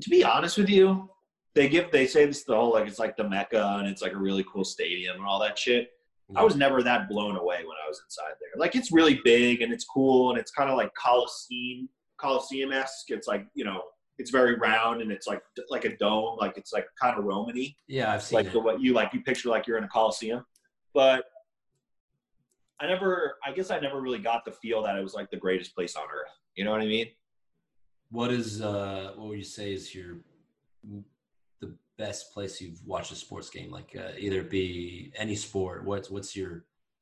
[0.00, 1.10] to be honest with you,
[1.54, 4.12] they give they say this the whole like it's like the mecca and it's like
[4.12, 5.90] a really cool stadium and all that shit.
[6.34, 8.48] I was never that blown away when I was inside there.
[8.56, 13.10] Like it's really big and it's cool and it's kind of like Coliseum Coliseum esque.
[13.10, 13.82] It's like you know
[14.22, 16.36] it's very round and it's like like a dome.
[16.44, 18.52] Like it's like kind of Romany yeah, I've seen like it.
[18.52, 20.44] the what you like you picture like you're in a coliseum
[20.94, 21.24] but
[22.80, 25.36] i never i guess i never really got the feel that it was like the
[25.36, 27.08] greatest place on earth you know what i mean
[28.10, 30.10] What is uh, what would you say is your
[31.60, 33.70] the best place you've watched a sports game?
[33.78, 35.84] Like uh, either be any sport.
[35.84, 36.52] What's what's your?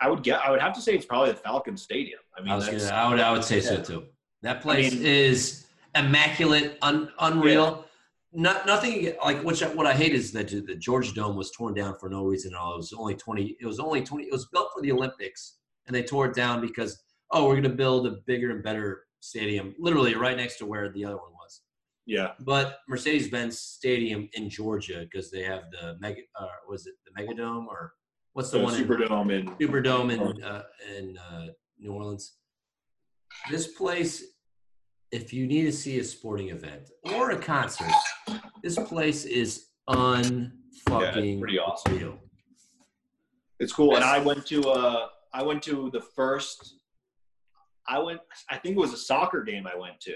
[0.03, 2.53] i would get i would have to say it's probably the falcon stadium i mean
[2.53, 4.01] I gonna, I would I would say so too.
[4.43, 7.87] That place mean- is immaculate, un, unreal.
[8.33, 11.75] Not nothing like which I, what I hate is that the Georgia Dome was torn
[11.75, 12.75] down for no reason at all.
[12.75, 13.57] It was only twenty.
[13.61, 14.25] It was only twenty.
[14.25, 15.57] It was built for the Olympics,
[15.87, 17.03] and they tore it down because
[17.33, 21.05] oh, we're gonna build a bigger and better stadium, literally right next to where the
[21.05, 21.63] other one was.
[22.07, 26.23] yeah But Mercedes-Benz Stadium in Georgia because they have the mega.
[26.39, 27.93] Uh, was it the Megadome or
[28.33, 30.63] what's the the one in superdome and Superdome in uh,
[30.97, 31.47] in uh,
[31.79, 32.35] New Orleans.
[33.51, 34.25] This place,
[35.13, 37.93] if you need to see a sporting event or a concert,
[38.63, 41.99] this place is unfucking pretty awesome.
[41.99, 42.19] real.
[43.59, 46.77] it's cool and i went to uh i went to the first
[47.89, 48.21] i went
[48.51, 50.13] i think it was a soccer game i went to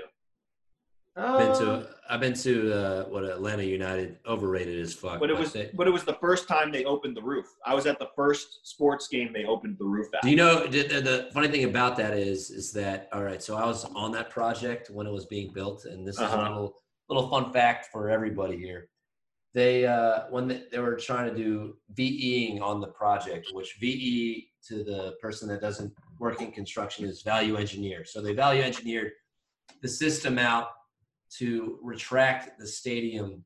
[1.16, 5.20] I've been to I've been to uh, what Atlanta United overrated as fuck.
[5.20, 7.72] but it was they- but it was the first time they opened the roof i
[7.74, 10.82] was at the first sports game they opened the roof at Do you know the,
[10.82, 13.42] the, funny thing about that is is that all right?
[13.42, 16.36] So I was on that project when it was being built, and this is Uh-huh.
[16.36, 16.74] a little
[17.08, 18.88] little fun fact for everybody here.
[19.52, 24.48] They uh, when they, they were trying to do VEing on the project, which VE
[24.68, 28.04] to the person that doesn't work in construction is value engineer.
[28.04, 29.12] So they value engineered
[29.80, 30.68] the system out
[31.38, 33.44] to retract the stadium,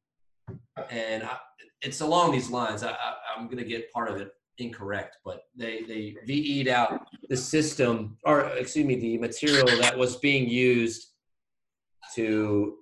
[0.90, 1.36] and I,
[1.82, 2.82] it's along these lines.
[2.82, 7.06] I, I, I'm going to get part of it incorrect, but they they VE'd out
[7.28, 11.08] the system, or excuse me, the material that was being used
[12.14, 12.78] to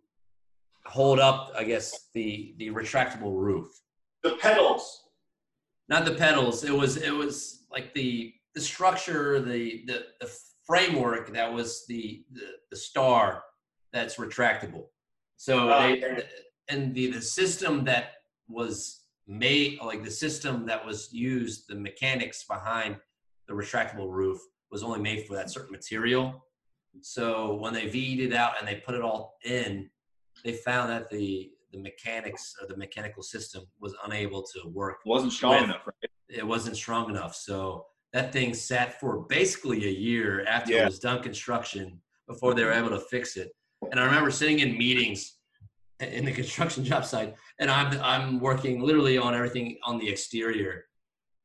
[0.87, 3.69] hold up, I guess, the the retractable roof.
[4.23, 5.03] The petals.
[5.89, 6.65] Not the petals.
[6.65, 10.31] It was it was like the the structure, the the, the
[10.66, 13.43] framework that was the, the the star
[13.93, 14.87] that's retractable.
[15.36, 16.22] So Oh, they okay.
[16.68, 18.12] and the the system that
[18.48, 22.96] was made like the system that was used, the mechanics behind
[23.48, 24.40] the retractable roof
[24.70, 26.44] was only made for that certain material.
[27.02, 29.90] So when they V'd it out and they put it all in,
[30.44, 34.98] they found that the the mechanics or the mechanical system was unable to work.
[35.04, 36.10] Wasn't strong With- enough, right?
[36.28, 37.34] It wasn't strong enough.
[37.34, 40.82] So that thing sat for basically a year after Yeah.
[40.82, 43.52] it was done construction before they were able to fix it.
[43.90, 45.34] And I remember sitting in meetings
[46.00, 50.84] in the construction job site, and I'm I'm working literally on everything on the exterior,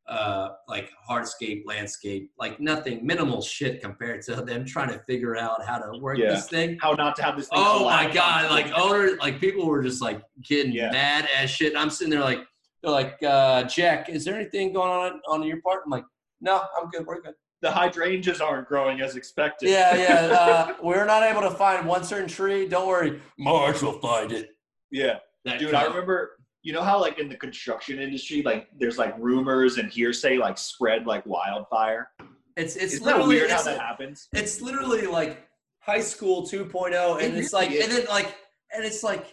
[0.07, 5.63] uh, like hardscape, landscape, like nothing, minimal shit compared to them trying to figure out
[5.65, 6.31] how to work Yeah.
[6.31, 6.77] this thing.
[6.81, 8.51] How not to have this thing Oh my god!
[8.51, 10.91] Like owner, like people were just like getting Yeah.
[10.91, 11.75] mad as shit.
[11.75, 12.39] I'm sitting there like
[12.83, 15.83] they're like, uh, Jack, is there anything going on on your part?
[15.85, 16.05] I'm like,
[16.41, 17.05] no, I'm good.
[17.05, 17.35] We're good.
[17.61, 19.69] The hydrangeas aren't growing as expected.
[19.69, 20.27] Yeah, yeah.
[20.41, 22.67] Uh, we're not able to find one certain tree.
[22.67, 24.49] Don't worry, Marge will find it.
[24.91, 25.19] yeah.
[25.45, 29.15] That Dude, I remember you know how like in the construction industry, like there's like
[29.17, 32.09] rumors and hearsay like spread like wildfire.
[32.57, 34.27] It's it's Isn't that literally weird how that happens?
[34.33, 35.47] it's literally like
[35.79, 37.83] high school 2.0, and It it's really like is.
[37.87, 38.35] and then like
[38.73, 39.25] and it's like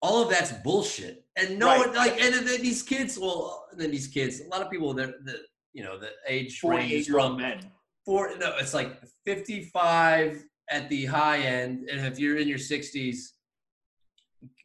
[0.00, 1.80] all of that's bullshit, and no Right.
[1.86, 3.18] one like and then these kids.
[3.18, 4.40] Well, and then these kids.
[4.40, 4.94] A lot of people.
[4.94, 5.40] They're the
[5.78, 7.60] you know the age range Forty-eight is year old from men.
[8.04, 13.18] four no it's like 55 at the high end and if you're in your 60s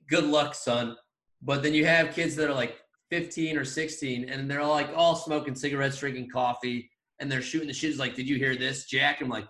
[0.09, 0.95] good luck son
[1.43, 2.77] but then you have kids that are like
[3.11, 7.67] 15 or 16 and they're all like all smoking cigarettes drinking coffee and they're shooting
[7.67, 9.47] the shit It's like did you hear this jack i'm like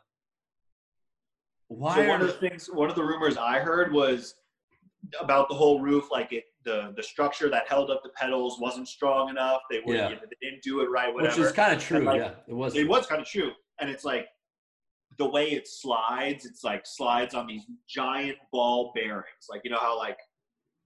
[1.69, 4.35] why So are one of the things, one of the rumors I heard was
[5.19, 8.87] about the whole roof, like it, the the structure that held up the petals wasn't
[8.87, 9.61] strong enough.
[9.69, 10.09] They were, Yeah.
[10.09, 11.13] you know, they didn't do it right.
[11.13, 11.37] Whatever.
[11.37, 13.89] Which is kind of true like, yeah it was it was kind of true, and
[13.89, 14.27] it's like
[15.17, 16.45] the way it slides.
[16.45, 20.17] It's like slides on these giant ball bearings, like you know how like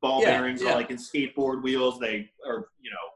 [0.02, 0.72] ball Yeah, bearings yeah.
[0.72, 2.00] are like in skateboard wheels.
[2.00, 3.08] They are you know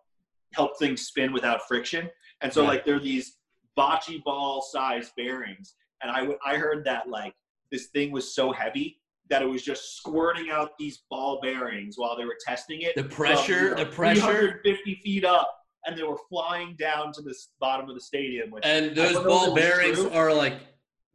[0.54, 2.10] help things spin without friction,
[2.42, 3.38] and so like they're these
[3.78, 5.76] bocce ball size bearings.
[6.02, 7.34] And I w- I heard that like
[7.72, 9.01] this thing was so heavy
[9.32, 12.94] that it was just squirting out these ball bearings while they were testing it.
[12.96, 15.50] the from, pressure you know, the pressure 350 feet up,
[15.86, 18.52] and they were flying down to the bottom of the stadium.
[18.52, 20.12] Which, and those ball it bearings true.
[20.12, 20.60] are like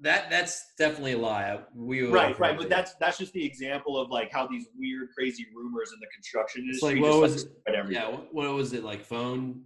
[0.01, 4.11] that that's definitely a lie we right, right, but that's that's just the example of
[4.11, 7.45] like how these weird, crazy rumors in the construction it's industry like what just was
[7.67, 8.03] like, everywhere.
[8.03, 9.05] Yeah, what, what was it like?
[9.05, 9.63] Phone?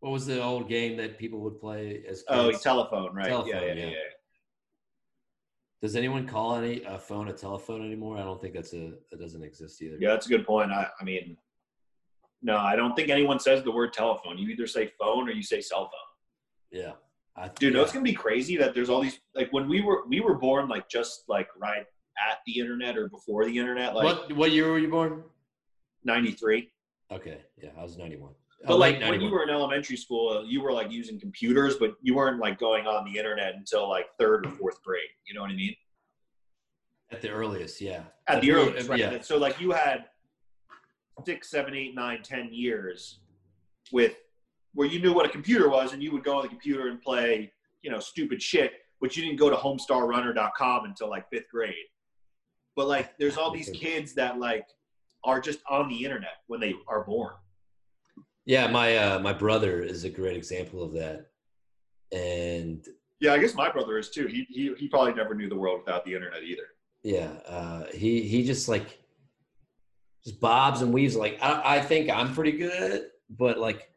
[0.00, 2.58] What was the old game that people would play as oh, kids?
[2.58, 3.28] Oh, telephone, right?
[3.28, 3.74] Telephone, yeah, yeah, yeah.
[3.74, 4.13] yeah, yeah.
[5.84, 8.16] Does anyone call any a phone a telephone anymore?
[8.16, 9.98] I don't think that's a that doesn't exist either.
[10.00, 10.72] Yeah, that's a good point.
[10.72, 11.36] I, I mean,
[12.40, 14.38] no, I don't think anyone says the word telephone.
[14.38, 16.80] You either say phone or you say cell phone.
[16.80, 16.92] Yeah,
[17.36, 20.06] I, Dude, no, it's gonna be crazy that there's all these like when we were
[20.08, 21.84] we were born like just like right
[22.30, 25.22] at the internet or before the internet, like what what year were you born?
[26.04, 26.70] '93.
[27.12, 28.32] Okay, yeah, I was ninety one.
[28.66, 31.94] But like when you were in elementary school, uh, you were like using computers, but
[32.02, 35.02] you weren't like going on the internet until like third or fourth grade.
[35.26, 35.74] You know what I mean?
[37.14, 38.02] at the earliest, yeah.
[38.26, 38.98] At the early- earliest, right?
[38.98, 39.20] yeah.
[39.20, 40.06] So like you had
[41.24, 43.20] six, seven, eight, nine, ten years
[43.92, 44.16] with
[44.74, 47.00] where you knew what a computer was, and you would go on the computer and
[47.00, 48.72] play, you know, stupid shit.
[49.00, 51.74] But you didn't go to HomestarRunner.com until like fifth grade.
[52.74, 54.66] But like, there's all these kids that like
[55.22, 57.34] are just on the internet when they are born.
[58.46, 61.26] Yeah, my uh, my brother is a great example of that,
[62.12, 62.84] and
[63.20, 64.26] Yeah, I guess my brother is too.
[64.26, 66.66] He he he probably never knew the world without the internet either.
[67.02, 68.98] yeah, uh, he he just like
[70.24, 71.16] just bobs and weaves.
[71.16, 73.90] Like I, I think I'm pretty good at it, but like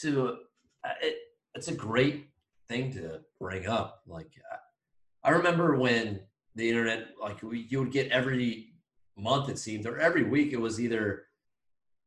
[0.00, 0.38] to
[0.84, 1.16] uh, it,
[1.54, 2.26] it's a great
[2.68, 4.02] thing to bring up.
[4.06, 6.20] Like I, I remember when
[6.54, 8.72] the internet, like we, you would get every
[9.16, 11.24] month it seemed, or every week it was either.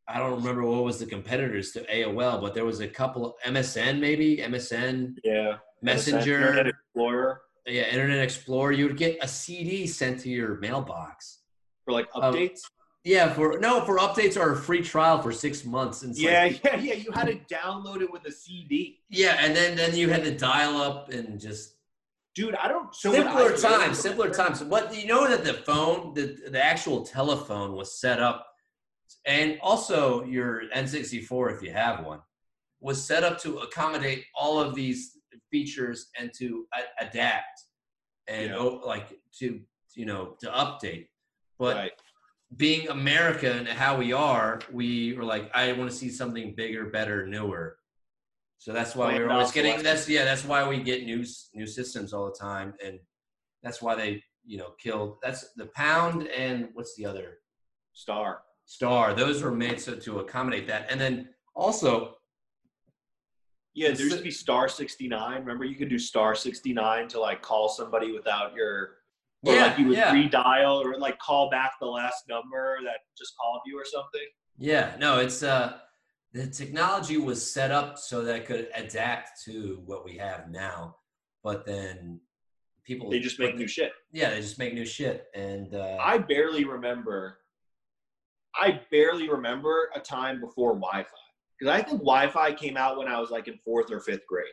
[0.10, 3.34] I don't remember what was the competitors to AOL, but there was a couple of
[3.46, 5.58] MSN maybe MSN Yeah.
[5.82, 6.40] Messenger.
[6.40, 8.72] Internet Explorer Yeah, Internet Explorer.
[8.72, 11.40] You would get a CD sent to your mailbox.
[11.86, 12.62] for like Um, updates.
[13.06, 16.02] Yeah, for no for updates or a free trial for six months.
[16.04, 16.94] And it's like- Yeah, yeah, yeah.
[16.96, 20.38] You had to download it with a CD, yeah, and then then you had to
[20.38, 21.76] dial up and just
[22.36, 22.56] dude.
[22.56, 22.94] I don't.
[22.94, 24.62] So simpler times, simpler times.
[24.64, 28.47] What you know that the phone, the the actual telephone was set up,
[29.26, 32.20] and also your N64 if you have one,
[32.80, 35.18] was set up to accommodate all of these
[35.52, 37.64] features and to a- adapt
[38.28, 38.58] and Yeah.
[38.58, 39.62] oh, like to
[39.96, 41.08] you know to update.
[41.58, 41.92] But Right.
[42.56, 46.86] being America and how we are, we were like, I want to see something bigger,
[46.90, 47.80] better, newer.
[48.60, 49.82] So that's why we're always getting.
[49.84, 50.24] That's yeah.
[50.26, 51.24] That's why we get new
[51.54, 53.00] new systems all the time, and
[53.64, 55.18] that's why they you know killed.
[55.22, 57.40] That's the pound and what's the other
[57.94, 58.44] Star.
[58.68, 59.16] Star.
[59.16, 62.18] Those were made so to accommodate that, and then also
[63.74, 65.40] Yeah, there used to be star sixty nine.
[65.40, 68.98] Remember, you could do star sixty nine to like call somebody without your.
[69.46, 72.98] Or yeah, like you would yeah, redial or like call back the last number that
[73.18, 74.28] just called you or something.
[74.58, 74.96] yeah.
[75.00, 75.78] No, it's uh
[76.34, 80.98] the technology was set up so that it could adapt to what we have now,
[81.44, 82.20] but then
[82.84, 83.92] people They just make new shit.
[84.12, 87.38] Yeah, they just make new shit, and uh, I barely remember.
[88.56, 91.08] I barely remember a time before Wi-Fi
[91.60, 94.46] because I think Wi-Fi came out when I was like in fourth or fifth grade.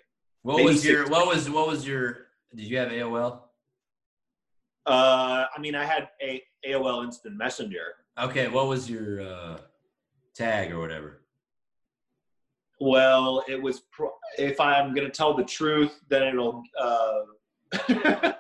[0.43, 2.27] what was your six- what was what was your?
[2.55, 3.41] Did you have AOL?
[4.87, 7.95] Uh, I mean, I had a AOL Instant Messenger.
[8.19, 9.59] Okay, what was your uh,
[10.35, 11.23] tag or whatever?
[12.81, 13.81] Well, it was.
[13.93, 16.63] Pro- if I'm gonna tell the truth, then it'll.
[16.79, 17.21] Uh,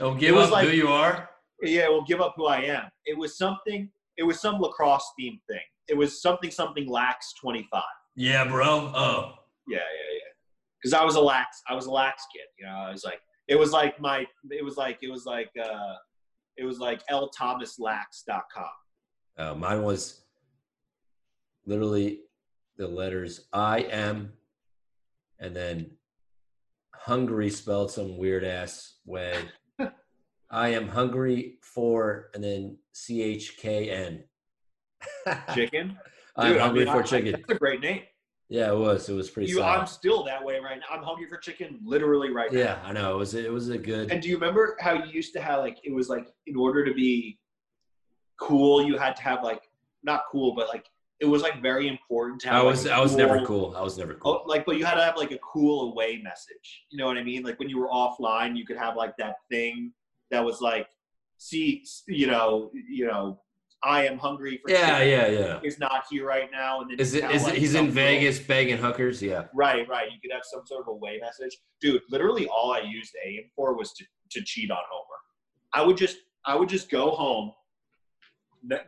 [0.00, 1.30] Oh, give up like- who you are.
[1.62, 2.84] yeah, it will give up who I am.
[3.06, 3.90] It was something.
[4.18, 5.60] It was some lacrosse themed thing.
[5.88, 7.82] It was something something lax twenty five.
[8.16, 8.92] Yeah, bro.
[8.94, 9.34] Oh,
[9.68, 10.32] Yeah, yeah, yeah.
[10.82, 12.42] Because I was a lax, I was a lax kid.
[12.58, 15.50] You know, I was like, it was like my, it was like, it was like,
[15.58, 15.94] uh,
[16.56, 18.64] it was like lthomaslax.com.
[19.38, 20.22] uh, mine was
[21.64, 22.20] literally
[22.76, 24.32] the letters I M,
[25.38, 25.92] and then
[26.94, 29.36] hungry spelled some weird ass way.
[30.50, 34.24] I am hungry for, and then C H K N.
[35.54, 35.98] Chicken.
[36.36, 37.32] I'm Dude, I hungry mean, for I- chicken.
[37.32, 38.02] That's a great name.
[38.48, 39.08] Yeah, it was.
[39.10, 39.50] It was pretty.
[39.50, 40.96] You, I'm still that way right now.
[40.96, 42.58] I'm hungry for chicken, literally right now.
[42.58, 43.12] Yeah, I know.
[43.14, 43.34] It was.
[43.34, 44.10] It was a good.
[44.10, 46.82] And do you remember how you used to have like it was like in order
[46.84, 47.38] to be
[48.40, 49.62] cool, you had to have like
[50.02, 50.86] not cool, but like
[51.20, 52.56] it was like very important to have.
[52.56, 52.86] I like, was.
[52.86, 53.74] a I was never cool.
[53.76, 54.42] I was never cool.
[54.42, 56.86] Oh, like, but you had to have like a cool away message.
[56.88, 57.42] You know what I mean?
[57.42, 59.92] Like when you were offline, you could have like that thing
[60.30, 60.86] that was like,
[61.38, 63.40] see, you know, you know,
[63.82, 64.72] I am hungry for.
[64.72, 65.60] Yeah, yeah, yeah.
[65.62, 67.24] Is not here right now, and then Is it?
[67.24, 67.54] it?
[67.54, 69.22] He's in Vegas begging hookers.
[69.22, 69.44] Yeah.
[69.54, 70.10] Right, right.
[70.10, 72.02] You could have some sort of away message, dude.
[72.10, 75.18] Literally, all I used AIM for was to to cheat on homework.
[75.72, 77.52] I would just, I would just go home,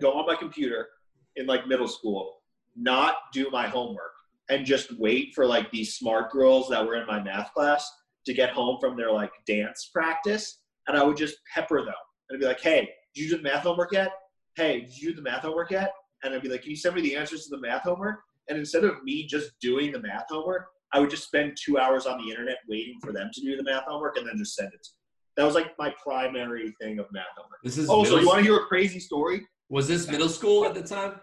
[0.01, 0.89] go on my computer
[1.37, 2.39] in like middle school,
[2.77, 4.13] not do my homework,
[4.49, 7.91] and just wait for like these smart girls that were in my math class
[8.27, 11.95] to get home from their like dance practice, and I would just pepper them
[12.29, 14.13] and I'd be like, "Hey, did you do the math homework yet?
[14.57, 15.93] Hey, did you do the math homework yet?"
[16.23, 18.59] And I'd be like, "Can you send me the answers to the math homework?" And
[18.59, 22.19] instead of me just doing the math homework, I would just spend two hours on
[22.19, 24.83] the internet waiting for them to do the math homework and then just send it.
[24.83, 24.97] to me.
[25.37, 27.61] That was like my primary thing of math homework.
[27.63, 27.89] This is.
[27.89, 29.47] Oh, so you want to hear a crazy story?
[29.69, 31.21] Was this middle school at the time?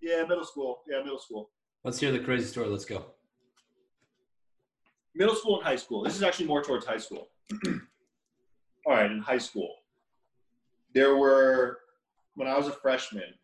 [0.00, 0.82] Yeah, middle school.
[0.88, 1.50] Yeah, middle school.
[1.84, 2.68] Let's hear the crazy story.
[2.68, 3.14] Let's go.
[5.14, 6.02] Middle school and high school.
[6.04, 7.28] This is actually more towards high school.
[8.86, 9.74] All right, in high school,
[10.94, 11.78] there were,
[12.34, 13.34] when I was a freshman,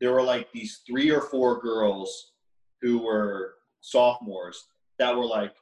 [0.00, 2.32] there were like these three or four girls
[2.80, 4.68] who were sophomores
[4.98, 5.52] that were like,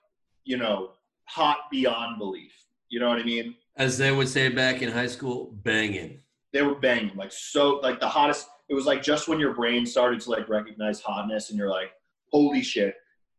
[0.44, 0.90] you know,
[1.24, 2.52] hot beyond belief.
[2.88, 3.54] You know what I mean?
[3.76, 6.20] As they would say back in high school, banging.
[6.52, 9.84] they were banging like so like the hottest it was like just when your brain
[9.84, 11.90] started to like recognize hotness and you're like
[12.32, 12.94] holy shit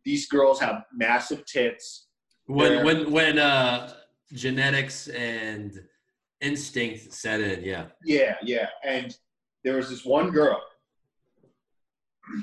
[0.05, 2.07] these girls have massive tits
[2.45, 3.93] When They're- when when uh
[4.33, 5.81] genetics and
[6.41, 7.85] instinct set in, yeah.
[8.05, 9.17] yeah yeah and
[9.63, 10.61] there was this one girl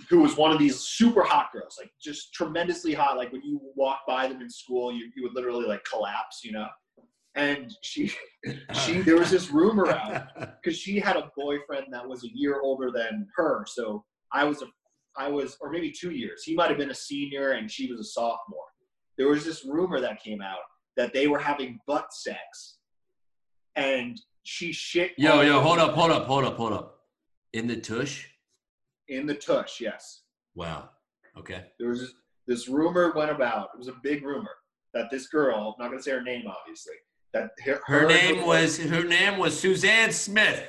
[0.08, 3.60] who was one of these super hot girls like just tremendously hot like when you
[3.76, 6.66] walk by them in school you, you would literally like collapse you know
[7.34, 8.12] and she
[8.84, 10.28] she there was this rumor out
[10.62, 13.64] because she had a boyfriend that was a year older than her.
[13.66, 14.66] So I was a,
[15.16, 16.42] I was, or maybe two years.
[16.44, 18.64] He might have been a senior and she was a sophomore.
[19.16, 20.58] There was this rumor that came out
[20.96, 22.78] that they were having butt sex,
[23.76, 25.12] and she shit.
[25.18, 26.98] yo, yo, hold up, hold up, hold up, hold up.
[27.52, 28.26] In the tush?
[29.08, 29.80] in the tush.
[29.80, 30.22] Yes,
[30.54, 30.88] Wow.
[31.36, 31.64] Okay.
[31.78, 32.12] there was this,
[32.46, 33.68] this rumor went about.
[33.74, 34.50] It was a big rumor
[34.94, 36.94] that this girl, I'm not going to say her name, obviously,
[37.34, 40.62] that her, Her name boy- was her name was Suzanne Smith.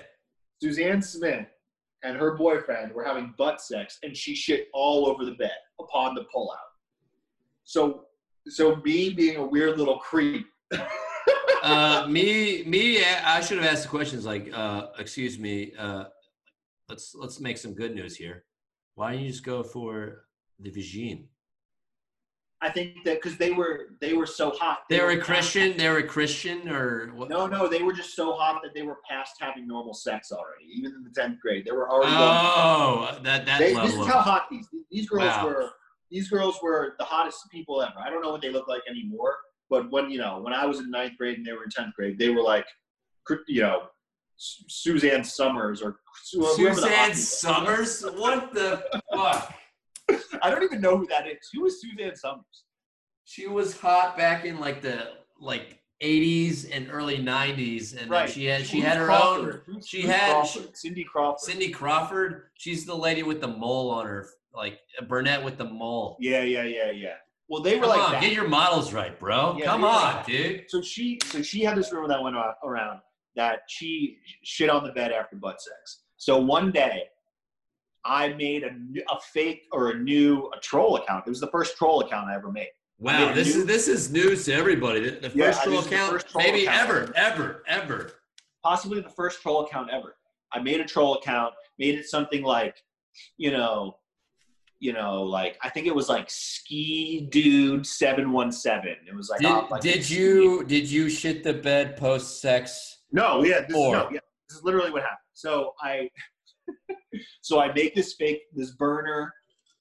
[0.62, 1.48] Suzanne Smith
[2.04, 6.14] and her boyfriend were having butt sex, and she shit all over the bed upon
[6.16, 6.58] the pullout.
[7.64, 8.06] So,
[8.48, 10.48] so me being a weird little creep.
[11.64, 13.04] uh, me, me.
[13.04, 16.06] I should have asked the questions like, uh, "Excuse me, uh,
[16.90, 18.46] let's let's make some good news here.
[18.96, 20.26] Why don't you just go for
[20.60, 21.28] the Vagine?"
[22.62, 24.80] I think that because they were they were so hot.
[24.90, 25.78] They were a past- Christian.
[25.78, 27.30] They were a Christian, or what?
[27.30, 30.66] No, no, they were just so hot that they were past having normal sex already.
[30.74, 32.12] Even in the tenth grade, they were already.
[32.16, 35.48] Oh, that that They, this is how hot these these girls Wow.
[35.48, 35.70] were.
[36.16, 37.96] These girls were the hottest people ever.
[38.02, 39.36] I don't know what they look like anymore,
[39.70, 41.94] but when you know when I was in ninth grade and they were in tenth
[41.94, 42.66] grade, they were like,
[43.50, 43.88] you know,
[44.38, 48.02] Su- Suzanne Somers or Suzanne Somers.
[48.16, 48.82] What the
[49.14, 49.54] fuck?
[50.42, 51.50] I don't even know who that is.
[51.54, 52.46] Who is Suzanne Somers?
[53.26, 58.30] She was hot back in like the like 80s and early 90s, and Right.
[58.30, 59.56] she had she Who's had her Crawford?
[59.56, 59.62] own.
[59.66, 60.78] Who's- she who's had- Crawford?
[60.78, 61.40] Cindy Crawford.
[61.42, 62.44] Cindy Crawford.
[62.54, 66.18] She's the lady with the mole on her, like uh, a brunette with the mole.
[66.20, 67.16] Yeah, yeah, yeah, yeah.
[67.48, 68.22] Well, they were Come like on, that.
[68.22, 69.56] get your models right, bro.
[69.60, 70.64] Yeah, Come on, like dude.
[70.68, 73.00] so she so she had this rumor that went around
[73.36, 76.04] that she shit on the bed after butt sex.
[76.18, 77.04] So one day,
[78.04, 78.70] I made a,
[79.14, 81.24] a fake or a new a troll account.
[81.28, 82.70] It was the first troll account I ever made.
[82.98, 85.02] Wow, this you- is this is news to everybody.
[85.02, 87.14] The, the Yeah, first troll account, first troll maybe account ever.
[87.16, 88.12] ever, ever.
[88.64, 90.16] Possibly the first troll account ever.
[90.52, 92.76] I made a troll account, made it something like,
[93.38, 93.98] you know,
[94.80, 98.96] you know, like I think it was like Ski Dude Seven One Seven.
[99.08, 103.00] It was like, Did, oh, like did you did you shit the bed post sex?
[103.12, 104.20] No, yeah, this, Or- is, no, yeah,
[104.50, 105.18] this is literally what happened.
[105.34, 106.10] So I,
[107.42, 109.32] so I make this fake, this burner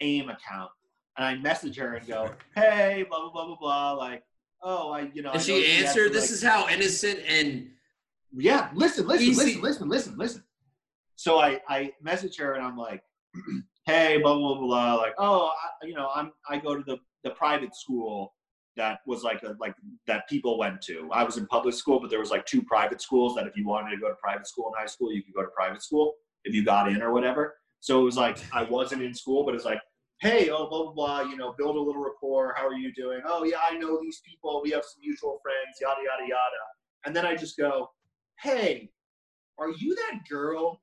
[0.01, 0.71] AIM account,
[1.19, 4.23] and I message her and go, "Hey, blah blah blah blah blah." Like,
[4.63, 6.13] oh, I, you know, And she answered.
[6.13, 7.71] This like- is how innocent and
[8.37, 8.71] yeah.
[8.75, 9.45] Listen, listen, Easy.
[9.61, 10.45] listen, listen, listen, listen.
[11.17, 13.03] So I, I message her and I'm like,
[13.87, 15.85] "Hey, blah blah blah blah." Like, oh, mm-hmm.
[15.85, 18.35] I, you know, I'm, I go to the the private school
[18.77, 19.75] that was like a like
[20.07, 21.09] that people went to.
[21.13, 23.67] I was in public school, but there was like two private schools that if you
[23.67, 26.15] wanted to go to private school in high school, you could go to private school
[26.45, 27.57] if you got in or whatever.
[27.81, 29.81] So it was like I wasn't in school, but it's like,
[30.21, 32.55] hey, oh blah blah blah, you know, build a little rapport.
[32.57, 33.21] How are you doing?
[33.27, 34.61] Oh yeah, I know these people.
[34.63, 35.79] We have some mutual friends.
[35.81, 36.63] Yada yada yada.
[37.07, 37.91] And then I just go,
[38.41, 38.91] hey,
[39.59, 40.81] are you that girl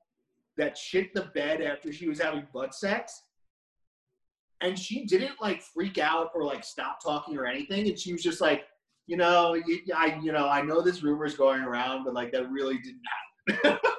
[0.56, 3.22] that shit the bed after she was having butt sex?
[4.60, 7.88] And she didn't like freak out or like stop talking or anything.
[7.88, 8.64] And she was just like,
[9.06, 9.56] you know,
[9.96, 13.02] I, you know, I know this rumor is going around, but like that really didn't
[13.64, 13.78] happen.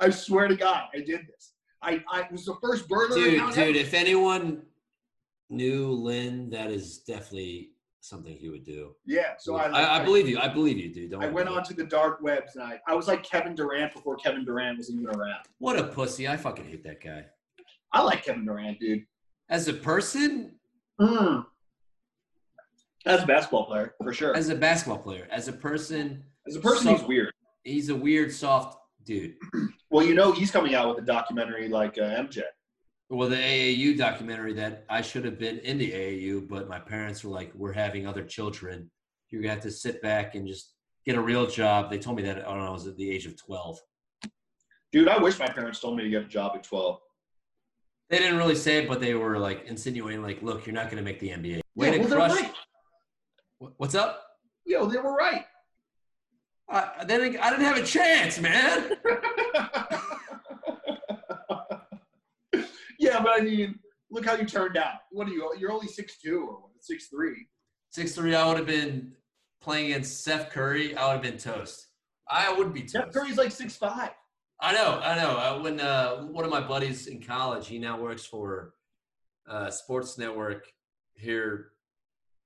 [0.00, 1.54] I swear to God, I did this.
[1.82, 3.14] I, I was the first burner.
[3.14, 3.58] dude, dude.
[3.58, 3.70] ever.
[3.70, 4.62] If anyone
[5.50, 7.70] knew Lynn, that is definitely
[8.08, 8.94] something he would do.
[9.06, 9.34] Yeah.
[9.38, 10.38] So I, I, I believe you.
[10.38, 11.10] I believe you, dude.
[11.10, 11.54] Don't I went it.
[11.54, 14.90] onto the dark webs and I, I was like Kevin Durant before Kevin Durant was
[14.90, 15.44] even around.
[15.58, 16.26] What a pussy!
[16.28, 17.24] I fucking hate that guy.
[17.92, 19.04] I like Kevin Durant, dude.
[19.48, 20.54] As a person,
[21.00, 21.44] Mm.
[23.06, 24.34] As a basketball player, for sure.
[24.36, 27.32] As, a basketball player, as a person, as a person, so- he's weird.
[27.64, 29.34] he's a weird, soft dude.
[29.90, 32.42] Well, you know, he's coming out with a documentary like uh, MJ.
[33.10, 37.24] Well, the AAU documentary that I should have been in the AAU, but my parents
[37.24, 38.90] were like, "We're having other children.
[39.30, 40.74] You're gonna have to sit back and just
[41.06, 43.10] get a real job." They told me that I don't know, I was at the
[43.10, 43.80] age of twelve.
[44.92, 46.98] Dude, I wish my parents told me to get a job at 12.
[48.08, 51.02] They didn't really say it, but they were like insinuating, like, "Look, you're not gonna
[51.02, 52.40] make the NBA." Way yeah, to well, crush.
[52.40, 52.54] right.
[53.76, 54.22] What's up?
[54.64, 55.46] Yo, they were right.
[56.68, 58.92] I, they didn't, I didn't have a chance, man.
[63.08, 63.78] yeah, but I mean,
[64.10, 65.00] look how you turned out.
[65.10, 65.52] What are you?
[65.58, 66.68] You're only six two or what?
[66.90, 67.34] 6'3.
[67.90, 69.12] Six three, I would have been
[69.60, 70.94] playing against Seth Curry.
[70.96, 71.88] I would have been toast.
[72.28, 72.90] I would be toast.
[72.90, 74.10] Steph Curry's like six five.
[74.60, 75.62] I know, I know.
[75.62, 78.74] When uh, one of my buddies in college, he now works for
[79.48, 80.66] uh, Sports Network
[81.14, 81.68] here,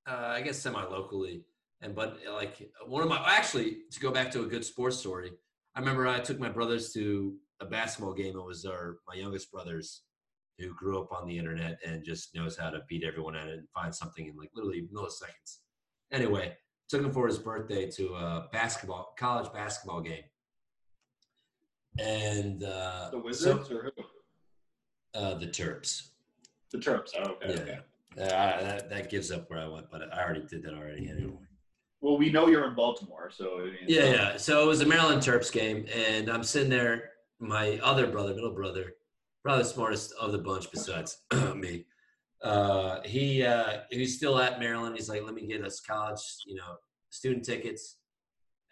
[0.07, 1.45] uh, I guess semi-locally.
[1.81, 5.33] And but like one of my actually to go back to a good sports story,
[5.75, 8.37] I remember I took my brothers to a basketball game.
[8.37, 10.03] It was our my youngest brothers
[10.63, 13.59] who grew up on the internet and just knows how to beat everyone at it
[13.59, 15.59] and find something in like literally milliseconds.
[16.13, 16.57] Anyway,
[16.89, 20.23] took him for his birthday to a basketball college basketball game.
[21.99, 25.19] And uh, The so- Wizards or who?
[25.19, 26.09] uh, the Terps.
[26.71, 27.11] The Terps.
[27.19, 27.55] Oh, okay.
[27.55, 27.61] Yeah.
[27.63, 27.79] okay.
[28.19, 31.33] Uh, that, that gives up where I went, but I already did that already anyway.
[32.01, 33.61] Well, we know you're in Baltimore, so.
[33.61, 34.37] I mean, Yeah, yeah.
[34.37, 37.11] So it was a Maryland Terps game, and I'm sitting there.
[37.39, 38.93] My other brother, middle brother,
[39.43, 41.19] probably the smartest of the bunch besides
[41.56, 41.86] me.
[42.43, 44.97] Uh, he uh, he's still at Maryland.
[44.97, 46.77] He's like, let me get us college, you know,
[47.10, 47.98] student tickets,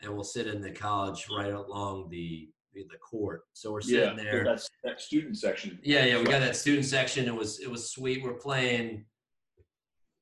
[0.02, 3.42] and we'll sit in the college right along the the court.
[3.52, 4.44] So we're sitting yeah, there.
[4.44, 5.78] that's that student section.
[5.82, 7.26] Yeah, yeah, we got that student section.
[7.26, 8.22] It was it was sweet.
[8.22, 9.05] We're playing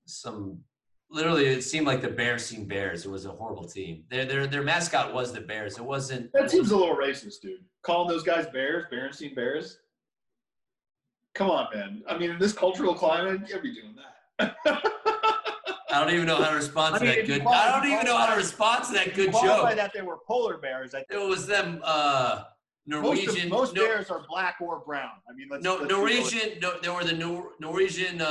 [0.06, 0.58] some.
[1.10, 3.06] Literally, it seemed like the Bears Berenstein Bears.
[3.06, 4.04] It was a horrible team.
[4.10, 5.78] Their their their mascot was the Bears.
[5.78, 6.30] It wasn't.
[6.34, 7.64] That seems a little racist, dude.
[7.82, 9.78] Calling those guys bears, Berenstein Bears.
[11.38, 12.02] Come on, man.
[12.08, 13.94] I mean, in this cultural climate, you can't be doing
[14.38, 14.56] that.
[15.90, 17.42] I don't even know how to respond I to mean, that good.
[17.42, 20.02] qualify- I don't even know how to respond to that good Qualify By that they
[20.02, 20.94] were polar bears.
[20.94, 21.22] I think.
[21.22, 21.80] It was them.
[21.84, 22.42] Uh,
[22.88, 23.44] most, Norwegian.
[23.44, 25.10] of, most no, bears are black or brown.
[25.30, 25.94] I mean, let's, no, let's be.
[25.94, 26.58] Norwegian.
[26.60, 28.24] No, they were the Nor- Norwegian uh,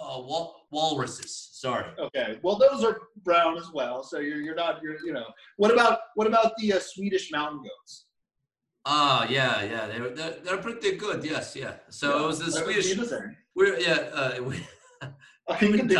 [0.00, 1.48] uh, wal- walruses.
[1.52, 1.86] Sorry.
[1.98, 4.04] Okay, well, those are brown as well.
[4.04, 5.26] So you're you're not you're you know.
[5.56, 8.04] What about what about the uh, Swedish mountain goats?
[8.84, 9.86] Ah, yeah, yeah.
[9.86, 11.24] They were they're, they're pretty good.
[11.24, 11.74] Yes, yeah.
[11.88, 13.12] So it was the That would be Swedish.
[13.54, 14.10] We're yeah.
[14.12, 14.66] Uh, we,
[15.48, 15.92] I think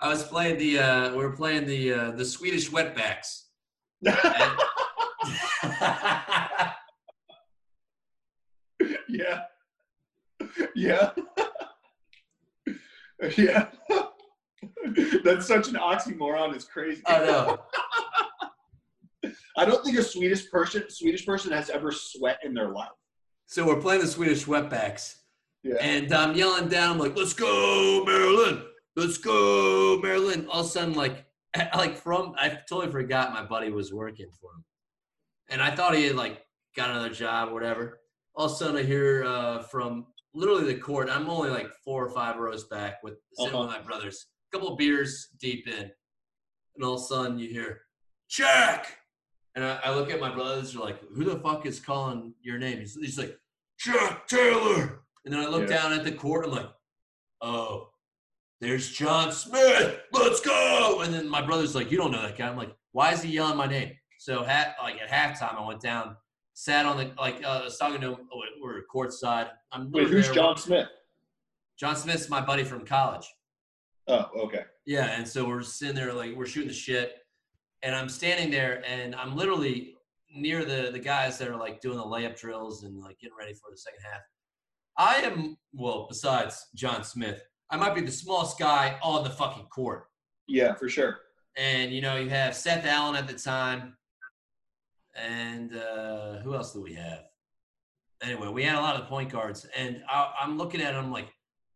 [0.00, 0.78] I was playing the.
[0.78, 3.42] Uh, we were playing the uh, the Swedish wetbacks.
[4.02, 4.64] yeah.
[10.74, 11.10] Yeah.
[13.36, 13.66] yeah.
[15.24, 16.54] That's such an oxymoron.
[16.54, 17.02] It's crazy.
[17.06, 17.58] I know.
[19.58, 22.90] I don't think a Swedish person Swedish person has ever sweat in their life.
[23.46, 25.16] So we're playing the Swedish wetbacks,
[25.64, 25.76] Yeah.
[25.80, 28.62] and I'm yelling down, I'm like, "Let's go, Maryland!
[28.94, 31.26] Let's go, Maryland!" All of a sudden, like,
[31.74, 34.64] like from I totally forgot my buddy was working for him,
[35.48, 36.44] and I thought he had like
[36.76, 38.00] got another job or whatever.
[38.36, 41.08] All of a sudden, I hear uh, from literally the court.
[41.10, 43.64] I'm only like four or five rows back with sitting Uh-huh.
[43.66, 45.90] with my brothers, a couple of beers deep in,
[46.76, 47.80] and all of a sudden you hear,
[48.28, 48.98] "Jack!"
[49.58, 52.58] And I, I look at my brothers, they're like, who the fuck is calling your
[52.58, 52.78] name?
[52.78, 53.36] He's, he's like,
[53.76, 55.00] Jack Taylor.
[55.24, 55.78] And then I look Yeah.
[55.78, 56.68] down at the court, I'm like,
[57.40, 57.88] oh,
[58.60, 59.98] there's John Smith.
[60.12, 61.00] Let's go.
[61.02, 62.46] And then my brother's like, you don't know that guy.
[62.46, 63.94] I'm like, why is he yelling my name?
[64.20, 66.14] So hat, like at halftime, I went down,
[66.54, 69.48] sat on the, like, uh, I was talking to him, oh, we're courtside.
[69.72, 70.30] I'm Wait, who's.
[70.30, 70.86] John Smith?
[71.80, 73.26] John Smith's my buddy from college.
[74.06, 74.62] Oh, okay.
[74.86, 77.16] Yeah, and so we're sitting there like we're shooting the shit,
[77.82, 79.94] and I'm standing there and I'm literally
[80.34, 83.54] near the the guys that are like doing the layup drills and like getting ready
[83.54, 84.20] for the second half.
[84.96, 89.66] I am well, besides John Smith, I might be the smallest guy on the fucking
[89.66, 90.06] court.
[90.46, 91.20] Yeah, for sure.
[91.56, 93.96] And you know, you have Seth Allen at the time,
[95.14, 97.24] and uh, who else do we have?
[98.22, 101.32] Anyway, we had a lot of point guards, and I, I'm looking at him like,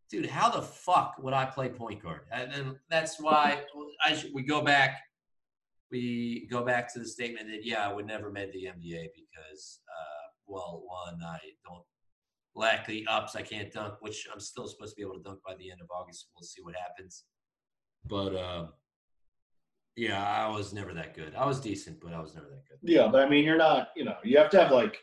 [0.09, 2.21] dude, how the fuck would I play point guard?
[2.31, 3.61] And, and that's why
[4.05, 5.01] I should, we go back.
[5.93, 9.79] We go back to the statement that yeah, I would never made the NBA because,
[9.87, 11.83] uh, well, one, I don't
[12.55, 13.35] lack the ups.
[13.35, 15.81] I can't dunk, which I'm still supposed to be able to dunk by the end
[15.81, 16.29] of August.
[16.35, 17.25] We'll see what happens.
[18.05, 18.65] But uh,
[19.95, 21.35] yeah, I was never that good.
[21.35, 22.79] I was decent, but I was never that good.
[22.81, 23.89] Yeah, but I mean, you're not.
[23.95, 24.97] You know, you have to have like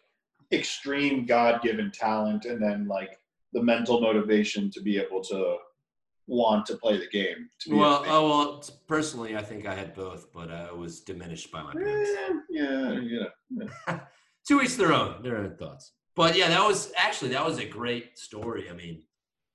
[0.52, 3.16] extreme God-given talent, and then like
[3.52, 5.56] the mental motivation to be able to
[6.30, 7.50] want to play the game.
[7.68, 8.64] Well, oh well.
[8.86, 12.10] Personally, I think I had both, but uh, I was diminished by my parents.
[12.10, 13.98] Eh, yeah, yeah.
[14.48, 15.92] to each their own, their own thoughts.
[16.14, 18.70] But yeah, that was actually that was a great story.
[18.70, 19.02] I mean,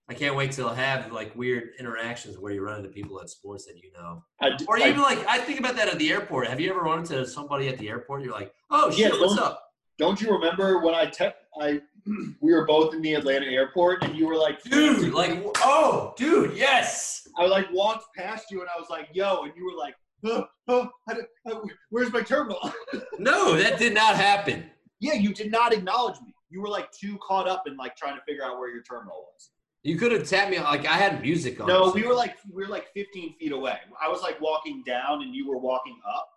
[0.10, 3.66] I can't wait to have like weird interactions where you run into people at sports
[3.66, 6.48] that you know, I, or I- even like I think about that at the airport.
[6.48, 8.22] Have you ever run into somebody at the airport?
[8.24, 9.62] You're like, oh Yeah, shit, what's up,
[9.98, 11.30] don't you remember when I te-
[11.60, 11.82] I
[12.42, 15.14] we were both in the Atlanta airport, and you were like, dude?
[15.14, 17.28] Like, oh, dude, yes.
[17.38, 20.46] I like walked past you, and I was like, "Yo," and you were like, "Oh,
[20.68, 21.16] oh I
[21.52, 21.60] uh,
[21.90, 22.60] where's my terminal?"
[23.20, 24.70] No, that did not happen.
[25.00, 26.34] yeah, you did not acknowledge me.
[26.50, 29.28] You were like too caught up in like trying to figure out where your terminal
[29.34, 29.50] was.
[29.84, 31.68] You could have tapped me like I had music on.
[31.68, 33.78] No, we were like we were like 15 feet away.
[34.02, 36.30] I was like walking down, and you were walking up,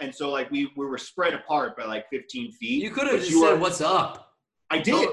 [0.00, 2.82] and so like we we were spread apart by like 15 feet.
[2.82, 4.31] You could have just you said, were- "What's up?"
[4.72, 5.08] I did.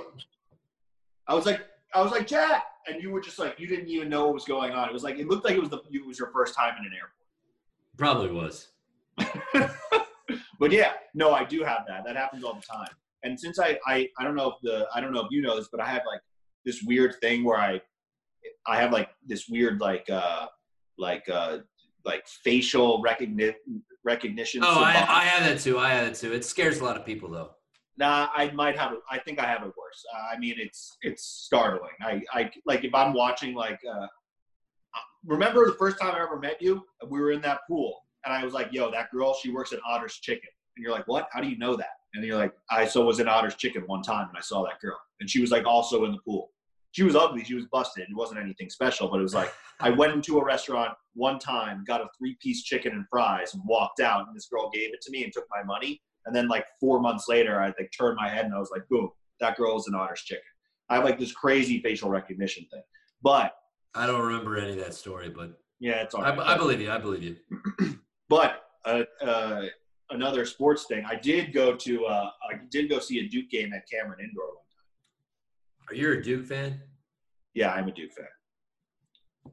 [1.28, 1.62] I was like,
[1.94, 4.46] I was like Jack, and you were just like, you didn't even know what was
[4.46, 4.88] going on.
[4.88, 6.86] It was like it looked like it was the it was your first time in
[6.86, 7.14] an airport.
[7.98, 8.70] Probably was.
[10.60, 12.06] but yeah, no, I do have that.
[12.06, 12.88] That happens all the time.
[13.24, 15.58] And since I I I don't know if the I don't know if you know
[15.58, 16.22] this, but I have like
[16.66, 17.82] this weird thing where I
[18.66, 20.48] I have like this weird like uh
[20.98, 21.58] like uh
[22.06, 24.64] like facial recognition recognition.
[24.64, 25.10] Oh, I, savant.
[25.10, 25.78] I have that too.
[25.78, 26.32] I have that too.
[26.32, 27.52] It scares a lot of people though.
[28.00, 29.00] Nah, I might have it.
[29.12, 30.06] I think I have it worse.
[30.16, 31.92] Uh, I mean, it's it's startling.
[32.02, 33.80] I, I like if I'm watching like.
[33.88, 34.08] Uh,
[35.26, 36.82] remember the first time I ever met you?
[37.10, 39.80] We were in that pool, and I was like, "Yo, that girl, she works at
[39.86, 41.28] Otter's Chicken." And you're like, "What?
[41.34, 44.02] How do you know that?" And you're like, "I so was in Otter's Chicken one
[44.02, 46.52] time, and I saw that girl, and she was like also in the pool.
[46.92, 47.44] She was ugly.
[47.44, 48.04] She was busted.
[48.10, 49.52] It wasn't anything special, but it was like
[49.82, 53.62] I went into a restaurant one time, got a three piece chicken and fries, and
[53.66, 56.48] walked out, and this girl gave it to me and took my money." And then
[56.48, 59.58] like four months later, I like turned my head and I was like, boom, that
[59.58, 60.44] girl is an honors chicken.
[60.88, 62.84] I have like this crazy facial recognition thing.
[63.24, 63.56] But
[63.96, 66.36] I don't remember any of that story, but yeah, it's all I.
[66.36, 66.92] I believe you.
[66.92, 67.36] I believe you.
[68.30, 69.64] But uh, uh,
[70.12, 73.74] another sports thing, I did go to uh, I did go see a Duke game
[73.74, 75.90] at Cameron Indoor one time.
[75.90, 76.80] Are you a Duke fan?
[77.56, 78.28] Yeah, I'm a Duke fan.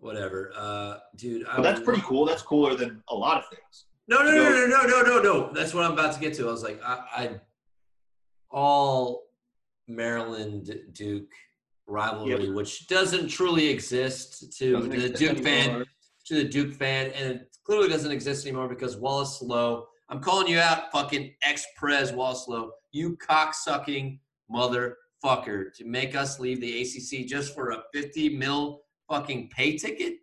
[0.01, 1.47] Whatever, uh, dude.
[1.63, 2.27] That's pretty cool.
[2.27, 3.86] That's cooler than a lot of things.
[4.09, 5.53] No, no, no, no, no, no, no, no.
[5.53, 6.49] That's what I'm about to get to.
[6.49, 7.41] I was like, I, I
[8.51, 9.25] all
[9.89, 11.31] Maryland Duke
[11.87, 15.85] rivalry, which doesn't truly exist to Doesn't the exist Duke fan,
[16.27, 19.87] to the Duke fan, and it clearly doesn't exist anymore because Wallace Loh.
[20.09, 22.71] I'm calling you out, fucking ex Prez Wallace Loh.
[22.93, 24.21] You cocksucking
[24.51, 30.19] motherfucker to make us leave the ACC just for a 50 mil fucking pay ticket.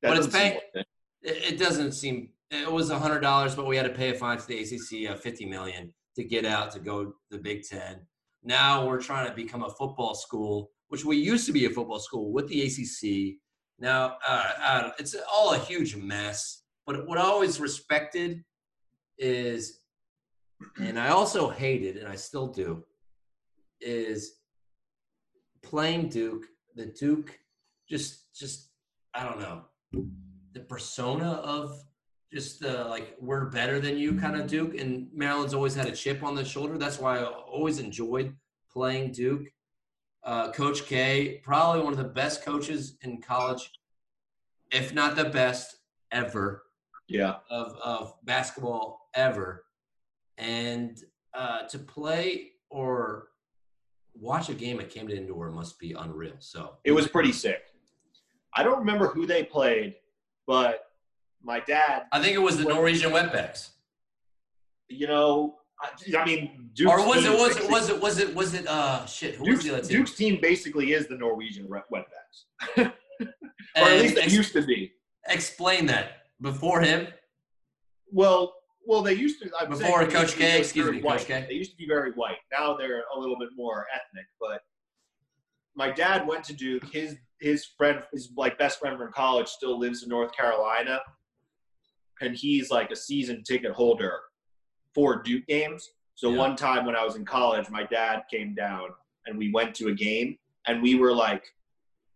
[0.00, 0.86] That But it's doesn't paying- it.
[1.20, 2.30] It, it doesn't seem.
[2.50, 5.10] It was a hundred dollars, but we had to pay a fine to the ACC
[5.10, 8.00] of fifty million to get out to go to the Big Ten.
[8.42, 11.98] Now we're trying to become a football school, which we used to be a football
[11.98, 13.36] school with the ACC.
[13.78, 16.62] Now uh, it's all a huge mess.
[16.86, 18.42] But what I always respected
[19.18, 19.80] is,
[20.78, 22.82] and I also hated, and I still do,
[23.80, 24.38] is
[25.62, 26.46] playing Duke.
[26.76, 27.38] The Duke,
[27.90, 28.70] just just
[29.14, 29.64] I don't know
[30.54, 31.78] the persona of
[32.32, 34.74] just the like we're better than you kind of Duke.
[34.78, 36.76] And Maryland's always had a chip on the shoulder.
[36.78, 38.34] That's why I always enjoyed
[38.70, 39.46] playing Duke.
[40.24, 43.70] Uh, Coach K, probably one of the best coaches in college,
[44.70, 45.76] if not the best
[46.12, 46.64] ever
[47.06, 47.36] Yeah.
[47.50, 49.64] of, of basketball ever.
[50.36, 50.98] And
[51.32, 53.28] uh, to play or
[54.20, 56.34] watch a game at Cameron Indoor must be unreal.
[56.40, 57.62] So It was pretty sick.
[58.52, 59.94] I don't remember who they played,
[60.46, 60.87] but
[61.48, 63.70] my dad, I think it was the Norwegian Wetbacks.
[64.88, 68.34] you know, I, I mean, Duke's or was it was it was it was it
[68.34, 69.96] was it uh shit who was Duke's, the other team?
[69.96, 72.36] Duke's team basically is the Norwegian Wetbacks,
[72.78, 72.92] or
[73.74, 74.92] at least it ex- used to be.
[75.28, 77.08] explain that before him.
[78.12, 78.54] Well,
[78.86, 79.50] well, they used to.
[79.60, 81.18] I'm Before Coach K, excuse me, white.
[81.18, 81.46] Coach K.
[81.48, 82.38] They used to be very white.
[82.52, 84.26] Now they're a little bit more ethnic.
[84.40, 84.62] But
[85.76, 86.84] my dad went to Duke.
[86.90, 91.00] His his friend, his like best friend from college, still lives in North Carolina,
[92.20, 94.20] and he's like a season ticket holder
[94.94, 95.90] for Duke games.
[96.14, 96.38] So Yeah.
[96.38, 98.90] one time when I was in college, my dad came down
[99.26, 101.44] and we went to a game, and we were like,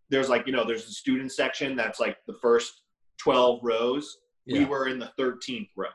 [0.09, 2.83] there's like you know, there's the student section that's like the first
[3.19, 5.87] twelve rows we were in the 13th row.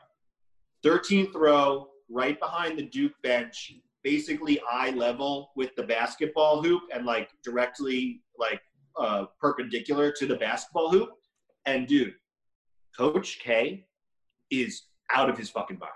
[0.84, 7.04] 13th row, right behind the Duke bench, basically eye level with the basketball hoop and
[7.04, 8.60] like directly like
[8.98, 11.10] uh, perpendicular to the basketball hoop.
[11.66, 12.14] And dude,
[12.96, 13.86] Coach K
[14.50, 15.92] is out of his fucking mind.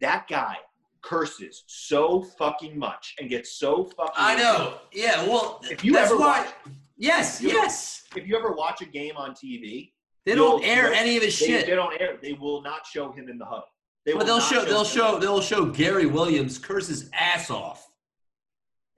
[0.00, 0.56] That guy
[1.02, 4.12] curses so fucking much and gets so fucking.
[4.16, 4.78] I know.
[4.92, 5.24] Yeah.
[5.26, 6.42] Well, If you ever why.
[6.44, 6.54] watch,
[6.96, 7.40] Yes.
[7.40, 8.04] if you- Yes.
[8.14, 9.92] if you ever watch a game on TV,
[10.24, 11.66] They don't air any of his they, shit.
[11.66, 12.16] they don't air.
[12.22, 13.66] They will not show him in the huddle.
[14.04, 14.64] They But will they'll not show.
[14.64, 15.18] They'll show.
[15.18, 17.88] They'll show Gary Williams curse his ass off.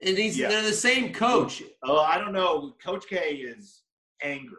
[0.01, 0.49] And he's Yeah.
[0.49, 1.63] they're the same coach.
[1.83, 2.75] Oh, I don't know.
[2.83, 3.81] Coach K is
[4.21, 4.57] angry.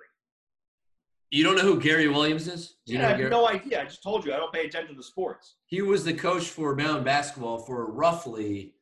[1.36, 2.76] You don't know who Gary Williams is?
[2.86, 3.30] Do you Yeah, know I have Gary?
[3.30, 3.82] no idea.
[3.82, 5.56] I just told you I don't pay attention to sports.
[5.66, 8.72] He was the coach for Maryland basketball for roughly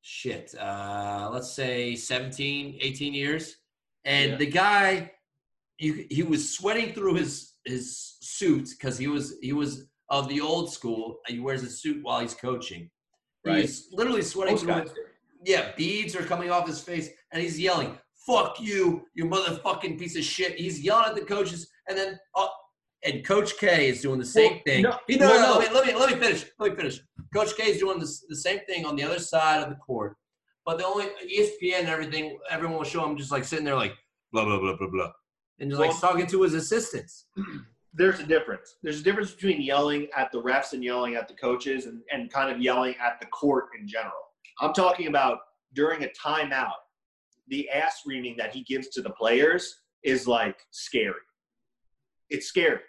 [0.00, 3.58] shit, uh, let's say 17, 18 years.
[4.04, 4.36] And Yeah.
[4.38, 5.12] the guy
[5.78, 10.40] you, he was sweating through his his suit because he was he was of the
[10.40, 11.20] old school.
[11.28, 12.90] He wears a suit while he's coaching.
[13.44, 13.60] Right.
[13.60, 14.98] He's literally sweating Most through guys his,
[15.44, 17.96] yeah, beads are coming off his face, and he's yelling,
[18.30, 22.48] "Fuck you, you motherfucking piece of shit!" He's yelling at the coaches, and then uh,
[23.04, 24.82] and Coach K is doing the same Well, thing.
[24.82, 25.74] no, He- no, well, no, no.
[25.74, 26.44] Let, me, let me let me finish.
[26.58, 27.00] Let me finish.
[27.34, 30.16] Coach K is doing this, the same thing on the other side of the court,
[30.66, 33.94] but the only ESPN and everything, everyone will show him just like sitting there like
[34.32, 35.10] blah blah blah blah blah,
[35.60, 37.26] and just like talking to his assistants.
[37.92, 38.76] There's a difference.
[38.84, 42.30] There's a difference between yelling at the refs and yelling at the coaches and, and
[42.32, 44.12] kind of yelling at the court in general.
[44.60, 45.38] I'm talking about
[45.74, 46.70] during a timeout,
[47.50, 51.14] the ass reaming that he gives to the players is like scary.
[52.30, 52.80] It's scary.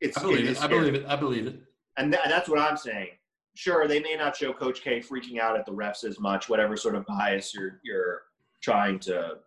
[0.00, 0.62] It's I believe is it.
[0.64, 1.04] I believe it.
[1.08, 1.56] I believe it.
[1.96, 3.08] And, th- and that's what I'm saying.
[3.54, 6.76] Sure, they may not show Coach K freaking out at the refs as much, whatever
[6.76, 8.22] sort of bias you're you're
[8.62, 9.38] trying to.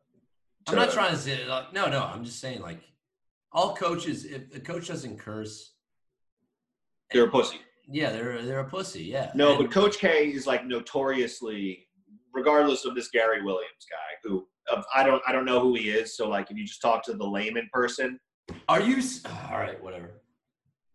[0.68, 2.04] I'm not trying to say like, no, no.
[2.04, 2.80] I'm just saying like
[3.54, 4.26] all coaches.
[4.26, 5.76] If the coach doesn't curse,
[7.12, 7.60] They're a pussy.
[7.90, 9.04] yeah, they're they're a pussy.
[9.04, 9.32] Yeah.
[9.34, 11.88] No, And- but Coach K is like notoriously,
[12.34, 15.90] regardless of this Gary Williams guy, who uh, I don't I don't know who he
[15.90, 16.16] is.
[16.16, 18.20] So like, if you just talk to the layman person,
[18.68, 19.02] are you?
[19.52, 20.12] All right, whatever.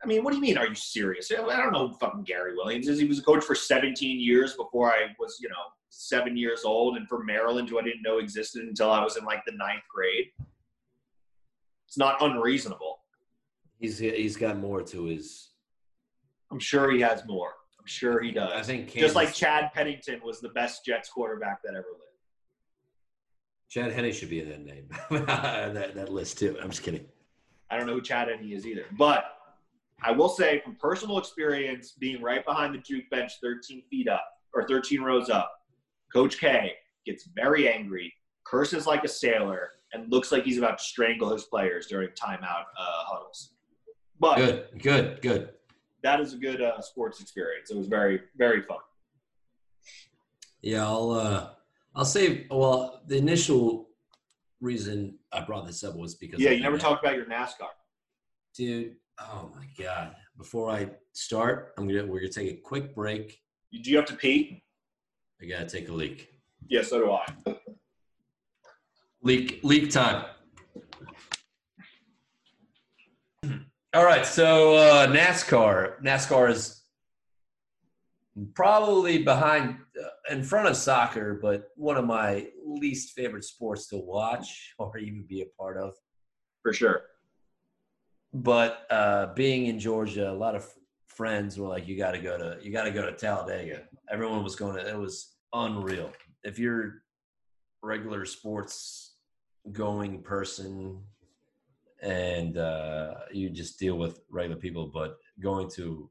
[0.02, 0.58] I mean, what do you mean?
[0.58, 1.32] Are you serious?
[1.32, 2.98] I don't know who fucking Gary Williams is.
[2.98, 5.54] He was a coach for 17 years before I was, you know,
[5.88, 9.24] seven years old, and for Maryland, who I didn't know existed until I was in
[9.24, 10.26] like the ninth grade.
[11.88, 12.98] It's not unreasonable.
[13.78, 15.50] He's he's got more to his.
[16.50, 17.52] I'm sure he has more.
[17.86, 18.52] Sure he does.
[18.52, 22.02] I think just like Chad Pennington was the best Jets quarterback that ever lived.
[23.68, 26.56] Chad Henne should be in that name, that that list too.
[26.62, 27.06] I'm just kidding.
[27.70, 28.84] I don't know who Chad Henne is either.
[28.98, 29.24] But
[30.02, 34.24] I will say from personal experience, being right behind the juke bench 13 feet up
[34.54, 35.52] or 13 rows up,
[36.12, 36.72] Coach K
[37.04, 38.12] gets very angry,
[38.44, 42.64] curses like a sailor, and looks like he's about to strangle his players during timeout
[42.78, 43.52] uh, huddles.
[44.18, 45.50] But Good, good, good.
[46.06, 47.70] That is a good uh, sports experience.
[47.72, 48.78] It was very, very fun.
[50.62, 51.48] Yeah, I'll uh
[51.96, 53.88] I'll say well the initial
[54.60, 57.72] reason I brought this up was because Yeah, you never talked about your NASCAR.
[58.54, 58.96] dude.
[59.18, 60.14] Oh my god!
[60.36, 63.40] Before I start, I'm gonna we're gonna take a quick break.
[63.72, 64.62] Do you have to pee?
[65.42, 66.28] I gotta take a leak.
[66.68, 67.24] Yeah, so do I.
[69.22, 70.24] Leak leak time.
[73.96, 76.02] All right, so uh, NASCAR.
[76.02, 76.82] NASCAR is
[78.52, 83.96] probably behind, uh, in front of soccer, but one of my least favorite sports to
[83.96, 85.94] watch or even be a part of.
[86.62, 87.04] For sure.
[88.34, 90.70] But uh, being in Georgia, a lot of
[91.06, 94.44] friends were like, "You got to go to, you got to go to Talladega." Everyone
[94.44, 94.86] was going to.
[94.86, 96.12] It was unreal.
[96.44, 97.00] If you're
[97.82, 99.14] regular sports
[99.72, 101.00] going person
[102.02, 106.10] and uh, you just deal with regular people, but going to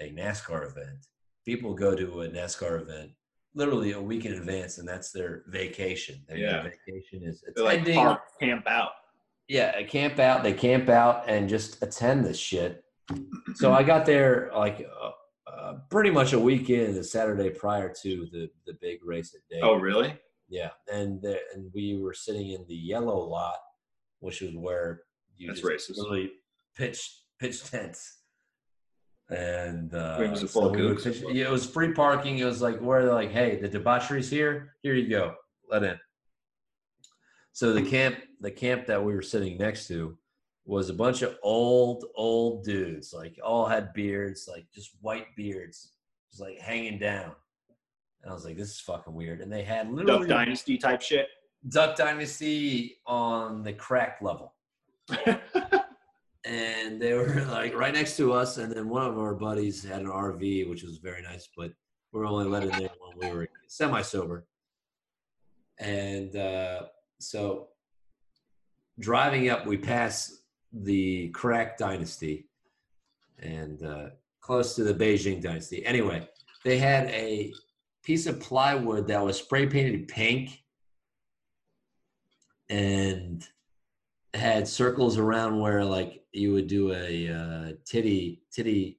[0.00, 1.06] a NASCAR event,
[1.44, 3.10] people go to a NASCAR event
[3.54, 6.22] literally a week in advance, and that's their vacation.
[6.28, 6.62] Their Yeah.
[6.62, 7.96] vacation is They're like attending.
[7.96, 8.92] park, camp out.
[9.48, 10.42] Yeah, they camp out.
[10.42, 12.84] They camp out and just attend this shit.
[13.56, 15.10] So I got there like uh,
[15.50, 19.60] uh, pretty much a weekend, the Saturday prior to the the big race at Day.
[19.62, 20.18] Oh, really?
[20.48, 23.56] yeah, and the, and we were sitting in the yellow lot,
[24.20, 25.02] which was where
[25.42, 25.98] you That's racist.
[25.98, 26.32] really
[26.76, 28.18] pitch pitch tents.
[29.28, 32.38] And uh, Wait, was it we pitch- yeah, it was free parking.
[32.38, 34.74] It was like where they're like, hey, the debauchery's here.
[34.82, 35.34] Here you go,
[35.70, 35.98] let in.
[37.52, 40.16] So the camp, the camp that we were sitting next to,
[40.64, 43.12] was a bunch of old, old dudes.
[43.12, 45.92] Like all had beards, like just white beards,
[46.30, 47.32] just like hanging down.
[48.22, 49.40] And I was like, this is fucking weird.
[49.40, 51.28] And they had literally Duck Dynasty type shit.
[51.68, 54.54] Duck Dynasty on the crack level.
[56.44, 58.58] And they were like right next to us.
[58.58, 61.72] And then one of our buddies had an RV, which was very nice, but
[62.12, 64.46] we were only let in there when we were semi sober.
[65.78, 66.82] And uh,
[67.18, 67.68] so
[68.98, 70.42] driving up, we pass
[70.72, 72.48] the crack dynasty
[73.38, 74.06] and uh,
[74.40, 75.84] close to the Beijing dynasty.
[75.84, 76.28] Anyway,
[76.64, 77.52] they had a
[78.04, 80.62] piece of plywood that was spray painted pink
[82.68, 83.46] and
[84.34, 88.98] had circles around where like you would do a uh, titty titty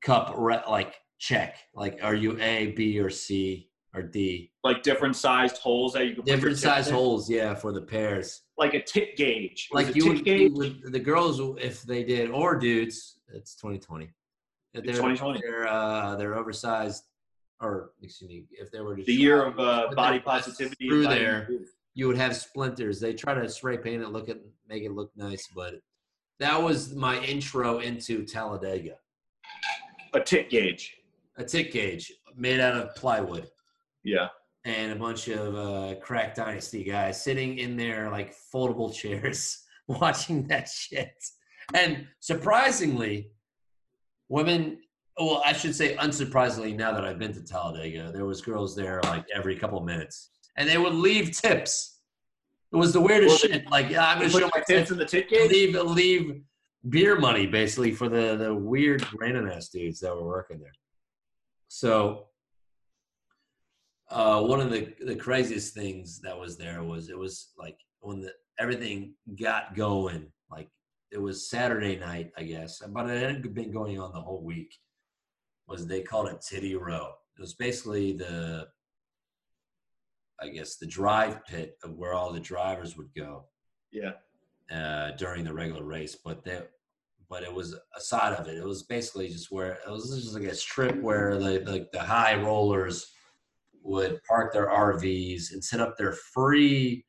[0.00, 5.14] cup re- like check like are you a b or c or d like different
[5.14, 8.82] sized holes that you your different tip size holes yeah for the pairs like a
[8.82, 9.68] tit gauge.
[9.72, 10.52] Was like you would, gauge.
[10.52, 14.10] you would the girls if they did or dudes it's 2020
[14.74, 17.04] if they're, 2020 they're uh they're oversized
[17.60, 20.88] or excuse me if they were to the year of uh, body positivity.
[20.88, 21.48] through there.
[22.00, 22.98] You would have splinters.
[22.98, 25.74] They try to spray paint it, look at make it look nice, but
[26.38, 28.94] that was my intro into Talladega.
[30.14, 30.96] A tick gauge.
[31.36, 33.48] A tick gauge made out of plywood
[34.02, 34.28] Yeah.
[34.64, 40.46] and a bunch of uh, crack dynasty guys sitting in their like foldable chairs watching
[40.48, 41.12] that shit.
[41.74, 43.30] And surprisingly,
[44.30, 44.78] women
[45.18, 49.02] well, I should say unsurprisingly now that I've been to Talladega, there was girls there
[49.04, 50.30] like every couple of minutes.
[50.56, 52.00] And they would leave tips.
[52.72, 53.70] It was the weirdest Well, shit.
[53.70, 54.90] Like, yeah, I'm gonna show my tips.
[54.90, 55.50] in the gauge.
[55.50, 56.42] Leave leave
[56.88, 60.72] beer money basically for the the weird random ass dudes that were working there.
[61.68, 62.28] So
[64.10, 68.20] uh, one of the the craziest things that was there was it was like when
[68.22, 70.68] the everything got going like
[71.10, 74.74] it was Saturday night I guess but it had been going on the whole week
[75.68, 78.66] was they called it Titty Row it was basically the
[80.42, 83.44] I guess the drive pit of where all the drivers would go
[83.92, 84.12] Yeah.
[84.70, 86.70] uh, during the regular race, but that,
[87.28, 88.56] but it was a side of it.
[88.56, 92.00] It was basically just where it was just like a strip where the like the
[92.00, 93.12] high rollers
[93.82, 97.04] would park their RVs and set up their free,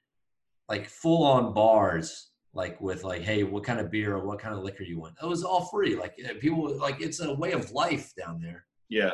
[0.69, 4.53] like full on bars like with like, hey, what kind of beer or what kind
[4.53, 5.15] of liquor you want?
[5.21, 5.95] It was all free.
[5.95, 8.65] Like people like it's a way of life down there.
[8.89, 9.13] Yeah.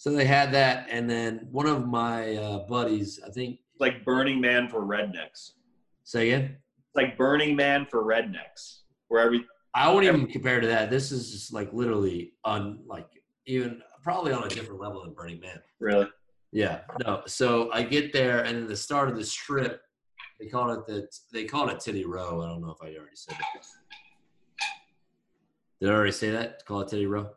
[0.00, 4.40] So they had that, and then one of my uh, buddies, I think, Like Burning
[4.40, 5.50] Man for rednecks.
[6.04, 6.56] say again.
[6.86, 8.78] It's like Burning Man for rednecks.
[9.08, 9.44] Where every
[9.74, 10.88] I wouldn't even compare to that.
[10.88, 13.08] This is just like literally on like
[13.44, 15.60] even probably on a different level than Burning Man.
[15.80, 16.06] really
[16.50, 17.20] Yeah, no.
[17.26, 19.82] So I get there, and the start of the strip,
[20.40, 22.40] they call it the they call it Titty Row.
[22.40, 23.66] I don't know if I already said it.
[25.78, 26.64] Did I already say that?
[26.64, 27.28] Call it Titty Row.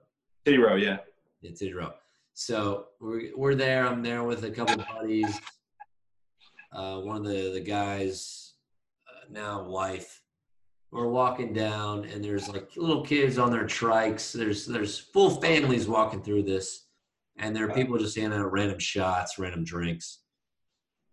[0.46, 1.00] Titty Row, yeah.
[1.42, 1.92] Yeah, Titty Row.
[2.34, 3.86] So we're we're there.
[3.86, 5.40] I'm there with a couple buddies.
[6.72, 8.54] Uh, one of the the guys,
[9.08, 10.22] uh, now wife.
[10.92, 14.32] We're walking down, and there's like little kids on their trikes.
[14.32, 16.88] There's there's full families walking through this,
[17.38, 20.20] and there are people just handing out random shots, random drinks.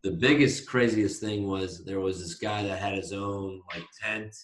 [0.03, 4.35] The biggest, craziest thing was there was this guy that had his own like tent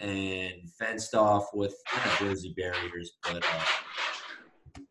[0.00, 3.64] and fenced off with not jersey barriers, but uh,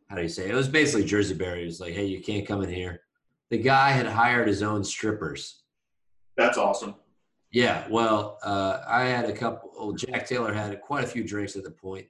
[0.09, 0.51] how do you say it?
[0.51, 1.59] it was basically jersey Barry.
[1.61, 3.01] He was like hey you can't come in here
[3.49, 5.63] the guy had hired his own strippers
[6.35, 6.95] That's awesome.
[7.51, 11.63] yeah well uh, i had a couple jack taylor had quite a few drinks at
[11.63, 12.07] the point.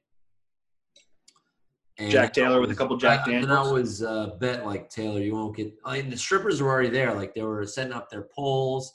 [1.98, 4.90] and Jack Taylor I with a couple Jack I- and i was uh, bet like
[4.90, 7.94] taylor you won't get i mean the strippers were already there like they were setting
[7.94, 8.94] up their poles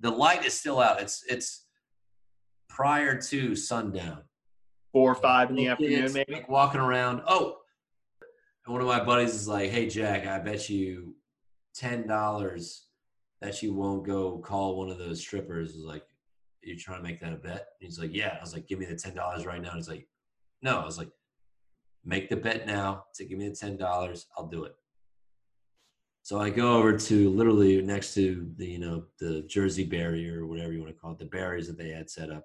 [0.00, 1.64] the light is still out it's it's
[2.68, 4.22] prior to sundown
[4.92, 6.32] Four or five in the afternoon, maybe.
[6.32, 7.20] like, walking around.
[7.28, 7.58] Oh,
[8.68, 11.16] and one of my buddies is like, "Hey Jack, I bet you
[11.74, 12.84] ten dollars
[13.40, 16.04] that you won't go call one of those strippers." Is like,
[16.62, 17.68] "You're trying to make that a bet?
[17.80, 20.06] He's like, "Yeah." I was like, "Give me the ten dollars right now." He's like,
[20.60, 21.10] "No." I was like,
[22.04, 23.04] "Make the bet now.
[23.14, 24.76] To give me the ten dollars, I'll do it."
[26.22, 30.46] So I go over to literally next to the you know the Jersey barrier or
[30.46, 32.44] whatever you want to call it, the barriers that they had set up.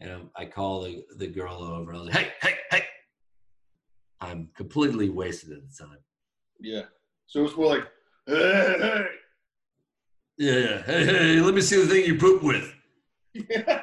[0.00, 1.94] And I call the, the girl over.
[1.94, 2.84] I was like, hey, hey, hey.
[4.22, 5.98] I'm completely wasted at the time.
[6.60, 6.82] Yeah.
[7.26, 7.88] So it's more like,
[8.26, 9.06] hey,
[10.38, 10.82] Yeah, yeah.
[10.82, 12.72] Hey, hey, let me see the thing you poop with.
[13.34, 13.64] hey.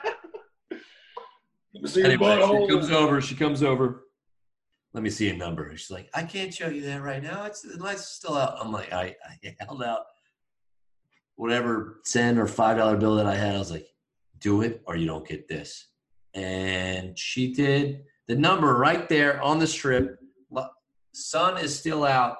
[1.72, 3.22] Let me see your Anyway, she comes over.
[3.22, 4.06] She comes over.
[4.94, 5.72] Let me see a number.
[5.78, 7.46] She's like, I can't show you that right now.
[7.46, 8.58] It's the lights still out.
[8.60, 10.02] I'm like, I, I held out
[11.36, 13.56] whatever ten or five dollar bill that I had.
[13.56, 13.88] I was like,
[14.40, 15.90] do it or you don't get this.
[16.34, 20.20] And she did the number right there on the strip.
[21.14, 22.38] Sun is still out.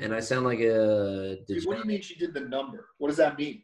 [0.00, 2.88] And I sound like a Dude, what do you mean she did the number?
[2.98, 3.62] What does that mean?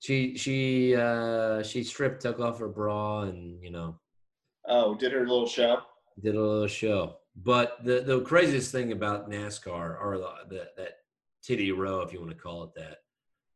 [0.00, 3.98] she she uh she stripped, took off her bra and you know
[4.68, 5.78] Oh, did her little show?
[6.22, 7.16] did a little show.
[7.34, 10.92] But the the craziest thing about NASCAR or the, the that
[11.42, 12.98] titty row, if you want to call it that,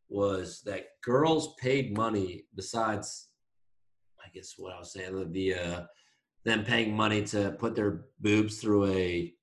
[0.09, 3.29] was that girls paid money besides,
[4.25, 5.83] I guess what I was saying, the uh,
[6.45, 9.35] them paying money to put their boobs through a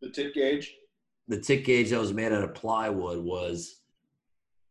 [0.00, 0.74] The tip gauge?
[1.28, 3.80] the tick gauge that was made out of plywood was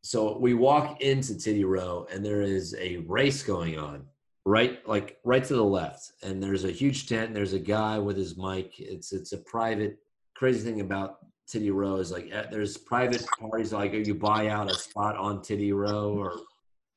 [0.04, 4.06] so we walk into titty row and there is a race going on
[4.46, 7.98] right like right to the left and there's a huge tent and there's a guy
[8.00, 9.98] with his mic it's it's a private
[10.36, 14.68] crazy thing about titty row is like eh, there's private parties like you buy out
[14.68, 16.34] a spot on titty row or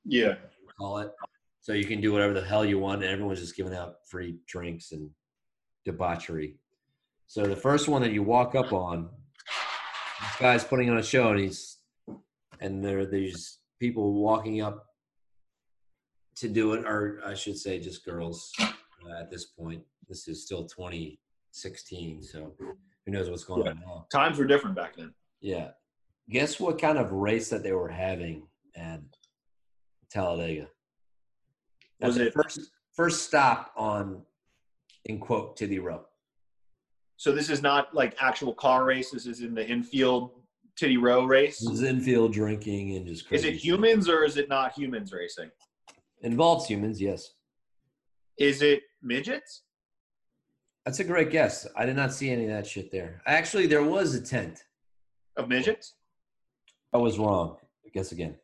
[0.05, 0.35] Yeah.
[0.79, 1.13] call it.
[1.65, 4.37] So you can do whatever the hell you want, and everyone's just giving out free
[4.47, 5.09] drinks and
[5.87, 6.59] debauchery.
[7.27, 9.09] So the first one that you walk up on,
[10.21, 11.79] this guy's putting on a show, and he's
[12.61, 14.85] and there are these people walking up
[16.37, 19.83] to do it, or I should say, just girls uh, at this point.
[20.07, 22.77] This is still 2016, so who
[23.11, 23.71] knows what's going Yeah.
[23.71, 24.07] on now.
[24.13, 25.15] Times were different back then.
[25.41, 25.71] Yeah.
[26.29, 29.01] Guess what kind of race that they were having at
[30.11, 30.69] Talladega?
[32.01, 32.61] Was it first
[32.93, 34.23] first stop on
[35.05, 36.05] in quote Titty Row?
[37.17, 39.11] So this is not like actual car race.
[39.11, 40.33] This is in the infield
[40.77, 41.63] titty row race.
[41.63, 45.51] It was infield drinking and just Is it humans or is it not humans racing?
[46.23, 47.31] Involves humans, yes.
[48.39, 49.63] Is it midgets?
[50.85, 51.67] That's a great guess.
[51.77, 53.23] I did not see any of that shit there.
[53.27, 54.65] Actually, there was a tent.
[55.37, 55.95] Of midgets?
[56.93, 57.57] I was wrong.
[57.87, 58.37] I Guess again.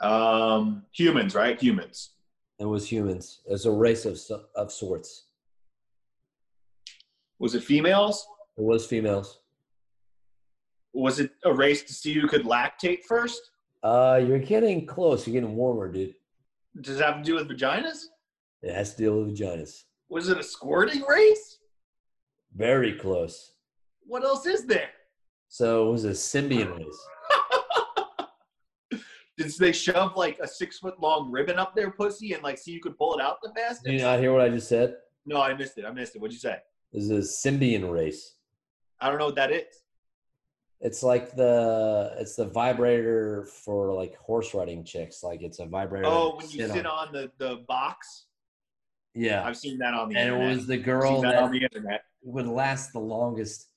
[0.00, 1.60] Um, humans, right?
[1.60, 2.10] Humans.
[2.58, 3.40] It was humans.
[3.46, 4.18] It was a race of
[4.54, 5.26] of sorts.
[7.38, 8.26] Was it females?
[8.56, 9.40] It was females.
[10.92, 13.50] Was it a race to see who could lactate first?
[13.82, 15.26] Uh, you're getting close.
[15.26, 16.14] You're getting warmer, dude.
[16.80, 18.04] Does it have to do with vaginas?
[18.62, 19.82] It has to deal with vaginas.
[20.08, 21.58] Was it a squirting race?
[22.56, 23.52] Very close.
[24.06, 24.90] What else is there?
[25.48, 27.06] So it was a Sybian race.
[29.36, 32.70] Did they shove like a six foot long ribbon up their pussy and like see
[32.70, 33.84] you could pull it out the fastest?
[33.84, 34.96] Did you not hear what I just said?
[35.26, 35.84] No, I missed it.
[35.84, 36.20] I missed it.
[36.20, 36.58] What'd you say?
[36.92, 38.36] This is a Sybian race.
[39.00, 39.82] I don't know what that is.
[40.80, 45.22] It's like the it's the vibrator for like horse riding chicks.
[45.22, 46.06] Like it's a vibrator.
[46.06, 48.26] Oh, when you sit on the the box.
[49.14, 50.50] Yeah, I've seen that on the and internet.
[50.50, 52.02] it was the girl that that on the internet.
[52.22, 53.68] would last the longest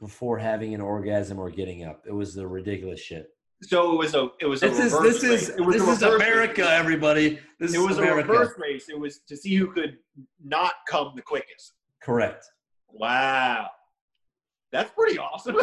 [0.00, 2.04] before having an orgasm or getting up.
[2.06, 3.33] It was the ridiculous shit.
[3.66, 5.48] So it was a it was a This is reverse this is race.
[5.58, 6.70] It was this is America, race.
[6.70, 7.38] everybody.
[7.58, 8.30] This It is was America.
[8.30, 8.88] a reverse race.
[8.88, 9.96] It was to see who could
[10.44, 11.72] not come the quickest.
[12.02, 12.44] Correct.
[12.90, 13.68] Wow.
[14.72, 15.56] That's pretty awesome.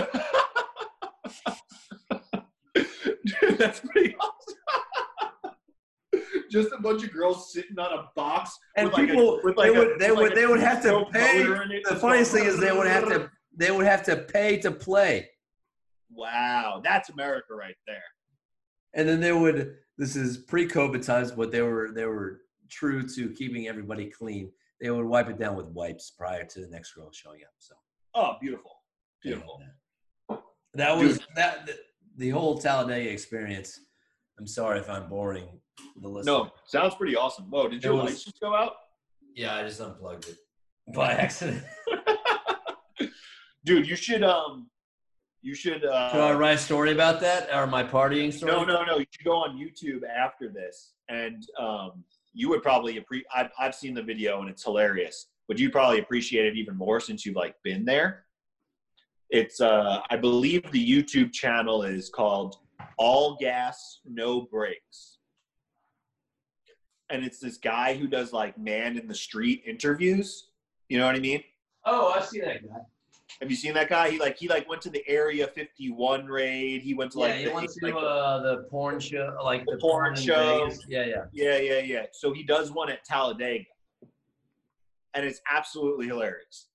[3.26, 4.56] Dude, that's pretty awesome.
[6.52, 9.58] Just a bunch of girls sitting on a box And with like people, a, with
[9.58, 11.40] like they would, a, they would, like they would have to pay.
[11.44, 11.84] motor in it.
[11.88, 15.30] The funniest thing is they would have to, they would have to pay to play,
[16.14, 18.04] Wow, that's America right there.
[18.94, 19.76] and then they would.
[19.98, 24.52] This is pre-COVID times, but they were they were true to keeping everybody clean.
[24.80, 27.54] They would wipe it down with wipes prior to the next girl showing up.
[27.60, 27.76] So
[28.16, 28.72] Oh, beautiful,
[29.24, 29.62] beautiful.
[30.74, 31.76] that was that the,
[32.18, 33.80] the whole Talladega experience.
[34.40, 35.48] I'm sorry if I'm boring
[36.02, 36.32] the listener.
[36.32, 37.46] No, sounds pretty awesome.
[37.52, 38.74] Whoa, did your lights just go out?
[39.36, 40.38] Yeah, I just unplugged it
[40.96, 41.64] by accident.
[43.66, 44.70] Dude, you should um,
[45.42, 45.84] you should.
[45.84, 48.52] Uh, Should I write a story about that or my partying story?
[48.52, 48.98] No, no, no.
[48.98, 52.04] You should go on YouTube after this, and um,
[52.34, 53.28] you would probably appreciate.
[53.36, 57.00] I've, I've seen the video and it's hilarious, but you'd probably appreciate it even more
[57.00, 58.26] since you've like been there.
[59.30, 62.58] It's uh, I believe the YouTube channel is called
[62.98, 65.18] All Gas No Brakes,
[67.10, 70.50] and it's this guy who does like man in the street interviews.
[70.88, 71.44] You know what I mean?
[71.86, 72.82] Oh, I see that guy.
[73.42, 74.12] Have you seen that guy?
[74.12, 76.84] He like he like went to the Area 51 raid.
[76.84, 79.72] He went to Yeah, like he the, went like, uh, the porn show, like The
[79.74, 80.70] the, porn in show.
[80.88, 81.24] Yeah, yeah.
[81.32, 82.06] Yeah, yeah, yeah.
[82.12, 83.66] So he does one at Talladega,
[85.16, 86.68] and it's absolutely hilarious.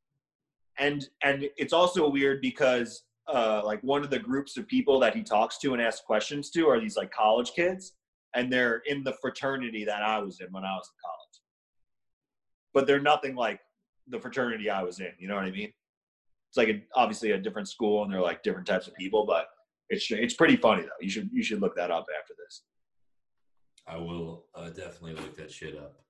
[0.79, 5.15] And and it's also weird because uh, like one of the groups of people that
[5.15, 7.93] he talks to and asks questions to are these like college kids,
[8.35, 11.41] and they're in the fraternity that I was in when I was in college.
[12.75, 13.61] But they're nothing like
[14.09, 15.13] the fraternity I was in.
[15.21, 15.73] You know what I mean?
[16.57, 19.49] It's like a, obviously a different school, and they're like different types of people, but
[19.91, 20.89] it's it's pretty funny though.
[21.03, 22.63] You should you should look that up after this.
[23.87, 26.01] I will uh, definitely look that shit up.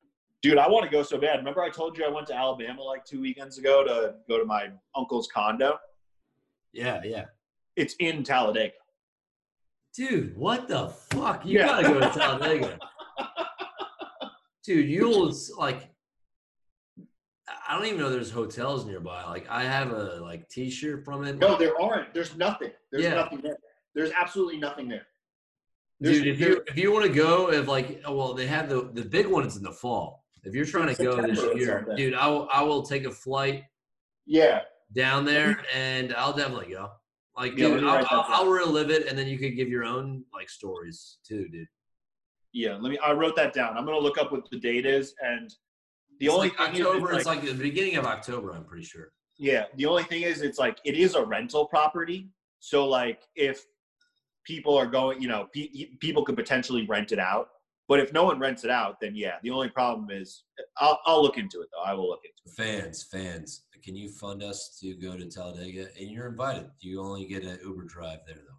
[0.43, 1.39] Dude, I want to go so bad.
[1.39, 4.45] Remember I told you I went to Alabama like two weekends ago to go to
[4.45, 5.79] my uncle's condo?
[6.73, 7.25] Yeah, yeah.
[7.75, 8.75] It's in Talladega.
[9.97, 11.45] Dude, what the fuck?
[11.45, 11.67] You Yeah.
[11.67, 12.79] gotta go to Talladega.
[14.65, 15.91] Dude, you'll like.
[17.49, 19.23] I don't even know there's hotels nearby.
[19.25, 21.39] Like, I have a like T-shirt from it.
[21.39, 22.13] No, there aren't.
[22.13, 22.73] There's nothing.
[22.91, 23.15] There's Yeah.
[23.15, 23.57] nothing there.
[23.95, 25.07] There's absolutely nothing there.
[26.01, 28.69] There's- Dude, if you if you want to go, if like, oh, well, they have
[28.69, 30.25] the the big ones in the fall.
[30.43, 33.65] If you're trying to go this year, dude, I will I will take a flight
[34.27, 34.63] Yeah.
[34.93, 36.91] down there and I'll definitely go.
[37.37, 38.25] Like, Yeah, dude, I'll, that I'll.
[38.29, 41.69] I'll relive it, and then you could give your own like stories too, dude.
[42.53, 42.75] Yeah.
[42.77, 43.77] Let me I wrote that down.
[43.77, 45.55] I'm gonna look up what the date is and
[46.19, 47.11] the It's only like thing October.
[47.13, 48.53] is it's like the beginning of October.
[48.53, 49.13] I'm pretty sure.
[49.39, 52.31] Yeah, the only thing is, it's like it is a rental property.
[52.61, 53.65] So like, if
[54.45, 57.49] people are going, you know, pe- people could potentially rent it out.
[57.89, 60.43] But if no one rents it out, then yeah, the only problem is,
[60.79, 61.83] I'll, I'll look into it though.
[61.89, 62.53] I will look into it.
[62.57, 65.89] Fans, fans, can you fund us to go to Talladega?
[66.01, 66.69] And you're invited.
[66.81, 68.59] You only get an Uber drive there, though.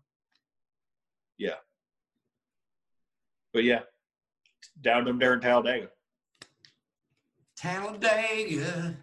[1.38, 1.56] Yeah.
[3.54, 3.82] But yeah,
[4.82, 5.90] down to there in Talladega.
[7.58, 8.96] Talladega.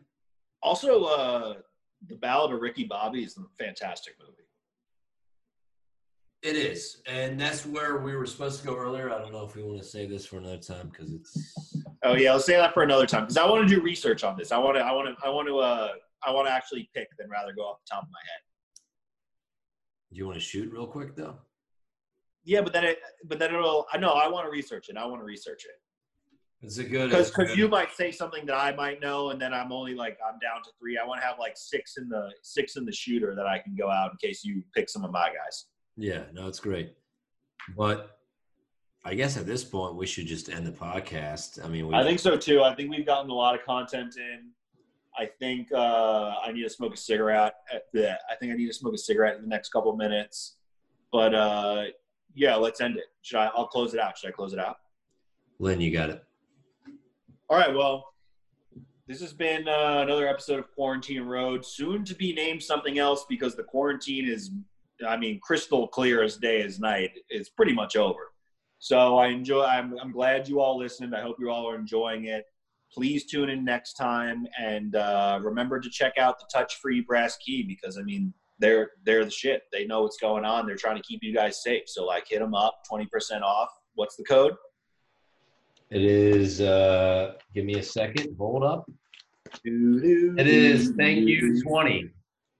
[0.63, 1.55] Also, uh,
[2.07, 4.33] the Ballad of Ricky Bobby is a fantastic movie.
[6.43, 9.11] It is, and that's where we were supposed to go earlier.
[9.11, 11.75] I don't know if we want to save this for another time because it's.
[12.03, 14.37] Oh yeah, let's say that for another time because I want to do research on
[14.37, 14.53] this.
[14.53, 15.89] I want to, I want to, I want to, uh,
[16.23, 18.41] I want to actually pick than rather go off the top of my head.
[20.13, 21.39] Do you want to shoot real quick though?
[22.45, 23.87] Yeah, but then it, but then it'll.
[23.91, 24.99] I know I want to research it.
[24.99, 25.81] I want to research it.
[26.63, 27.11] It's a good.
[27.11, 30.19] because good- you might say something that I might know, and then I'm only like
[30.27, 30.99] I'm down to three.
[30.99, 33.75] I want to have like six in the six in the shooter that I can
[33.77, 35.67] go out in case you pick some of my guys.
[35.97, 36.95] Yeah, no, it's great.
[37.77, 38.19] But
[39.05, 41.63] I guess at this point we should just end the podcast.
[41.63, 42.63] I mean, we, I think so too.
[42.63, 44.51] I think we've gotten a lot of content in.
[45.17, 47.55] I think uh, I need to smoke a cigarette.
[47.73, 49.99] At the, I think I need to smoke a cigarette in the next couple of
[49.99, 50.57] minutes.
[51.13, 51.85] But uh,
[52.35, 53.05] yeah, let's end it.
[53.23, 53.51] Should I?
[53.55, 54.19] I'll close it out.
[54.19, 54.79] Should I close it out?
[55.61, 56.25] Lynn, you got it.
[57.51, 57.75] All right.
[57.75, 58.07] Well,
[59.07, 61.65] this has been uh, another episode of Quarantine Road.
[61.65, 64.51] Soon to be named something else because the quarantine is
[65.07, 67.11] I mean, crystal clear as day as night.
[67.29, 68.33] It's pretty much over.
[68.79, 69.65] So I enjoy.
[69.65, 71.15] I'm, I'm glad you all listened.
[71.15, 72.45] I hope you all are enjoying it.
[72.93, 77.37] Please tune in next time, and uh, remember to check out the touch free brass
[77.39, 79.63] key because I mean they're they're the shit.
[79.73, 80.67] They know what's going on.
[80.67, 81.85] They're trying to keep you guys safe.
[81.87, 82.83] So like, hit them up.
[82.89, 83.71] Twenty percent off.
[83.95, 84.55] What's the code?
[85.91, 86.61] It is.
[86.61, 88.37] uh Give me a second.
[88.39, 88.85] Hold up.
[89.65, 90.93] It It is.
[90.99, 91.63] Thank you.
[91.63, 92.11] Twenty.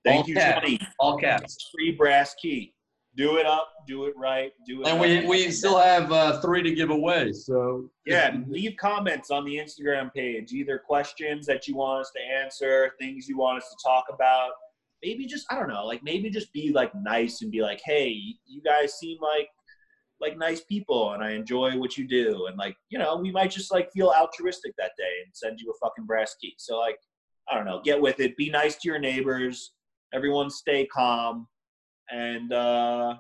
[0.05, 0.61] Thank All you, caps.
[0.61, 0.81] twenty.
[0.99, 1.71] All caps.
[1.75, 2.73] Free brass key.
[3.17, 3.69] Do it up.
[3.87, 4.53] Do it right.
[4.67, 4.89] Do it.
[4.89, 5.27] And we right.
[5.29, 7.33] we still have uh, three to give away.
[7.33, 12.21] So Yeah, leave comments on the Instagram page, either questions that you want us to
[12.23, 14.51] answer, things you want us to talk about.
[15.03, 18.09] Maybe just I don't know, like maybe just be like nice and be like, "Hey,
[18.47, 19.49] you guys seem like
[20.25, 23.51] like nice people and I enjoy what you do." And like, you know, we might
[23.51, 26.55] just like feel altruistic that day and send you a fucking brass key.
[26.59, 26.99] So like,
[27.51, 28.37] I don't know, get with it.
[28.37, 29.73] Be nice to your neighbors.
[30.13, 31.47] Everyone stay calm.
[32.11, 33.15] And uh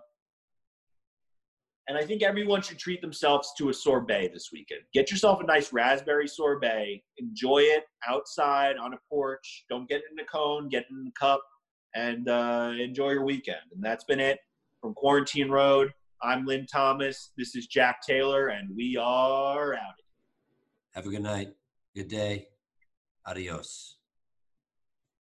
[1.87, 4.81] and I think everyone should treat themselves to a sorbet this weekend.
[4.95, 7.03] Get yourself a nice raspberry sorbet.
[7.19, 9.65] Enjoy it outside on a porch.
[9.69, 11.43] Don't get in a cone, get in a cup,
[11.95, 13.59] and uh, enjoy your weekend.
[13.75, 14.39] And that's been it
[14.81, 15.93] from Quarantine Road.
[16.23, 17.33] I'm Lynn Thomas.
[17.37, 20.01] This is Jack Taylor, and we are out.
[20.95, 21.53] Have a good night.
[21.95, 22.49] Good day.
[23.27, 23.94] Adios.